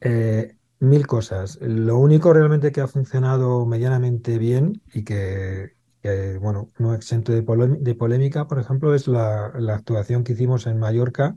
eh, 0.00 0.56
mil 0.80 1.06
cosas. 1.06 1.58
Lo 1.60 1.98
único 1.98 2.32
realmente 2.32 2.72
que 2.72 2.80
ha 2.80 2.88
funcionado 2.88 3.66
medianamente 3.66 4.38
bien 4.38 4.82
y 4.92 5.04
que, 5.04 5.74
bueno, 6.40 6.70
no 6.78 6.94
exento 6.94 7.32
de, 7.32 7.42
polémica, 7.42 8.46
por 8.46 8.58
ejemplo, 8.58 8.94
es 8.94 9.08
la, 9.08 9.46
actuación 9.46 10.24
que 10.24 10.34
hicimos 10.34 10.66
en 10.66 10.78
Mallorca 10.78 11.36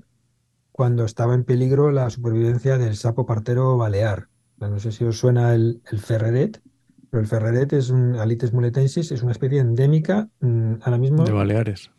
cuando 0.72 1.06
estaba 1.06 1.34
en 1.34 1.44
peligro 1.44 1.92
la 1.92 2.10
supervivencia 2.10 2.78
del 2.78 2.96
sapo 2.98 3.26
partero 3.26 3.78
balear. 3.78 4.30
No 4.60 4.80
sé 4.80 4.92
si 4.92 5.04
os 5.06 5.20
suena 5.20 5.54
el, 5.54 5.82
ferreret, 5.98 6.62
pero 7.10 7.22
el 7.22 7.28
ferreret 7.28 7.74
es 7.74 7.90
un 7.90 8.16
Alites 8.16 8.54
muletensis, 8.54 9.12
es 9.12 9.22
una 9.24 9.32
especie 9.32 9.60
endémica 9.60 10.30
mm, 10.40 10.74
ahora 10.82 10.98
mismo 10.98 11.24
de 11.24 11.32
Baleares. 11.32 11.92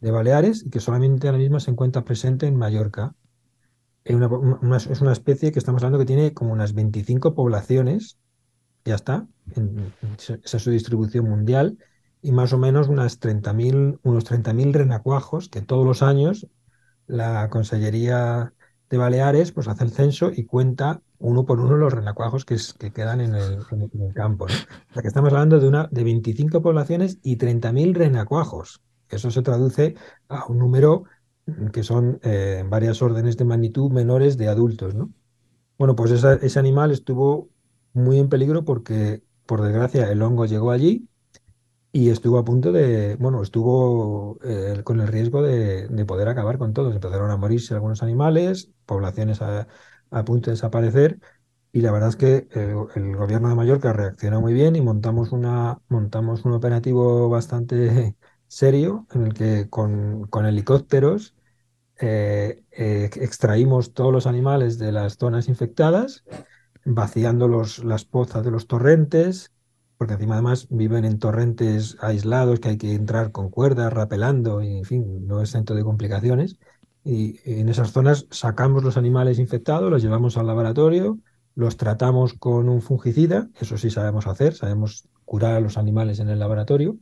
De 0.00 0.10
Baleares 0.10 0.64
y 0.66 0.70
que 0.70 0.80
solamente 0.80 1.28
ahora 1.28 1.38
mismo 1.38 1.60
se 1.60 1.70
encuentra 1.70 2.04
presente 2.04 2.46
en 2.46 2.56
Mallorca. 2.56 3.14
Es 4.04 4.16
una, 4.16 4.28
una- 4.28 4.76
es 4.78 5.00
una 5.00 5.12
especie 5.12 5.52
que 5.52 5.58
estamos 5.58 5.82
hablando 5.82 5.98
que 5.98 6.06
tiene 6.06 6.32
como 6.34 6.52
unas 6.52 6.72
25 6.74 7.34
poblaciones, 7.34 8.18
ya 8.84 8.94
está, 8.96 9.26
en- 9.56 9.92
esa 10.18 10.56
es 10.56 10.62
su 10.62 10.70
distribución 10.70 11.28
mundial, 11.28 11.78
y 12.22 12.32
más 12.32 12.52
o 12.52 12.58
menos 12.58 12.88
unas 12.88 13.18
30.000, 13.20 13.98
unos 14.02 14.24
30.000 14.24 14.72
renacuajos 14.74 15.48
que 15.48 15.62
todos 15.62 15.86
los 15.86 16.02
años 16.02 16.46
la 17.06 17.48
Consellería 17.50 18.52
de 18.88 18.98
Baleares 18.98 19.52
pues 19.52 19.68
hace 19.68 19.84
el 19.84 19.90
censo 19.90 20.30
y 20.34 20.44
cuenta 20.44 21.02
uno 21.20 21.44
por 21.44 21.60
uno 21.60 21.76
los 21.76 21.92
renacuajos 21.92 22.44
que, 22.44 22.56
quedan 22.92 23.20
en 23.20 23.34
el, 23.34 23.58
campo, 24.14 24.46
¿no? 24.48 24.54
O 24.54 24.92
sea 24.94 25.02
que 25.02 25.08
estamos 25.08 25.32
hablando 25.32 25.60
de, 25.60 25.68
una, 25.68 25.86
de 25.90 26.02
25 26.02 26.62
poblaciones 26.62 27.18
y 27.22 27.36
30.000 27.36 27.94
renacuajos. 27.94 28.80
Eso 29.08 29.30
se 29.30 29.42
traduce 29.42 29.94
a 30.28 30.46
un 30.46 30.58
número 30.58 31.04
que 31.72 31.82
son 31.82 32.20
eh, 32.22 32.64
varias 32.66 33.02
órdenes 33.02 33.36
de 33.36 33.44
magnitud 33.44 33.90
menores 33.90 34.38
de 34.38 34.48
adultos, 34.48 34.94
¿no? 34.94 35.12
Bueno, 35.78 35.94
pues 35.94 36.10
ese 36.10 36.58
animal 36.58 36.90
estuvo 36.90 37.48
muy 37.92 38.18
en 38.18 38.28
peligro 38.28 38.64
porque, 38.64 39.22
por 39.46 39.62
desgracia, 39.62 40.10
el 40.10 40.22
hongo 40.22 40.46
llegó 40.46 40.70
allí 40.70 41.08
y 41.92 42.10
estuvo 42.10 42.38
a 42.38 42.44
punto 42.44 42.70
de, 42.72 43.16
bueno, 43.16 43.42
estuvo 43.42 44.38
eh, 44.44 44.82
con 44.84 45.00
el 45.00 45.08
riesgo 45.08 45.42
de, 45.42 45.88
de 45.88 46.04
poder 46.06 46.28
acabar 46.28 46.58
con 46.58 46.72
todos. 46.72 46.94
Empezaron 46.94 47.30
a 47.30 47.36
morirse 47.36 47.74
algunos 47.74 48.02
animales, 48.02 48.70
poblaciones 48.86 49.42
a, 49.42 49.68
a 50.10 50.24
punto 50.24 50.50
de 50.50 50.54
desaparecer. 50.56 51.18
Y 51.72 51.82
la 51.82 51.92
verdad 51.92 52.08
es 52.10 52.16
que 52.16 52.48
el, 52.52 52.86
el 52.96 53.16
gobierno 53.16 53.48
de 53.48 53.54
Mallorca 53.54 53.92
reaccionó 53.92 54.40
muy 54.40 54.52
bien 54.54 54.74
y 54.76 54.80
montamos 54.80 55.32
una, 55.32 55.80
montamos 55.88 56.44
un 56.44 56.52
operativo 56.52 57.28
bastante 57.28 58.16
serio 58.48 59.06
en 59.12 59.22
el 59.24 59.34
que 59.34 59.68
con, 59.70 60.26
con 60.28 60.46
helicópteros 60.46 61.34
eh, 62.00 62.64
eh, 62.72 63.10
extraímos 63.16 63.92
todos 63.94 64.12
los 64.12 64.26
animales 64.26 64.78
de 64.78 64.92
las 64.92 65.16
zonas 65.18 65.48
infectadas 65.48 66.24
vaciando 66.84 67.48
los, 67.48 67.84
las 67.84 68.04
pozas 68.04 68.44
de 68.44 68.50
los 68.50 68.66
torrentes, 68.66 69.52
porque 69.96 70.14
encima 70.14 70.34
además 70.34 70.66
viven 70.70 71.04
en 71.04 71.18
torrentes 71.18 71.96
aislados 72.00 72.60
que 72.60 72.70
hay 72.70 72.78
que 72.78 72.94
entrar 72.94 73.32
con 73.32 73.50
cuerdas, 73.50 73.92
rapelando, 73.92 74.62
y 74.62 74.78
en 74.78 74.84
fin, 74.84 75.26
no 75.26 75.42
es 75.42 75.50
centro 75.50 75.76
de 75.76 75.84
complicaciones. 75.84 76.58
Y 77.04 77.40
en 77.44 77.68
esas 77.68 77.92
zonas 77.92 78.26
sacamos 78.30 78.84
los 78.84 78.96
animales 78.96 79.38
infectados, 79.38 79.90
los 79.90 80.02
llevamos 80.02 80.36
al 80.36 80.46
laboratorio, 80.46 81.18
los 81.54 81.76
tratamos 81.76 82.34
con 82.34 82.68
un 82.68 82.82
fungicida, 82.82 83.48
eso 83.60 83.78
sí 83.78 83.90
sabemos 83.90 84.26
hacer, 84.26 84.54
sabemos 84.54 85.08
curar 85.24 85.54
a 85.54 85.60
los 85.60 85.78
animales 85.78 86.20
en 86.20 86.28
el 86.28 86.38
laboratorio, 86.38 86.98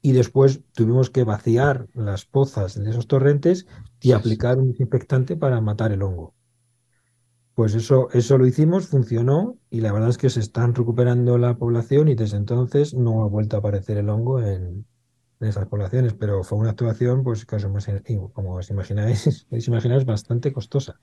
y 0.00 0.12
después 0.12 0.60
tuvimos 0.72 1.10
que 1.10 1.24
vaciar 1.24 1.88
las 1.94 2.24
pozas 2.24 2.74
de 2.74 2.90
esos 2.90 3.06
torrentes 3.06 3.66
y 4.00 4.12
aplicar 4.12 4.58
un 4.58 4.70
desinfectante 4.72 5.36
para 5.36 5.60
matar 5.60 5.92
el 5.92 6.02
hongo. 6.02 6.34
Pues 7.54 7.74
eso, 7.74 8.08
eso 8.12 8.38
lo 8.38 8.46
hicimos, 8.46 8.86
funcionó 8.86 9.58
y 9.68 9.80
la 9.80 9.92
verdad 9.92 10.10
es 10.10 10.18
que 10.18 10.30
se 10.30 10.38
están 10.38 10.74
recuperando 10.74 11.38
la 11.38 11.56
población 11.56 12.08
y 12.08 12.14
desde 12.14 12.36
entonces 12.36 12.94
no 12.94 13.24
ha 13.24 13.28
vuelto 13.28 13.56
a 13.56 13.58
aparecer 13.58 13.96
el 13.98 14.10
hongo 14.10 14.40
en, 14.40 14.86
en 15.40 15.48
esas 15.48 15.66
poblaciones, 15.68 16.14
pero 16.14 16.42
fue 16.44 16.58
una 16.58 16.70
actuación, 16.70 17.22
pues 17.24 17.46
os 17.56 17.64
como 18.32 18.54
os 18.56 18.70
imagináis, 18.70 19.46
podéis 19.48 19.68
imaginar, 19.68 20.04
bastante 20.04 20.52
costosa. 20.52 21.00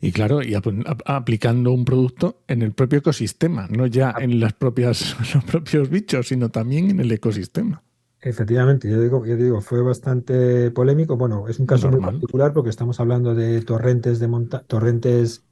Y 0.00 0.12
claro, 0.12 0.42
y 0.42 0.54
ap- 0.54 0.66
ap- 0.86 1.02
aplicando 1.06 1.72
un 1.72 1.84
producto 1.84 2.42
en 2.48 2.62
el 2.62 2.72
propio 2.72 2.98
ecosistema, 2.98 3.68
no 3.70 3.86
ya 3.86 4.14
en 4.18 4.40
las 4.40 4.52
propias, 4.52 5.16
los 5.34 5.44
propios 5.44 5.88
bichos, 5.88 6.28
sino 6.28 6.50
también 6.50 6.90
en 6.90 7.00
el 7.00 7.12
ecosistema. 7.12 7.82
Efectivamente, 8.24 8.88
yo 8.88 9.00
digo, 9.00 9.26
yo 9.26 9.36
digo, 9.36 9.60
fue 9.60 9.82
bastante 9.82 10.70
polémico. 10.70 11.16
Bueno, 11.16 11.48
es 11.48 11.58
un 11.58 11.66
caso 11.66 11.88
muy 11.88 12.02
particular 12.02 12.52
porque 12.52 12.70
estamos 12.70 13.00
hablando 13.00 13.34
de 13.34 13.60
torrentes 13.62 14.20
de 14.20 14.28
monta 14.28 14.62
torrentes, 14.64 15.44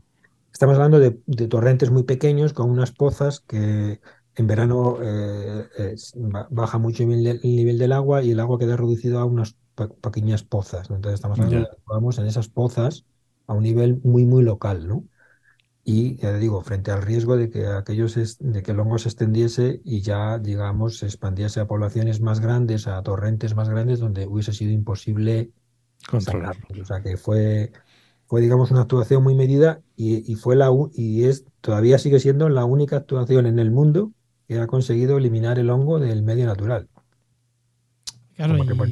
estamos 0.52 0.76
hablando 0.76 1.00
de, 1.00 1.20
de 1.26 1.48
torrentes 1.48 1.90
muy 1.90 2.04
pequeños 2.04 2.52
con 2.54 2.70
unas 2.70 2.92
pozas 2.92 3.40
que 3.40 4.00
en 4.40 4.46
verano 4.46 4.98
eh, 5.02 5.68
ba- 6.14 6.48
baja 6.50 6.78
mucho 6.78 7.02
el 7.04 7.08
nivel, 7.10 7.24
del- 7.24 7.40
el 7.44 7.56
nivel 7.56 7.78
del 7.78 7.92
agua 7.92 8.22
y 8.22 8.30
el 8.32 8.40
agua 8.40 8.58
queda 8.58 8.76
reducido 8.76 9.18
a 9.20 9.24
unas 9.24 9.56
pe- 9.74 9.88
pequeñas 9.88 10.42
pozas. 10.44 10.90
¿no? 10.90 10.96
Entonces 10.96 11.16
estamos 11.16 11.40
hablando 11.40 11.68
vamos 11.86 12.18
en 12.18 12.26
esas 12.26 12.48
pozas 12.48 13.04
a 13.46 13.54
un 13.54 13.62
nivel 13.64 14.00
muy, 14.04 14.24
muy 14.26 14.42
local, 14.44 14.86
¿no? 14.88 15.04
Y 15.84 16.16
ya 16.18 16.32
digo, 16.38 16.62
frente 16.62 16.90
al 16.92 17.02
riesgo 17.02 17.36
de 17.36 17.50
que 17.50 17.66
aquellos 17.66 18.16
es- 18.16 18.38
de 18.40 18.62
que 18.62 18.72
el 18.72 18.80
hongo 18.80 18.98
se 18.98 19.08
extendiese 19.08 19.80
y 19.84 20.02
ya, 20.02 20.38
digamos, 20.38 20.98
se 20.98 21.06
expandiese 21.06 21.60
a 21.60 21.66
poblaciones 21.66 22.20
más 22.20 22.40
grandes, 22.40 22.86
a 22.86 23.02
torrentes 23.02 23.54
más 23.56 23.68
grandes, 23.70 24.00
donde 24.00 24.26
hubiese 24.26 24.52
sido 24.52 24.72
imposible 24.72 25.52
Controlarlo. 26.06 26.66
O 26.82 26.84
sea 26.84 27.02
que 27.02 27.16
fue, 27.16 27.72
fue, 28.26 28.40
digamos, 28.40 28.70
una 28.70 28.82
actuación 28.82 29.22
muy 29.22 29.34
medida 29.34 29.82
y, 29.96 30.30
y 30.30 30.34
fue 30.36 30.56
la 30.56 30.70
y 30.92 31.24
es 31.24 31.44
todavía 31.60 31.98
sigue 31.98 32.20
siendo 32.20 32.48
la 32.48 32.64
única 32.64 32.96
actuación 32.96 33.46
en 33.46 33.58
el 33.58 33.70
mundo 33.70 34.12
que 34.50 34.58
ha 34.58 34.66
conseguido 34.66 35.16
eliminar 35.16 35.60
el 35.60 35.70
hongo 35.70 36.00
del 36.00 36.24
medio 36.24 36.44
natural. 36.44 36.88
Claro, 38.34 38.66
que, 38.66 38.74
pues, 38.74 38.90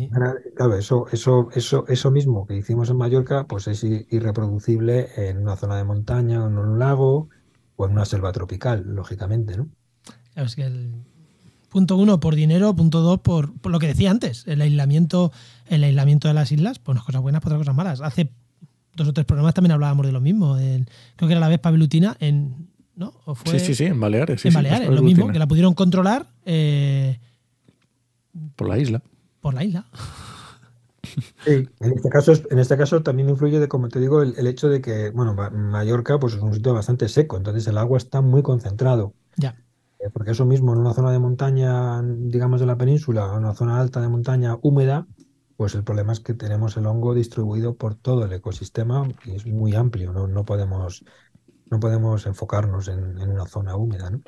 eso, 0.78 1.06
eso, 1.11 1.48
eso, 1.52 1.84
eso 1.88 2.11
mismo 2.12 2.46
que 2.46 2.56
hicimos 2.56 2.90
en 2.90 2.96
Mallorca, 2.96 3.44
pues 3.48 3.66
es 3.66 3.82
irreproducible 3.82 5.09
en 5.16 5.38
una 5.38 5.56
zona 5.56 5.76
de 5.76 5.82
montaña, 5.82 6.46
en 6.46 6.59
un 6.59 6.78
lago 6.78 7.28
o 7.74 7.86
en 7.86 7.90
una 7.90 8.04
selva 8.04 8.30
tropical, 8.30 8.84
lógicamente, 8.86 9.56
¿no? 9.56 9.68
claro, 10.32 10.46
es 10.46 10.54
que 10.54 10.62
el 10.62 10.92
punto 11.70 11.96
uno 11.96 12.20
por 12.20 12.36
dinero, 12.36 12.72
punto 12.76 13.00
dos 13.00 13.18
por, 13.18 13.52
por 13.59 13.72
lo 13.72 13.80
que 13.80 13.88
decía 13.88 14.12
antes, 14.12 14.46
el 14.46 14.61
aislamiento, 14.61 15.32
el 15.66 15.82
aislamiento 15.82 16.28
de 16.28 16.34
las 16.34 16.52
islas, 16.52 16.78
pues 16.78 16.94
unas 16.94 17.04
cosas 17.04 17.20
buenas, 17.20 17.42
por 17.42 17.50
otras 17.50 17.62
cosas 17.62 17.74
malas. 17.74 18.00
Hace 18.00 18.30
dos 18.94 19.09
o 19.09 19.12
tres 19.12 19.26
programas 19.26 19.54
también 19.54 19.72
hablábamos 19.72 20.06
de 20.06 20.12
lo 20.12 20.20
mismo. 20.20 20.54
creo 20.54 21.26
que 21.26 21.32
era 21.32 21.40
la 21.40 21.48
Vespa 21.48 21.72
velutina 21.72 22.16
en, 22.20 22.68
¿no? 22.99 23.14
¿O 23.24 23.34
fue 23.34 23.53
Sí, 23.53 23.61
sí, 23.61 23.74
sí, 23.74 23.84
en 23.86 23.99
Baleares. 24.01 24.40
sí, 24.42 24.49
en 24.49 24.55
Baleares, 24.55 24.88
lo 24.90 25.03
mismo, 25.03 25.32
que 25.32 25.38
la 25.38 25.46
pudieron 25.46 25.74
controlar 25.74 26.26
eh, 26.44 27.18
Por 28.57 28.68
la 28.68 28.78
isla. 28.78 29.03
por 29.40 29.55
la 29.55 29.64
isla. 29.64 29.84
Sí, 31.44 31.53
en 31.80 31.92
este 31.92 32.09
caso, 32.11 32.32
en 32.51 32.59
este 32.59 32.76
caso 32.76 33.03
también 33.03 33.30
influye, 33.30 33.59
de, 33.59 33.68
como 33.68 33.88
te 33.88 34.01
digo, 34.01 34.22
el, 34.22 34.34
el 34.38 34.46
hecho 34.46 34.68
de 34.68 34.80
que, 34.82 35.11
bueno, 35.11 35.34
Ma- 35.34 35.51
Mallorca 35.51 36.18
pues 36.18 36.34
es 36.34 36.42
un 36.42 36.53
sitio 36.53 36.74
bastante 36.74 37.09
seco, 37.09 37.36
entonces 37.38 37.66
el 37.68 37.78
agua 37.78 37.96
está 37.96 38.20
muy 38.20 38.42
concentrado. 38.42 39.14
Ya. 39.38 39.55
Eh, 40.01 40.11
Porque 40.12 40.32
eso 40.32 40.46
mismo, 40.46 40.72
en 40.74 40.80
una 40.80 40.94
zona 40.94 41.12
de 41.12 41.18
montaña, 41.20 42.03
digamos 42.05 42.61
de 42.61 42.66
la 42.66 42.78
península, 42.78 43.26
o 43.26 43.32
en 43.38 43.44
una 43.44 43.55
zona 43.55 43.80
alta 43.80 44.01
de 44.03 44.09
montaña 44.09 44.57
húmeda, 44.62 45.09
pues 45.57 45.74
el 45.74 45.84
problema 45.84 46.12
es 46.12 46.20
que 46.20 46.34
tenemos 46.34 46.76
el 46.76 46.86
hongo 46.86 47.14
distribuido 47.14 47.76
por 47.76 47.94
todo 47.96 48.24
el 48.26 48.32
ecosistema 48.34 49.14
y 49.24 49.36
es 49.36 49.46
muy 49.46 49.74
amplio, 49.76 50.12
no, 50.12 50.28
no 50.28 50.44
podemos, 50.44 51.05
no 51.71 51.81
podemos 51.81 52.27
enfocarnos 52.27 52.89
en, 52.89 53.19
en 53.21 53.31
una 53.31 53.47
zona 53.47 53.77
húmeda, 53.77 54.11
¿no? 54.11 54.21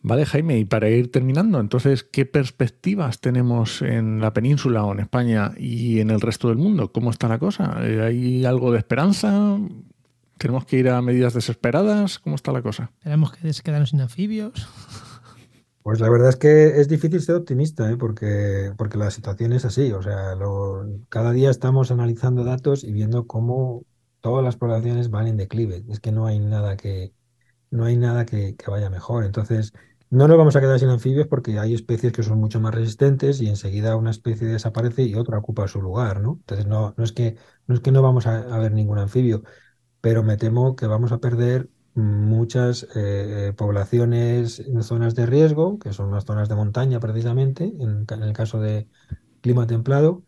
Vale, 0.00 0.24
Jaime, 0.26 0.58
y 0.58 0.64
para 0.64 0.88
ir 0.88 1.10
terminando, 1.10 1.58
entonces, 1.58 2.04
¿qué 2.04 2.24
perspectivas 2.24 3.20
tenemos 3.20 3.82
en 3.82 4.20
la 4.20 4.32
península 4.32 4.84
o 4.84 4.92
en 4.92 5.00
España 5.00 5.52
y 5.58 5.98
en 5.98 6.10
el 6.10 6.20
resto 6.20 6.48
del 6.48 6.56
mundo? 6.56 6.92
¿Cómo 6.92 7.10
está 7.10 7.26
la 7.26 7.38
cosa? 7.40 7.76
Eh, 7.80 8.00
¿Hay 8.00 8.44
algo 8.44 8.70
de 8.70 8.78
esperanza? 8.78 9.58
¿Tenemos 10.38 10.64
que 10.66 10.78
ir 10.78 10.88
a 10.88 11.02
medidas 11.02 11.34
desesperadas? 11.34 12.20
¿Cómo 12.20 12.36
está 12.36 12.52
la 12.52 12.62
cosa? 12.62 12.92
Tenemos 13.02 13.32
que 13.32 13.50
quedarnos 13.64 13.90
sin 13.90 14.00
anfibios. 14.00 14.68
Pues 15.82 16.00
la 16.00 16.10
verdad 16.10 16.28
es 16.28 16.36
que 16.36 16.80
es 16.80 16.88
difícil 16.88 17.20
ser 17.20 17.34
optimista, 17.34 17.90
¿eh? 17.90 17.96
Porque, 17.96 18.72
porque 18.76 18.98
la 18.98 19.10
situación 19.10 19.52
es 19.52 19.64
así. 19.64 19.90
O 19.92 20.02
sea, 20.02 20.36
lo- 20.36 20.86
cada 21.08 21.32
día 21.32 21.50
estamos 21.50 21.90
analizando 21.90 22.44
datos 22.44 22.84
y 22.84 22.92
viendo 22.92 23.26
cómo 23.26 23.82
todas 24.20 24.44
las 24.44 24.56
poblaciones 24.56 25.10
van 25.10 25.26
en 25.28 25.36
declive. 25.36 25.84
Es 25.88 26.00
que 26.00 26.12
no 26.12 26.26
hay 26.26 26.38
nada 26.38 26.76
que, 26.76 27.12
no 27.70 27.84
hay 27.84 27.96
nada 27.96 28.26
que, 28.26 28.56
vaya 28.68 28.90
mejor. 28.90 29.24
Entonces, 29.24 29.72
no 30.10 30.28
nos 30.28 30.38
vamos 30.38 30.56
a 30.56 30.60
quedar 30.60 30.78
sin 30.80 30.88
anfibios 30.88 31.26
porque 31.28 31.58
hay 31.58 31.74
especies 31.74 32.12
que 32.12 32.22
son 32.22 32.38
mucho 32.38 32.60
más 32.60 32.74
resistentes 32.74 33.40
y 33.40 33.48
enseguida 33.48 33.96
una 33.96 34.10
especie 34.10 34.46
desaparece 34.46 35.02
y 35.04 35.14
otra 35.14 35.38
ocupa 35.38 35.68
su 35.68 35.82
lugar, 35.82 36.20
¿no? 36.20 36.38
Entonces, 36.40 36.66
no, 36.66 36.94
no 36.96 37.04
es 37.04 37.12
que, 37.12 37.36
no 37.66 37.74
es 37.74 37.80
que 37.80 37.92
no 37.92 38.02
vamos 38.02 38.26
a, 38.26 38.38
a 38.54 38.58
ver 38.58 38.72
ningún 38.72 38.98
anfibio, 38.98 39.42
pero 40.00 40.22
me 40.22 40.36
temo 40.36 40.76
que 40.76 40.86
vamos 40.86 41.12
a 41.12 41.18
perder 41.18 41.70
muchas 41.98 42.86
eh, 42.94 43.52
poblaciones 43.56 44.60
en 44.60 44.82
zonas 44.82 45.14
de 45.14 45.26
riesgo, 45.26 45.78
que 45.78 45.92
son 45.92 46.10
las 46.12 46.24
zonas 46.24 46.48
de 46.48 46.54
montaña 46.54 47.00
precisamente, 47.00 47.72
en 47.78 48.06
el 48.22 48.32
caso 48.32 48.60
de 48.60 48.88
clima 49.40 49.66
templado, 49.66 50.24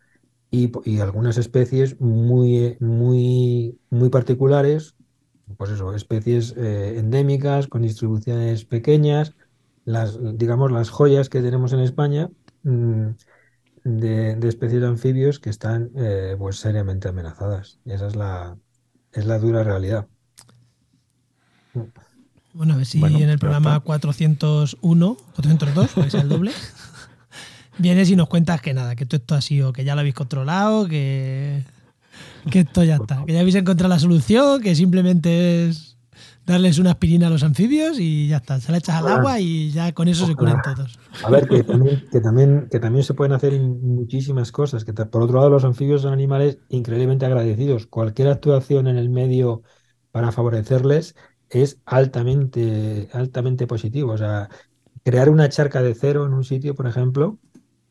y, 0.51 0.99
algunas 1.01 1.39
especies 1.39 2.01
muy, 2.01 2.77
muy, 2.81 3.79
muy 3.91 4.09
particulares, 4.09 4.95
pues 5.57 5.71
eso, 5.71 5.95
especies 5.95 6.55
eh, 6.57 6.99
endémicas 6.99 7.69
con 7.69 7.83
distribuciones 7.83 8.65
pequeñas, 8.65 9.35
las, 9.85 10.19
digamos, 10.37 10.73
las 10.73 10.91
joyas 10.91 11.29
que 11.29 11.41
tenemos 11.41 11.73
en 11.73 11.81
España 11.81 12.31
mm, 12.63 13.09
de, 13.85 14.37
de 14.37 14.49
especies 14.49 14.81
de 14.81 14.89
anfibios 14.89 15.39
que 15.39 15.51
están 15.51 15.91
eh, 15.97 16.37
pues 16.39 16.57
seriamente 16.57 17.09
amenazadas. 17.09 17.79
Esa 17.85 18.09
es 18.09 18.17
la, 18.17 18.57
es 19.13 19.27
la 19.27 19.39
dura 19.39 19.65
realidad. 19.65 20.07
Bueno, 22.53 22.75
a 22.75 22.77
ver 22.77 22.87
si 22.87 22.99
Bueno, 22.99 23.19
en 23.19 23.31
el 23.31 23.39
programa 23.39 23.77
está. 23.77 23.85
401, 23.85 25.17
402, 25.37 25.93
que 25.93 26.01
es 26.01 26.15
el 26.15 26.29
doble, 26.29 26.51
vienes 27.81 28.11
y 28.11 28.17
nos 28.17 28.29
cuentas 28.29 28.61
que 28.61 28.75
nada, 28.75 28.97
que 28.97 29.07
todo 29.07 29.17
esto 29.17 29.35
ha 29.35 29.41
sido, 29.41 29.73
que 29.73 29.85
ya 29.85 29.95
lo 29.95 30.01
habéis 30.01 30.15
controlado, 30.15 30.87
que, 30.87 31.65
Que 32.51 32.61
esto 32.61 32.85
ya 32.85 32.97
está. 32.97 33.25
Que 33.27 33.33
ya 33.33 33.41
habéis 33.41 33.55
encontrado 33.55 33.89
la 33.89 33.99
solución, 33.99 34.63
que 34.63 34.75
simplemente 34.75 35.69
es 35.69 35.99
darles 36.47 36.79
una 36.79 36.93
aspirina 36.93 37.29
a 37.29 37.31
los 37.31 37.43
anfibios 37.43 37.99
y 37.99 38.29
ya 38.29 38.39
está. 38.39 38.61
Se 38.61 38.73
la 38.73 38.79
echas 38.79 38.97
al 38.97 39.09
agua 39.09 39.41
y 39.41 39.71
ya 39.71 39.93
con 39.93 40.09
eso 40.09 40.27
se 40.27 40.35
curan 40.35 40.61
todos. 40.63 40.99
A 41.23 41.31
ver, 41.31 41.47
que 41.47 41.63
también, 41.63 42.05
que 42.11 42.21
también, 42.21 42.69
que 42.71 42.81
también 42.81 43.05
se 43.05 43.15
pueden 43.15 43.33
hacer 43.33 43.59
muchísimas 43.61 44.51
cosas. 44.51 44.85
Que 44.85 44.93
por 44.93 45.23
otro 45.23 45.39
lado, 45.39 45.51
los 45.51 45.65
anfibios 45.65 46.03
son 46.03 46.13
animales 46.13 46.59
increíblemente 46.69 47.27
agradecidos. 47.27 47.87
Cualquier 47.87 48.29
actuación 48.29 48.89
en 48.89 48.97
el 48.97 49.11
medio 49.11 49.63
para 50.11 50.33
favorecerles 50.33 51.15
es 51.49 51.79
altamente, 51.85 53.09
altamente 53.13 53.67
positivo. 53.67 54.13
O 54.13 54.19
sea, 54.19 54.49
crear 55.05 55.29
una 55.29 55.49
charca 55.49 55.83
de 55.83 55.95
cero 55.95 56.27
en 56.27 56.33
un 56.33 56.45
sitio, 56.45 56.75
por 56.75 56.87
ejemplo, 56.87 57.39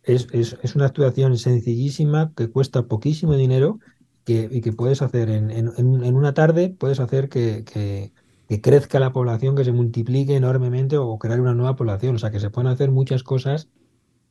es, 0.03 0.27
es, 0.31 0.57
es 0.61 0.75
una 0.75 0.85
actuación 0.85 1.37
sencillísima 1.37 2.33
que 2.35 2.49
cuesta 2.49 2.87
poquísimo 2.87 3.35
dinero 3.35 3.79
que, 4.25 4.47
y 4.51 4.61
que 4.61 4.73
puedes 4.73 5.01
hacer 5.01 5.29
en, 5.29 5.51
en, 5.51 6.15
una 6.15 6.33
tarde, 6.33 6.69
puedes 6.77 6.99
hacer 6.99 7.29
que, 7.29 7.63
que, 7.63 8.13
que, 8.47 8.61
crezca 8.61 8.99
la 8.99 9.11
población, 9.11 9.55
que 9.55 9.65
se 9.65 9.71
multiplique 9.71 10.35
enormemente 10.35 10.97
o 10.97 11.17
crear 11.17 11.41
una 11.41 11.53
nueva 11.53 11.75
población. 11.75 12.15
O 12.15 12.19
sea, 12.19 12.31
que 12.31 12.39
se 12.39 12.49
pueden 12.49 12.71
hacer 12.71 12.91
muchas 12.91 13.23
cosas. 13.23 13.69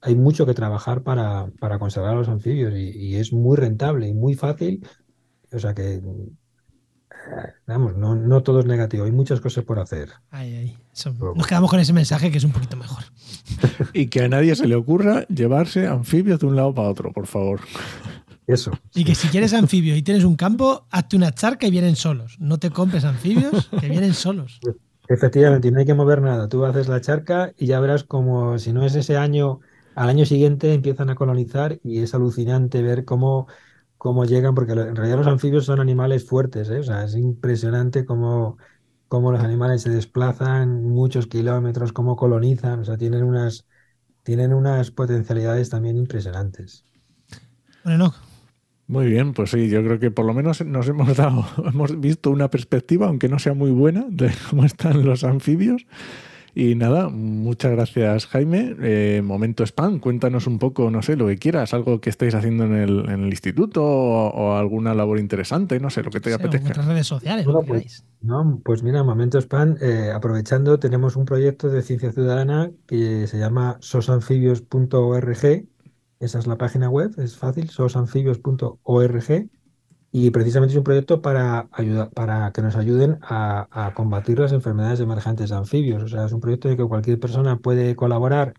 Hay 0.01 0.15
mucho 0.15 0.47
que 0.47 0.55
trabajar 0.55 1.03
para, 1.03 1.51
para 1.59 1.79
conservar 1.79 2.13
a 2.13 2.19
los 2.19 2.29
anfibios 2.29 2.75
y, 2.75 2.91
y 2.91 3.17
es 3.17 3.33
muy 3.33 3.57
rentable 3.57 4.09
y 4.09 4.15
muy 4.15 4.35
fácil. 4.35 4.87
O 5.53 5.59
sea 5.59 5.75
que 5.75 6.01
Vamos, 7.67 7.97
no, 7.97 8.15
no, 8.15 8.43
todo 8.43 8.61
es 8.61 8.67
negativo, 8.67 9.05
hay 9.05 9.13
muchas 9.13 9.41
cosas 9.41 9.65
por 9.65 9.79
hacer. 9.79 10.11
Ay, 10.31 10.55
ay. 10.55 10.79
Eso, 10.93 11.15
nos 11.35 11.47
quedamos 11.47 11.71
con 11.71 11.79
ese 11.81 11.93
mensaje 11.93 12.31
que 12.31 12.39
es 12.39 12.45
un 12.45 12.53
poquito 12.53 12.77
mejor. 12.77 13.05
y 13.93 14.07
que 14.09 14.23
a 14.23 14.29
nadie 14.29 14.57
se 14.57 14.67
le 14.67 14.75
ocurra 14.75 15.27
llevarse 15.29 15.87
anfibios 15.87 16.41
de 16.41 16.47
un 16.47 16.57
lado 16.57 16.75
para 16.75 16.89
otro, 16.89 17.13
por 17.13 17.27
favor. 17.27 17.61
Eso. 18.47 18.73
Y 18.95 19.05
que 19.05 19.15
si 19.15 19.29
quieres 19.29 19.53
anfibios 19.53 19.99
y 19.99 20.03
tienes 20.03 20.25
un 20.25 20.35
campo, 20.35 20.87
hazte 20.91 21.17
una 21.17 21.33
charca 21.33 21.67
y 21.67 21.71
vienen 21.71 21.97
solos. 21.97 22.37
No 22.41 22.59
te 22.59 22.71
compres 22.71 23.05
anfibios, 23.05 23.69
que 23.81 23.89
vienen 23.89 24.15
solos. 24.15 24.61
Efectivamente, 25.09 25.69
y 25.69 25.71
no 25.71 25.81
hay 25.81 25.87
que 25.87 25.95
mover 25.95 26.23
nada. 26.23 26.49
Tú 26.49 26.65
haces 26.65 26.89
la 26.89 27.01
charca 27.01 27.53
y 27.59 27.67
ya 27.67 27.79
verás 27.81 28.05
como 28.05 28.59
si 28.59 28.73
no 28.73 28.85
es 28.85 28.95
ese 28.95 29.17
año, 29.17 29.61
al 29.95 30.09
año 30.09 30.25
siguiente 30.25 30.73
empiezan 30.73 31.11
a 31.11 31.15
colonizar 31.15 31.79
y 31.83 32.01
es 32.01 32.15
alucinante 32.15 32.83
ver 32.83 33.05
cómo 33.05 33.49
cómo 33.99 34.25
llegan, 34.25 34.55
porque 34.55 34.73
en 34.73 34.97
realidad 34.97 35.19
los 35.19 35.27
anfibios 35.29 35.67
son 35.67 35.81
animales 35.81 36.27
fuertes, 36.27 36.71
¿eh? 36.71 36.79
O 36.81 36.83
sea, 36.85 37.05
es 37.05 37.17
impresionante 37.17 38.07
cómo, 38.07 38.59
cómo 39.09 39.33
los 39.33 39.43
animales 39.43 39.83
se 39.83 39.91
desplazan 39.91 40.85
muchos 40.85 41.27
kilómetros, 41.29 41.93
cómo 41.93 42.17
colonizan, 42.17 42.81
o 42.81 42.85
sea, 42.85 42.97
tienen 42.99 43.25
unas, 43.25 43.67
tienen 44.25 44.55
unas 44.55 44.91
potencialidades 44.93 45.71
también 45.71 45.97
impresionantes. 45.99 46.87
Bueno, 47.85 48.15
Muy 48.89 49.07
bien, 49.09 49.35
pues 49.35 49.51
sí, 49.53 49.69
yo 49.71 49.83
creo 49.85 49.99
que 50.01 50.11
por 50.11 50.27
lo 50.27 50.35
menos 50.35 50.65
nos 50.65 50.89
hemos 50.89 51.17
dado, 51.17 51.47
hemos 51.67 52.01
visto 52.01 52.31
una 52.31 52.51
perspectiva, 52.51 53.09
aunque 53.09 53.29
no 53.29 53.39
sea 53.39 53.55
muy 53.55 53.71
buena, 53.73 54.07
de 54.11 54.33
cómo 54.51 54.65
están 54.65 55.05
los 55.07 55.25
anfibios. 55.25 55.87
Y 56.61 56.75
nada, 56.75 57.09
muchas 57.09 57.71
gracias 57.71 58.27
Jaime. 58.27 58.75
Eh, 58.83 59.23
momento 59.23 59.63
spam, 59.63 60.01
cuéntanos 60.01 60.49
un 60.49 60.59
poco, 60.59 60.91
no 60.91 61.03
sé, 61.03 61.15
lo 61.15 61.29
que 61.29 61.39
quieras, 61.39 61.73
algo 61.73 62.01
que 62.01 62.11
estáis 62.11 62.35
haciendo 62.35 62.65
en 62.65 62.75
el, 62.75 62.99
en 63.09 63.23
el 63.23 63.29
instituto 63.29 63.85
o, 63.85 64.29
o, 64.31 64.57
alguna 64.57 64.93
labor 64.93 65.21
interesante, 65.21 65.79
no 65.79 65.89
sé, 65.89 66.03
lo 66.03 66.11
que 66.11 66.19
te 66.19 66.31
sí, 66.31 66.35
apetezca. 66.35 66.71
Otras 66.71 66.87
redes 66.87 67.07
sociales, 67.07 67.45
bueno, 67.45 67.63
pues, 67.63 68.05
no, 68.23 68.61
pues 68.65 68.83
mira, 68.83 69.05
momento 69.05 69.39
spam, 69.39 69.77
eh, 69.81 70.11
aprovechando, 70.13 70.81
tenemos 70.81 71.15
un 71.15 71.27
proyecto 71.27 71.69
de 71.69 71.81
ciencia 71.81 72.11
ciudadana 72.11 72.73
que 72.89 73.29
se 73.29 73.39
llama 73.39 73.77
sosanfibios.org. 73.79 75.65
Esa 76.19 76.39
es 76.41 76.47
la 76.49 76.59
página 76.59 76.91
web, 76.91 77.15
es 77.19 77.37
fácil, 77.37 77.71
sosanfibios.org 77.71 79.49
y 80.11 80.31
precisamente 80.31 80.73
es 80.73 80.79
un 80.79 80.85
proyecto 80.85 81.21
para, 81.21 81.69
ayudar, 81.73 82.11
para 82.11 82.51
que 82.53 82.63
nos 82.63 82.77
ayuden 82.77 83.19
a, 83.23 83.93
combatir 83.95 84.39
las 84.39 84.53
enfermedades 84.53 85.01
emergentes 85.01 85.51
de 85.51 85.57
anfibios. 85.57 86.03
O 86.03 86.09
sea, 86.09 86.25
es 86.25 86.33
un 86.33 86.41
proyecto 86.41 86.69
en 86.69 86.73
el 86.73 86.79
que 86.79 86.89
cualquier 86.89 87.21
persona 87.21 87.59
puede 87.59 87.95
colaborar 87.97 88.55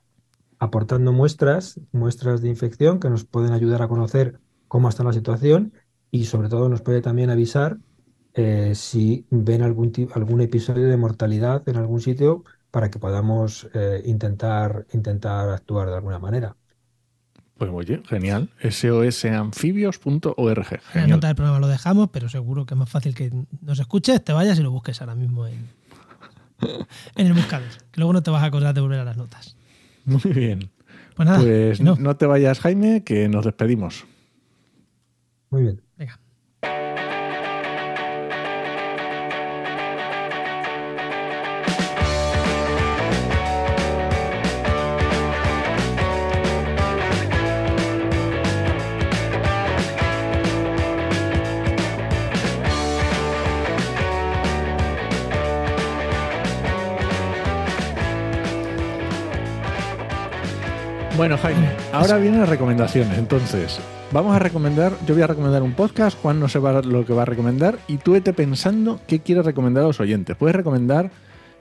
aportando 0.59 1.11
muestras, 1.13 1.79
muestras 1.91 2.41
de 2.41 2.49
infección 2.49 2.99
que 2.99 3.09
nos 3.09 3.25
pueden 3.25 3.53
ayudar 3.53 3.81
a 3.81 3.87
conocer 3.87 4.39
cómo 4.67 4.89
está 4.89 5.03
la 5.03 5.13
situación 5.13 5.73
y 6.11 6.25
sobre 6.25 6.49
todo 6.49 6.69
nos 6.69 6.81
puede 6.81 7.01
también 7.01 7.29
avisar 7.29 7.77
eh, 8.33 8.73
si 8.75 9.25
ven 9.31 9.63
algún, 9.63 9.91
algún 10.13 10.41
episodio 10.41 10.87
de 10.87 10.97
mortalidad 10.97 11.67
en 11.67 11.77
algún 11.77 12.01
sitio 12.01 12.43
para 12.71 12.89
que 12.91 12.99
podamos 12.99 13.67
eh, 13.73 14.01
intentar, 14.05 14.85
intentar 14.93 15.49
actuar 15.49 15.89
de 15.89 15.95
alguna 15.95 16.19
manera. 16.19 16.55
Pues 17.59 17.69
oye, 17.73 18.01
genial. 18.07 18.49
sosanfibios.org. 18.67 20.79
En 20.95 21.01
la 21.01 21.07
nota 21.07 21.27
del 21.27 21.35
programa 21.35 21.59
lo 21.59 21.67
dejamos, 21.67 22.09
pero 22.09 22.29
seguro 22.29 22.65
que 22.65 22.73
es 22.73 22.77
más 22.77 22.89
fácil 22.89 23.13
que 23.13 23.31
nos 23.61 23.79
escuches, 23.79 24.23
te 24.23 24.31
vayas 24.31 24.57
y 24.57 24.63
lo 24.63 24.71
busques 24.71 25.01
ahora 25.01 25.13
mismo 25.13 25.45
en, 25.45 25.67
en 27.17 27.27
el 27.27 27.33
buscador. 27.33 27.67
Que 27.91 27.99
luego 27.99 28.13
no 28.13 28.23
te 28.23 28.31
vas 28.31 28.43
a 28.43 28.45
acordar 28.45 28.73
de 28.73 28.79
volver 28.79 28.99
a 28.99 29.03
las 29.03 29.17
notas. 29.17 29.57
Muy 30.05 30.31
bien. 30.33 30.69
Pues 31.15 31.27
nada. 31.27 31.41
Pues 31.41 31.81
no. 31.81 31.97
no 31.97 32.15
te 32.15 32.25
vayas, 32.25 32.61
Jaime, 32.61 33.03
que 33.03 33.27
nos 33.27 33.43
despedimos. 33.43 34.05
Muy 35.49 35.63
bien. 35.63 35.81
Bueno, 61.19 61.37
Jaime, 61.37 61.67
ahora 61.91 62.17
vienen 62.17 62.39
las 62.39 62.47
recomendaciones. 62.47 63.17
Entonces, 63.17 63.81
vamos 64.13 64.33
a 64.33 64.39
recomendar, 64.39 64.93
yo 65.05 65.13
voy 65.15 65.21
a 65.21 65.27
recomendar 65.27 65.61
un 65.61 65.73
podcast, 65.73 66.17
Juan 66.21 66.39
no 66.39 66.47
sé 66.47 66.59
lo 66.61 67.05
que 67.05 67.11
va 67.11 67.23
a 67.23 67.25
recomendar, 67.25 67.77
y 67.89 67.97
tú 67.97 68.13
vete 68.13 68.31
pensando 68.31 69.01
qué 69.05 69.19
quieres 69.19 69.43
recomendar 69.43 69.83
a 69.83 69.87
los 69.87 69.99
oyentes. 69.99 70.37
Puedes 70.37 70.55
recomendar 70.55 71.11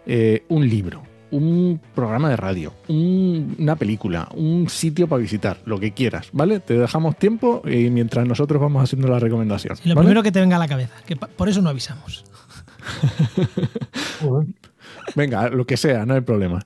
eh, 0.07 0.45
un 0.49 0.69
libro, 0.69 1.03
un 1.33 1.81
programa 1.93 2.31
de 2.31 2.37
radio, 2.37 2.73
un, 2.87 3.57
una 3.59 3.75
película, 3.75 4.29
un 4.37 4.69
sitio 4.69 5.09
para 5.09 5.23
visitar, 5.23 5.59
lo 5.65 5.81
que 5.81 5.91
quieras, 5.91 6.29
¿vale? 6.33 6.61
Te 6.61 6.79
dejamos 6.79 7.17
tiempo 7.17 7.61
y 7.65 7.91
mientras 7.91 8.29
nosotros 8.29 8.63
vamos 8.63 8.85
haciendo 8.85 9.09
la 9.09 9.19
recomendación. 9.19 9.77
Y 9.85 9.89
lo 9.89 9.97
¿vale? 9.97 10.05
primero 10.05 10.23
que 10.23 10.31
te 10.31 10.39
venga 10.39 10.55
a 10.55 10.61
la 10.61 10.69
cabeza, 10.69 10.95
que 11.05 11.17
por 11.17 11.49
eso 11.49 11.61
no 11.63 11.71
avisamos. 11.71 12.25
Venga, 15.17 15.49
lo 15.49 15.67
que 15.67 15.77
sea, 15.77 16.07
no 16.07 16.15
hay 16.15 16.21
problema. 16.21 16.65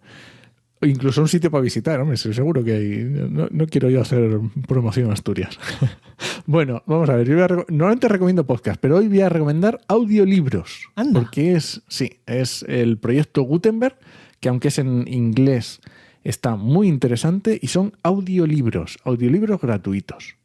Incluso 0.82 1.20
un 1.20 1.28
sitio 1.28 1.50
para 1.50 1.62
visitar, 1.62 2.00
hombre, 2.00 2.16
seguro 2.16 2.64
que 2.64 2.72
hay. 2.72 3.28
No, 3.30 3.48
no 3.50 3.66
quiero 3.66 3.88
yo 3.88 4.00
hacer 4.00 4.40
promoción 4.66 5.10
a 5.10 5.14
Asturias. 5.14 5.58
bueno, 6.46 6.82
vamos 6.86 7.08
a 7.08 7.16
ver. 7.16 7.28
Yo 7.28 7.34
voy 7.34 7.44
a, 7.44 7.64
normalmente 7.68 8.08
recomiendo 8.08 8.46
podcast, 8.46 8.80
pero 8.80 8.96
hoy 8.96 9.08
voy 9.08 9.20
a 9.20 9.28
recomendar 9.28 9.80
audiolibros. 9.88 10.88
Anda. 10.96 11.20
Porque 11.20 11.54
es, 11.54 11.82
sí, 11.88 12.20
es 12.26 12.64
el 12.68 12.98
proyecto 12.98 13.42
Gutenberg, 13.42 13.96
que 14.40 14.48
aunque 14.48 14.68
es 14.68 14.78
en 14.78 15.06
inglés, 15.06 15.80
está 16.24 16.56
muy 16.56 16.88
interesante 16.88 17.58
y 17.60 17.68
son 17.68 17.92
audiolibros, 18.02 18.98
audiolibros 19.04 19.60
gratuitos. 19.60 20.36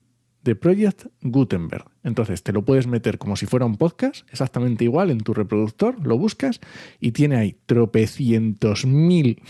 De 0.47 0.55
Project 0.55 1.05
Gutenberg. 1.21 1.85
Entonces 2.03 2.41
te 2.41 2.53
lo 2.53 2.63
puedes 2.63 2.87
meter 2.87 3.17
como 3.17 3.35
si 3.35 3.45
fuera 3.45 3.65
un 3.65 3.75
podcast, 3.75 4.25
exactamente 4.31 4.85
igual 4.85 5.11
en 5.11 5.19
tu 5.19 5.33
reproductor, 5.33 5.95
lo 6.07 6.17
buscas 6.17 6.61
y 7.01 7.11
tiene 7.11 7.35
ahí 7.35 7.57
tropecientos 7.65 8.85
mil 8.85 9.41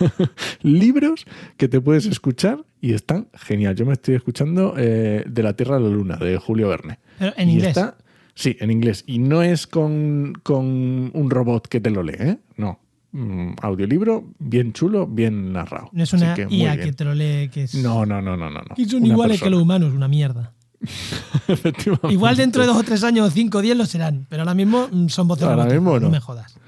libros 0.62 1.26
que 1.56 1.68
te 1.68 1.80
puedes 1.80 2.06
escuchar 2.06 2.64
y 2.80 2.94
están 2.94 3.28
genial. 3.34 3.74
Yo 3.76 3.86
me 3.86 3.92
estoy 3.92 4.14
escuchando 4.14 4.74
eh, 4.76 5.24
De 5.28 5.42
la 5.42 5.54
Tierra 5.54 5.76
a 5.76 5.80
la 5.80 5.88
Luna, 5.88 6.16
de 6.16 6.36
Julio 6.38 6.68
Verne. 6.68 6.98
Pero 7.18 7.32
en 7.36 7.48
Y 7.48 7.52
inglés. 7.54 7.68
está- 7.68 7.96
sí, 8.34 8.56
en 8.60 8.70
inglés. 8.70 9.04
Y 9.06 9.18
no 9.18 9.42
es 9.42 9.66
con, 9.66 10.32
con 10.42 11.10
un 11.12 11.30
robot 11.30 11.68
que 11.68 11.80
te 11.80 11.90
lo 11.90 12.02
lee, 12.02 12.14
¿eh? 12.18 12.38
No. 12.56 12.80
Mm, 13.16 13.54
audiolibro 13.62 14.34
bien 14.38 14.74
chulo, 14.74 15.06
bien 15.06 15.50
narrado. 15.50 15.88
No 15.90 16.02
es 16.02 16.12
una 16.12 16.34
que 16.34 16.46
IA 16.50 16.76
que 16.76 16.92
te 16.92 17.02
lo 17.02 17.14
lee, 17.14 17.48
que 17.48 17.62
es. 17.62 17.74
No, 17.74 18.04
no, 18.04 18.20
no, 18.20 18.36
no, 18.36 18.50
no. 18.50 18.62
que 18.76 18.84
son 18.84 19.06
iguales 19.06 19.38
que 19.38 19.44
persona. 19.44 19.50
los 19.52 19.62
humanos, 19.62 19.94
una 19.94 20.06
mierda. 20.06 20.52
Efectivamente. 21.48 22.12
Igual 22.12 22.36
dentro 22.36 22.60
de 22.60 22.68
dos 22.68 22.76
o 22.76 22.82
tres 22.82 23.02
años, 23.04 23.32
cinco 23.32 23.56
o 23.56 23.62
diez 23.62 23.74
lo 23.74 23.86
serán, 23.86 24.26
pero 24.28 24.42
ahora 24.42 24.52
mismo 24.52 24.88
mm, 24.92 25.08
son 25.08 25.28
voces 25.28 25.44
Ahora 25.44 25.64
mismo 25.64 25.94
no 25.94 26.00
no. 26.00 26.10
me 26.10 26.20
jodas. 26.20 26.58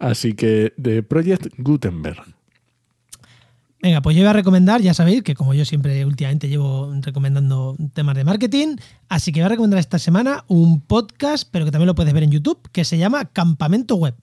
Así 0.00 0.32
que 0.32 0.72
de 0.76 1.04
Project 1.04 1.54
Gutenberg. 1.56 2.20
Venga, 3.80 4.00
pues 4.02 4.16
yo 4.16 4.22
voy 4.22 4.30
a 4.30 4.32
recomendar, 4.32 4.80
ya 4.80 4.94
sabéis 4.94 5.22
que 5.22 5.36
como 5.36 5.54
yo 5.54 5.64
siempre 5.64 6.04
últimamente 6.04 6.48
llevo 6.48 6.92
recomendando 7.00 7.76
temas 7.94 8.16
de 8.16 8.24
marketing, 8.24 8.74
así 9.08 9.30
que 9.30 9.38
voy 9.38 9.46
a 9.46 9.50
recomendar 9.50 9.78
esta 9.78 10.00
semana 10.00 10.44
un 10.48 10.80
podcast, 10.80 11.48
pero 11.48 11.64
que 11.64 11.70
también 11.70 11.86
lo 11.86 11.94
puedes 11.94 12.12
ver 12.12 12.24
en 12.24 12.32
YouTube, 12.32 12.58
que 12.72 12.84
se 12.84 12.98
llama 12.98 13.26
Campamento 13.26 13.94
Web. 13.94 14.16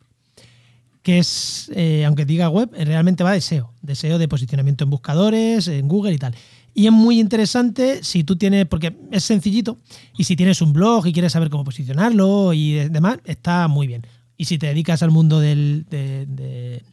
Que 1.01 1.19
es, 1.19 1.71
eh, 1.75 2.03
aunque 2.05 2.25
diga 2.25 2.49
web, 2.49 2.69
realmente 2.73 3.23
va 3.23 3.31
de 3.31 3.41
SEO, 3.41 3.73
de 3.81 3.95
SEO 3.95 4.17
de 4.17 4.27
posicionamiento 4.27 4.83
en 4.83 4.89
buscadores, 4.89 5.67
en 5.67 5.87
Google 5.87 6.13
y 6.13 6.17
tal. 6.17 6.35
Y 6.73 6.85
es 6.85 6.91
muy 6.91 7.19
interesante 7.19 8.03
si 8.03 8.23
tú 8.23 8.35
tienes, 8.35 8.65
porque 8.65 8.95
es 9.11 9.23
sencillito, 9.23 9.77
y 10.17 10.25
si 10.25 10.35
tienes 10.35 10.61
un 10.61 10.73
blog 10.73 11.07
y 11.07 11.13
quieres 11.13 11.31
saber 11.31 11.49
cómo 11.49 11.63
posicionarlo 11.63 12.53
y 12.53 12.73
de- 12.73 12.89
demás, 12.89 13.19
está 13.25 13.67
muy 13.67 13.87
bien. 13.87 14.05
Y 14.37 14.45
si 14.45 14.57
te 14.57 14.67
dedicas 14.67 15.01
al 15.01 15.11
mundo 15.11 15.39
del, 15.39 15.85
de- 15.89 16.25
de- 16.27 16.83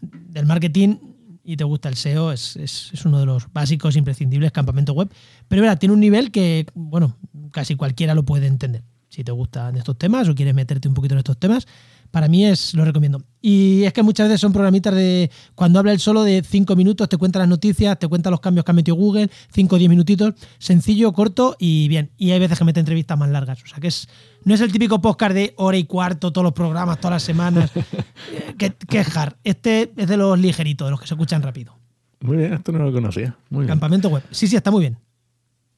del 0.00 0.46
marketing 0.46 0.96
y 1.42 1.56
te 1.56 1.64
gusta 1.64 1.88
el 1.88 1.96
SEO, 1.96 2.32
es, 2.32 2.56
es- 2.56 2.90
es 2.92 3.04
uno 3.04 3.18
de 3.18 3.26
los 3.26 3.52
básicos 3.52 3.96
imprescindibles, 3.96 4.52
campamento 4.52 4.92
web. 4.92 5.10
Pero 5.48 5.62
verá, 5.62 5.76
tiene 5.78 5.94
un 5.94 6.00
nivel 6.00 6.30
que, 6.30 6.66
bueno, 6.74 7.16
casi 7.50 7.74
cualquiera 7.76 8.14
lo 8.14 8.24
puede 8.24 8.46
entender. 8.46 8.82
Si 9.08 9.24
te 9.24 9.32
gustan 9.32 9.76
estos 9.76 9.96
temas 9.98 10.28
o 10.28 10.34
quieres 10.34 10.54
meterte 10.54 10.88
un 10.88 10.94
poquito 10.94 11.14
en 11.14 11.18
estos 11.18 11.38
temas, 11.38 11.66
para 12.14 12.28
mí 12.28 12.46
es 12.46 12.74
lo 12.74 12.84
recomiendo. 12.84 13.24
Y 13.40 13.82
es 13.82 13.92
que 13.92 14.04
muchas 14.04 14.28
veces 14.28 14.40
son 14.40 14.52
programitas 14.52 14.94
de 14.94 15.32
cuando 15.56 15.80
habla 15.80 15.90
él 15.90 15.98
solo 15.98 16.22
de 16.22 16.44
5 16.48 16.76
minutos, 16.76 17.08
te 17.08 17.16
cuenta 17.16 17.40
las 17.40 17.48
noticias, 17.48 17.98
te 17.98 18.06
cuenta 18.06 18.30
los 18.30 18.38
cambios 18.38 18.64
que 18.64 18.70
ha 18.70 18.72
metido 18.72 18.94
Google, 18.94 19.28
5 19.52 19.74
o 19.74 19.78
10 19.80 19.90
minutitos, 19.90 20.34
sencillo, 20.58 21.12
corto 21.12 21.56
y 21.58 21.88
bien. 21.88 22.12
Y 22.16 22.30
hay 22.30 22.38
veces 22.38 22.56
que 22.56 22.64
mete 22.64 22.78
entrevistas 22.78 23.18
más 23.18 23.30
largas. 23.30 23.60
O 23.64 23.66
sea 23.66 23.80
que 23.80 23.88
es 23.88 24.08
no 24.44 24.54
es 24.54 24.60
el 24.60 24.70
típico 24.70 25.00
podcast 25.00 25.34
de 25.34 25.54
hora 25.56 25.76
y 25.76 25.86
cuarto, 25.86 26.32
todos 26.32 26.44
los 26.44 26.52
programas, 26.52 27.00
todas 27.00 27.14
las 27.14 27.22
semanas. 27.24 27.72
eh, 27.76 28.54
que, 28.56 28.70
que 28.70 29.00
es 29.00 29.16
hard. 29.16 29.34
Este 29.42 29.92
es 29.96 30.06
de 30.06 30.16
los 30.16 30.38
ligeritos, 30.38 30.86
de 30.86 30.92
los 30.92 31.00
que 31.00 31.08
se 31.08 31.14
escuchan 31.14 31.42
rápido. 31.42 31.76
Muy 32.20 32.36
bien, 32.36 32.52
esto 32.52 32.70
no 32.70 32.78
lo 32.78 32.92
conocía. 32.92 33.36
Muy 33.50 33.62
bien. 33.62 33.70
Campamento 33.70 34.08
web. 34.08 34.22
Sí, 34.30 34.46
sí, 34.46 34.54
está 34.54 34.70
muy 34.70 34.82
bien. 34.82 34.98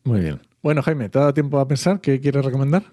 Muy 0.05 0.21
bien. 0.21 0.39
Bueno, 0.63 0.83
Jaime, 0.83 1.09
¿te 1.09 1.17
ha 1.17 1.23
dado 1.23 1.33
tiempo 1.33 1.59
a 1.59 1.67
pensar 1.67 1.99
qué 2.03 2.21
quieres 2.21 2.45
recomendar? 2.45 2.85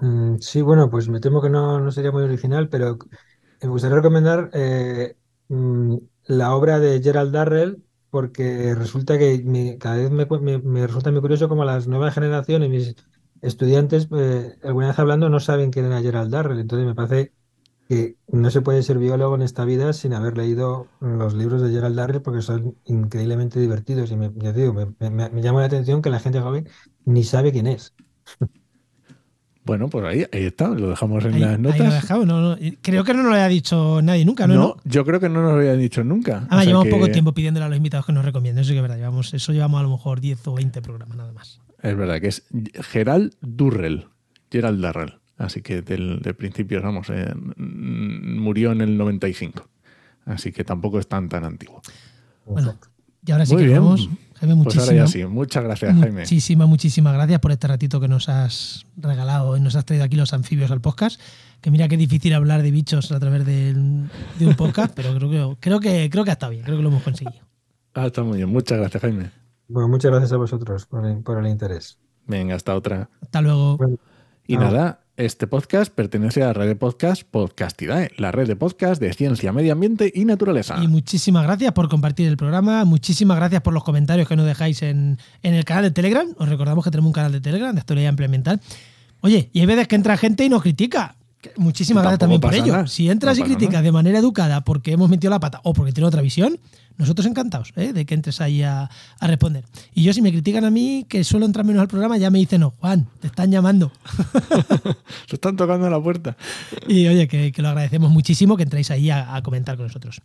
Mm, 0.00 0.38
sí, 0.40 0.62
bueno, 0.62 0.88
pues 0.90 1.08
me 1.08 1.20
temo 1.20 1.42
que 1.42 1.50
no, 1.50 1.78
no 1.80 1.90
sería 1.92 2.10
muy 2.12 2.22
original, 2.22 2.68
pero 2.68 2.98
me 3.62 3.68
gustaría 3.68 3.96
recomendar 3.96 4.50
eh, 4.54 5.16
mm, 5.48 5.96
la 6.26 6.54
obra 6.54 6.78
de 6.80 7.02
Gerald 7.02 7.32
Darrell, 7.32 7.84
porque 8.10 8.74
resulta 8.74 9.18
que 9.18 9.42
me- 9.44 9.78
cada 9.78 9.96
vez 9.96 10.10
me, 10.10 10.26
me- 10.58 10.86
resulta 10.86 11.10
muy 11.12 11.20
curioso 11.20 11.48
como 11.48 11.64
las 11.64 11.86
nuevas 11.86 12.14
generaciones, 12.14 12.70
mis 12.70 12.94
estudiantes, 13.42 14.08
eh, 14.16 14.56
alguna 14.62 14.88
vez 14.88 14.98
hablando, 14.98 15.28
no 15.28 15.40
saben 15.40 15.70
quién 15.70 15.86
era 15.86 16.00
Gerald 16.02 16.30
Darrell. 16.32 16.60
Entonces 16.60 16.86
me 16.86 16.94
parece 16.94 17.34
que 17.88 18.18
no 18.28 18.50
se 18.50 18.62
puede 18.62 18.82
ser 18.84 18.98
biólogo 18.98 19.34
en 19.36 19.42
esta 19.42 19.64
vida 19.66 19.92
sin 19.94 20.14
haber 20.14 20.36
leído 20.38 20.92
los 21.00 21.34
libros 21.34 21.62
de 21.62 21.70
Gerald 21.72 21.96
Darrell, 21.96 22.22
porque 22.22 22.42
son 22.42 22.78
increíblemente 22.86 23.60
divertidos. 23.60 24.10
Y 24.12 24.16
me, 24.16 24.32
ya 24.36 24.52
digo, 24.52 24.74
me- 24.74 25.30
me 25.30 25.42
llama 25.42 25.60
la 25.60 25.66
atención 25.66 26.02
que 26.02 26.10
la 26.10 26.20
gente 26.20 26.40
joven 26.40 26.68
ni 27.04 27.24
sabe 27.24 27.52
quién 27.52 27.66
es. 27.68 27.94
Bueno, 29.70 29.86
pues 29.88 30.04
ahí, 30.04 30.26
ahí 30.32 30.46
está, 30.46 30.66
lo 30.66 30.88
dejamos 30.90 31.24
en 31.26 31.34
Ahí, 31.34 31.40
las 31.40 31.50
ahí 31.50 31.62
lo 31.62 31.70
notas. 31.70 31.94
dejado. 31.94 32.26
no, 32.26 32.40
no. 32.40 32.56
Creo 32.82 33.04
que 33.04 33.14
no 33.14 33.22
nos 33.22 33.30
lo 33.30 33.36
haya 33.36 33.46
dicho 33.46 34.02
nadie 34.02 34.24
nunca, 34.24 34.48
¿no? 34.48 34.54
no, 34.54 34.76
yo 34.82 35.04
creo 35.04 35.20
que 35.20 35.28
no 35.28 35.42
nos 35.42 35.52
lo 35.52 35.58
habían 35.58 35.78
dicho 35.78 36.02
nunca. 36.02 36.48
Ah, 36.50 36.56
O 36.56 36.56
sea 36.56 36.64
llevamos 36.64 36.86
que 36.86 36.90
poco 36.90 37.08
tiempo 37.12 37.32
pidiéndole 37.32 37.66
a 37.66 37.68
los 37.68 37.76
invitados 37.76 38.04
que 38.04 38.12
nos 38.12 38.24
recomienden. 38.24 38.62
Eso 38.62 38.70
sí 38.70 38.74
que 38.74 38.78
es 38.78 38.82
verdad. 38.82 38.96
Llevamos, 38.96 39.32
eso 39.32 39.52
llevamos 39.52 39.78
a 39.78 39.82
lo 39.84 39.90
mejor 39.90 40.20
10 40.20 40.48
o 40.48 40.54
20 40.54 40.82
programas 40.82 41.16
nada 41.16 41.32
más. 41.32 41.60
Es 41.80 41.96
verdad 41.96 42.20
que 42.20 42.26
es 42.26 42.42
Gerald 42.90 43.32
Durrell. 43.40 44.08
Gerald 44.50 44.80
Darrell. 44.82 45.14
Así 45.38 45.62
que 45.62 45.82
del, 45.82 46.18
del 46.20 46.34
principio, 46.34 46.82
vamos, 46.82 47.06
eh, 47.10 47.32
murió 47.56 48.72
en 48.72 48.80
el 48.80 48.98
95. 48.98 49.68
Así 50.26 50.50
que 50.50 50.64
tampoco 50.64 50.98
es 50.98 51.06
tan 51.06 51.28
tan 51.28 51.44
antiguo. 51.44 51.80
Bueno, 52.44 52.74
y 53.24 53.30
ahora 53.30 53.46
sí 53.46 53.52
Muy 53.54 53.62
que 53.62 53.68
bien. 53.68 53.80
vamos. 53.84 54.08
Jaime, 54.40 54.64
Pues 54.64 54.76
ahora 54.78 54.86
muchísimas, 54.92 55.12
ya 55.12 55.18
sí. 55.20 55.26
Muchas 55.26 55.64
gracias, 55.64 55.98
Jaime. 55.98 56.20
muchísimas, 56.20 56.68
muchísimas 56.68 57.12
gracias 57.12 57.40
por 57.40 57.52
este 57.52 57.68
ratito 57.68 58.00
que 58.00 58.08
nos 58.08 58.28
has 58.28 58.86
regalado 58.96 59.56
y 59.56 59.60
nos 59.60 59.76
has 59.76 59.84
traído 59.84 60.04
aquí 60.04 60.16
los 60.16 60.32
anfibios 60.32 60.70
al 60.70 60.80
podcast. 60.80 61.20
Que 61.60 61.70
mira 61.70 61.88
qué 61.88 61.98
difícil 61.98 62.32
hablar 62.32 62.62
de 62.62 62.70
bichos 62.70 63.12
a 63.12 63.20
través 63.20 63.44
de, 63.44 63.74
de 63.74 64.46
un 64.46 64.54
podcast, 64.56 64.92
pero 64.96 65.14
creo 65.14 65.28
que, 65.30 65.56
creo, 65.60 65.80
que, 65.80 66.08
creo 66.10 66.24
que 66.24 66.30
ha 66.30 66.32
estado 66.32 66.52
bien, 66.52 66.64
creo 66.64 66.76
que 66.78 66.82
lo 66.82 66.88
hemos 66.88 67.02
conseguido. 67.02 67.44
Ah, 67.94 68.06
está 68.06 68.22
muy 68.22 68.38
bien. 68.38 68.48
Muchas 68.48 68.78
gracias, 68.78 69.00
Jaime. 69.02 69.30
Bueno, 69.68 69.88
muchas 69.88 70.10
gracias 70.10 70.32
a 70.32 70.36
vosotros 70.36 70.86
por 70.86 71.04
el, 71.06 71.18
por 71.22 71.38
el 71.38 71.50
interés. 71.50 71.98
Venga, 72.26 72.54
hasta 72.54 72.74
otra. 72.74 73.10
Hasta 73.20 73.40
luego. 73.42 73.76
Bueno, 73.76 73.98
Y 74.46 74.56
nada, 74.56 75.00
este 75.20 75.46
podcast 75.46 75.92
pertenece 75.92 76.42
a 76.42 76.46
la 76.46 76.52
red 76.54 76.66
de 76.68 76.76
podcast 76.76 77.22
Podcastidae, 77.30 78.10
la 78.16 78.32
red 78.32 78.46
de 78.48 78.56
podcast 78.56 79.00
de 79.00 79.12
ciencia, 79.12 79.52
medio 79.52 79.72
ambiente 79.72 80.10
y 80.14 80.24
naturaleza. 80.24 80.82
Y 80.82 80.88
muchísimas 80.88 81.42
gracias 81.44 81.72
por 81.72 81.88
compartir 81.88 82.26
el 82.26 82.36
programa. 82.36 82.84
Muchísimas 82.84 83.36
gracias 83.36 83.60
por 83.60 83.74
los 83.74 83.84
comentarios 83.84 84.26
que 84.26 84.36
nos 84.36 84.46
dejáis 84.46 84.82
en, 84.82 85.18
en 85.42 85.54
el 85.54 85.64
canal 85.64 85.84
de 85.84 85.90
Telegram. 85.90 86.26
Os 86.38 86.48
recordamos 86.48 86.84
que 86.84 86.90
tenemos 86.90 87.08
un 87.08 87.12
canal 87.12 87.32
de 87.32 87.40
Telegram 87.40 87.74
de 87.74 87.80
actualidad 87.80 88.08
ampliamental. 88.08 88.60
Oye, 89.20 89.50
y 89.52 89.60
hay 89.60 89.66
veces 89.66 89.88
que 89.88 89.96
entra 89.96 90.16
gente 90.16 90.44
y 90.44 90.48
nos 90.48 90.62
critica. 90.62 91.16
Muchísimas 91.56 92.02
gracias 92.02 92.18
también 92.20 92.40
por 92.40 92.54
ello. 92.54 92.72
nada. 92.72 92.86
Si 92.86 93.08
entras 93.10 93.38
No 93.38 93.44
y 93.44 93.48
criticas 93.48 93.72
nada. 93.74 93.82
de 93.84 93.92
manera 93.92 94.18
educada 94.18 94.62
porque 94.62 94.92
hemos 94.92 95.08
metido 95.10 95.30
la 95.30 95.40
pata 95.40 95.60
o 95.64 95.72
porque 95.72 95.92
tiene 95.92 96.06
otra 96.08 96.22
visión, 96.22 96.58
nosotros 97.00 97.26
encantados 97.26 97.72
¿eh? 97.76 97.92
de 97.92 98.04
que 98.04 98.14
entres 98.14 98.40
ahí 98.40 98.62
a, 98.62 98.88
a 99.18 99.26
responder. 99.26 99.64
Y 99.94 100.02
yo, 100.02 100.12
si 100.12 100.22
me 100.22 100.30
critican 100.30 100.64
a 100.64 100.70
mí, 100.70 101.06
que 101.08 101.24
suelo 101.24 101.46
entrar 101.46 101.64
menos 101.64 101.80
al 101.80 101.88
programa, 101.88 102.16
ya 102.18 102.30
me 102.30 102.38
dicen, 102.38 102.60
no, 102.60 102.74
Juan, 102.78 103.08
te 103.20 103.26
están 103.26 103.50
llamando. 103.50 103.90
Se 105.26 105.36
están 105.36 105.56
tocando 105.56 105.88
la 105.88 106.00
puerta. 106.00 106.36
Y 106.86 107.06
oye, 107.08 107.26
que, 107.26 107.52
que 107.52 107.62
lo 107.62 107.68
agradecemos 107.68 108.10
muchísimo 108.10 108.56
que 108.56 108.62
entréis 108.64 108.90
ahí 108.90 109.10
a, 109.10 109.34
a 109.34 109.42
comentar 109.42 109.76
con 109.76 109.86
nosotros. 109.86 110.20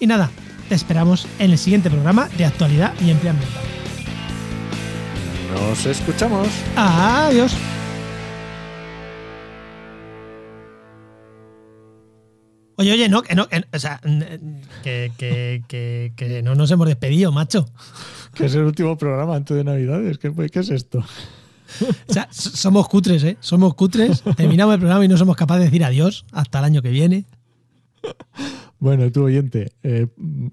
Y 0.00 0.06
nada, 0.06 0.30
te 0.68 0.74
esperamos 0.74 1.26
en 1.38 1.52
el 1.52 1.58
siguiente 1.58 1.88
programa 1.88 2.28
de 2.36 2.44
actualidad 2.44 2.92
y 3.00 3.10
empleo 3.10 3.32
ambiental. 3.32 3.62
Nos 5.54 5.86
escuchamos. 5.86 6.48
Adiós. 6.76 7.54
Oye, 12.76 12.92
oye, 12.92 13.08
no, 13.08 13.22
que 13.22 13.34
no, 13.34 13.48
que, 13.48 13.64
o 13.72 13.78
sea, 13.78 14.00
que, 14.82 15.12
que, 15.16 15.62
que, 15.68 16.12
que 16.16 16.42
no 16.42 16.54
nos 16.54 16.70
hemos 16.70 16.88
despedido, 16.88 17.30
macho. 17.30 17.66
Que 18.34 18.46
es 18.46 18.54
el 18.54 18.62
último 18.62 18.98
programa 18.98 19.36
antes 19.36 19.56
de 19.56 19.64
Navidades. 19.64 20.18
¿Qué, 20.18 20.32
qué 20.50 20.58
es 20.58 20.70
esto? 20.70 21.04
O 22.08 22.12
sea, 22.12 22.28
somos 22.30 22.88
cutres, 22.88 23.22
¿eh? 23.24 23.36
Somos 23.40 23.74
cutres. 23.74 24.22
Terminamos 24.36 24.74
el 24.74 24.80
programa 24.80 25.04
y 25.04 25.08
no 25.08 25.16
somos 25.16 25.36
capaces 25.36 25.60
de 25.60 25.66
decir 25.66 25.84
adiós 25.84 26.26
hasta 26.32 26.58
el 26.58 26.64
año 26.64 26.82
que 26.82 26.90
viene. 26.90 27.26
Bueno, 28.78 29.10
tú 29.10 29.24
oyente, 29.24 29.72
eh, 29.82 30.08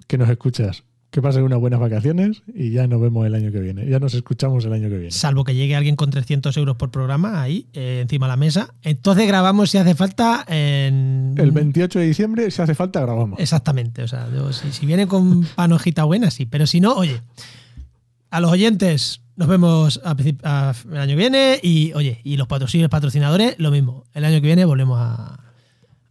que 0.08 0.18
nos 0.18 0.30
escuchas, 0.30 0.84
que 1.12 1.22
pases 1.22 1.44
unas 1.44 1.60
buenas 1.60 1.80
vacaciones 1.82 2.42
y 2.56 2.72
ya 2.72 2.88
nos 2.88 3.02
vemos 3.02 3.26
el 3.28 3.36
año 3.36 3.52
que 3.52 3.60
viene. 3.60 3.86
Ya 3.88 4.00
nos 4.00 4.14
escuchamos 4.14 4.64
el 4.66 4.72
año 4.74 4.88
que 4.90 4.96
viene. 4.96 5.12
Salvo 5.12 5.44
que 5.44 5.54
llegue 5.54 5.76
alguien 5.76 5.96
con 5.98 6.10
300 6.10 6.56
euros 6.58 6.78
por 6.78 6.90
programa 6.90 7.42
ahí, 7.42 7.68
eh, 7.74 8.00
encima 8.02 8.28
de 8.28 8.30
la 8.32 8.38
mesa. 8.38 8.74
Entonces 8.82 9.28
grabamos 9.28 9.70
si 9.72 9.78
hace 9.78 9.94
falta 9.94 10.46
en... 10.48 11.36
El 11.38 11.52
28 11.52 12.00
de 12.00 12.06
diciembre, 12.06 12.50
si 12.50 12.62
hace 12.62 12.76
falta, 12.76 13.02
grabamos. 13.02 13.40
Exactamente. 13.42 14.04
O 14.04 14.08
sea, 14.08 14.30
yo, 14.34 14.54
si, 14.54 14.72
si 14.72 14.86
viene 14.86 15.06
con 15.06 15.44
panojita 15.56 16.06
buena, 16.06 16.32
sí. 16.32 16.46
Pero 16.46 16.66
si 16.66 16.80
no, 16.80 16.94
oye, 16.96 17.22
a 18.30 18.40
los 18.40 18.50
oyentes 18.52 19.22
nos 19.36 19.50
vemos 19.50 20.00
a 20.06 20.16
princip- 20.16 20.40
a- 20.44 20.74
el 20.92 20.98
año 20.98 21.10
que 21.10 21.16
viene 21.16 21.60
y, 21.62 21.92
oye, 21.94 22.22
y 22.24 22.38
los 22.38 22.48
patrocinios 22.48 22.90
patrocinadores, 22.90 23.56
lo 23.58 23.70
mismo. 23.72 24.06
El 24.14 24.24
año 24.24 24.36
que 24.40 24.48
viene 24.48 24.64
volvemos 24.64 24.98
a 25.02 25.40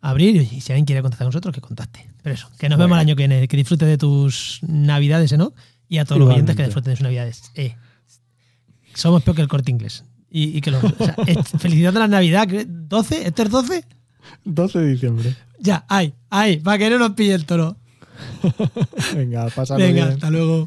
abrir 0.01 0.37
y, 0.37 0.61
si 0.61 0.73
alguien 0.73 0.87
quiere 0.87 1.03
contactar 1.03 1.27
con 1.27 1.29
nosotros, 1.29 1.55
que 1.55 1.61
contacte. 1.61 2.09
Pero 2.23 2.35
eso, 2.35 2.51
que 2.59 2.69
nos 2.69 2.79
Muy 2.79 2.85
vemos 2.85 2.97
el 2.97 3.01
año 3.01 3.17
que 3.17 3.27
viene, 3.27 3.49
que 3.49 3.57
disfrutes 3.57 3.89
de 3.89 3.99
tus 3.99 4.61
navidades, 4.63 5.33
¿eh, 5.33 5.39
¿no? 5.39 5.53
Y 5.89 5.99
a 5.99 6.05
todos 6.05 6.21
los 6.21 6.31
oyentes 6.31 6.57
que 6.57 6.65
disfruten 6.65 6.93
de 6.93 6.97
sus 6.97 7.05
navidades. 7.05 7.51
Eh, 7.55 7.75
somos 8.95 9.23
peor 9.23 9.37
que 9.37 9.43
el 9.43 9.49
corte 9.49 9.71
inglés. 9.71 10.05
Y, 10.31 10.57
y 10.57 10.61
que 10.61 10.71
los, 10.71 10.83
o 10.85 10.89
sea, 10.97 11.17
felicidad 11.59 11.93
de 11.93 11.99
la 11.99 12.09
Navidad. 12.09 12.47
¿qué? 12.47 12.67
¿12? 12.67 13.23
¿Este 13.25 13.43
es 13.43 13.51
12? 13.51 13.85
12 14.45 14.79
de 14.79 14.87
diciembre. 14.87 15.37
Ya, 15.59 15.85
ay, 15.89 16.15
ay, 16.31 16.59
para 16.59 16.79
que 16.79 16.91
no 16.91 16.99
nos 16.99 17.11
pille 17.13 17.35
el 17.35 17.45
toro. 17.45 17.77
Venga, 19.15 19.49
pásalo 19.49 19.81
Venga, 19.81 20.05
bien. 20.05 20.15
hasta 20.15 20.31
luego. 20.31 20.59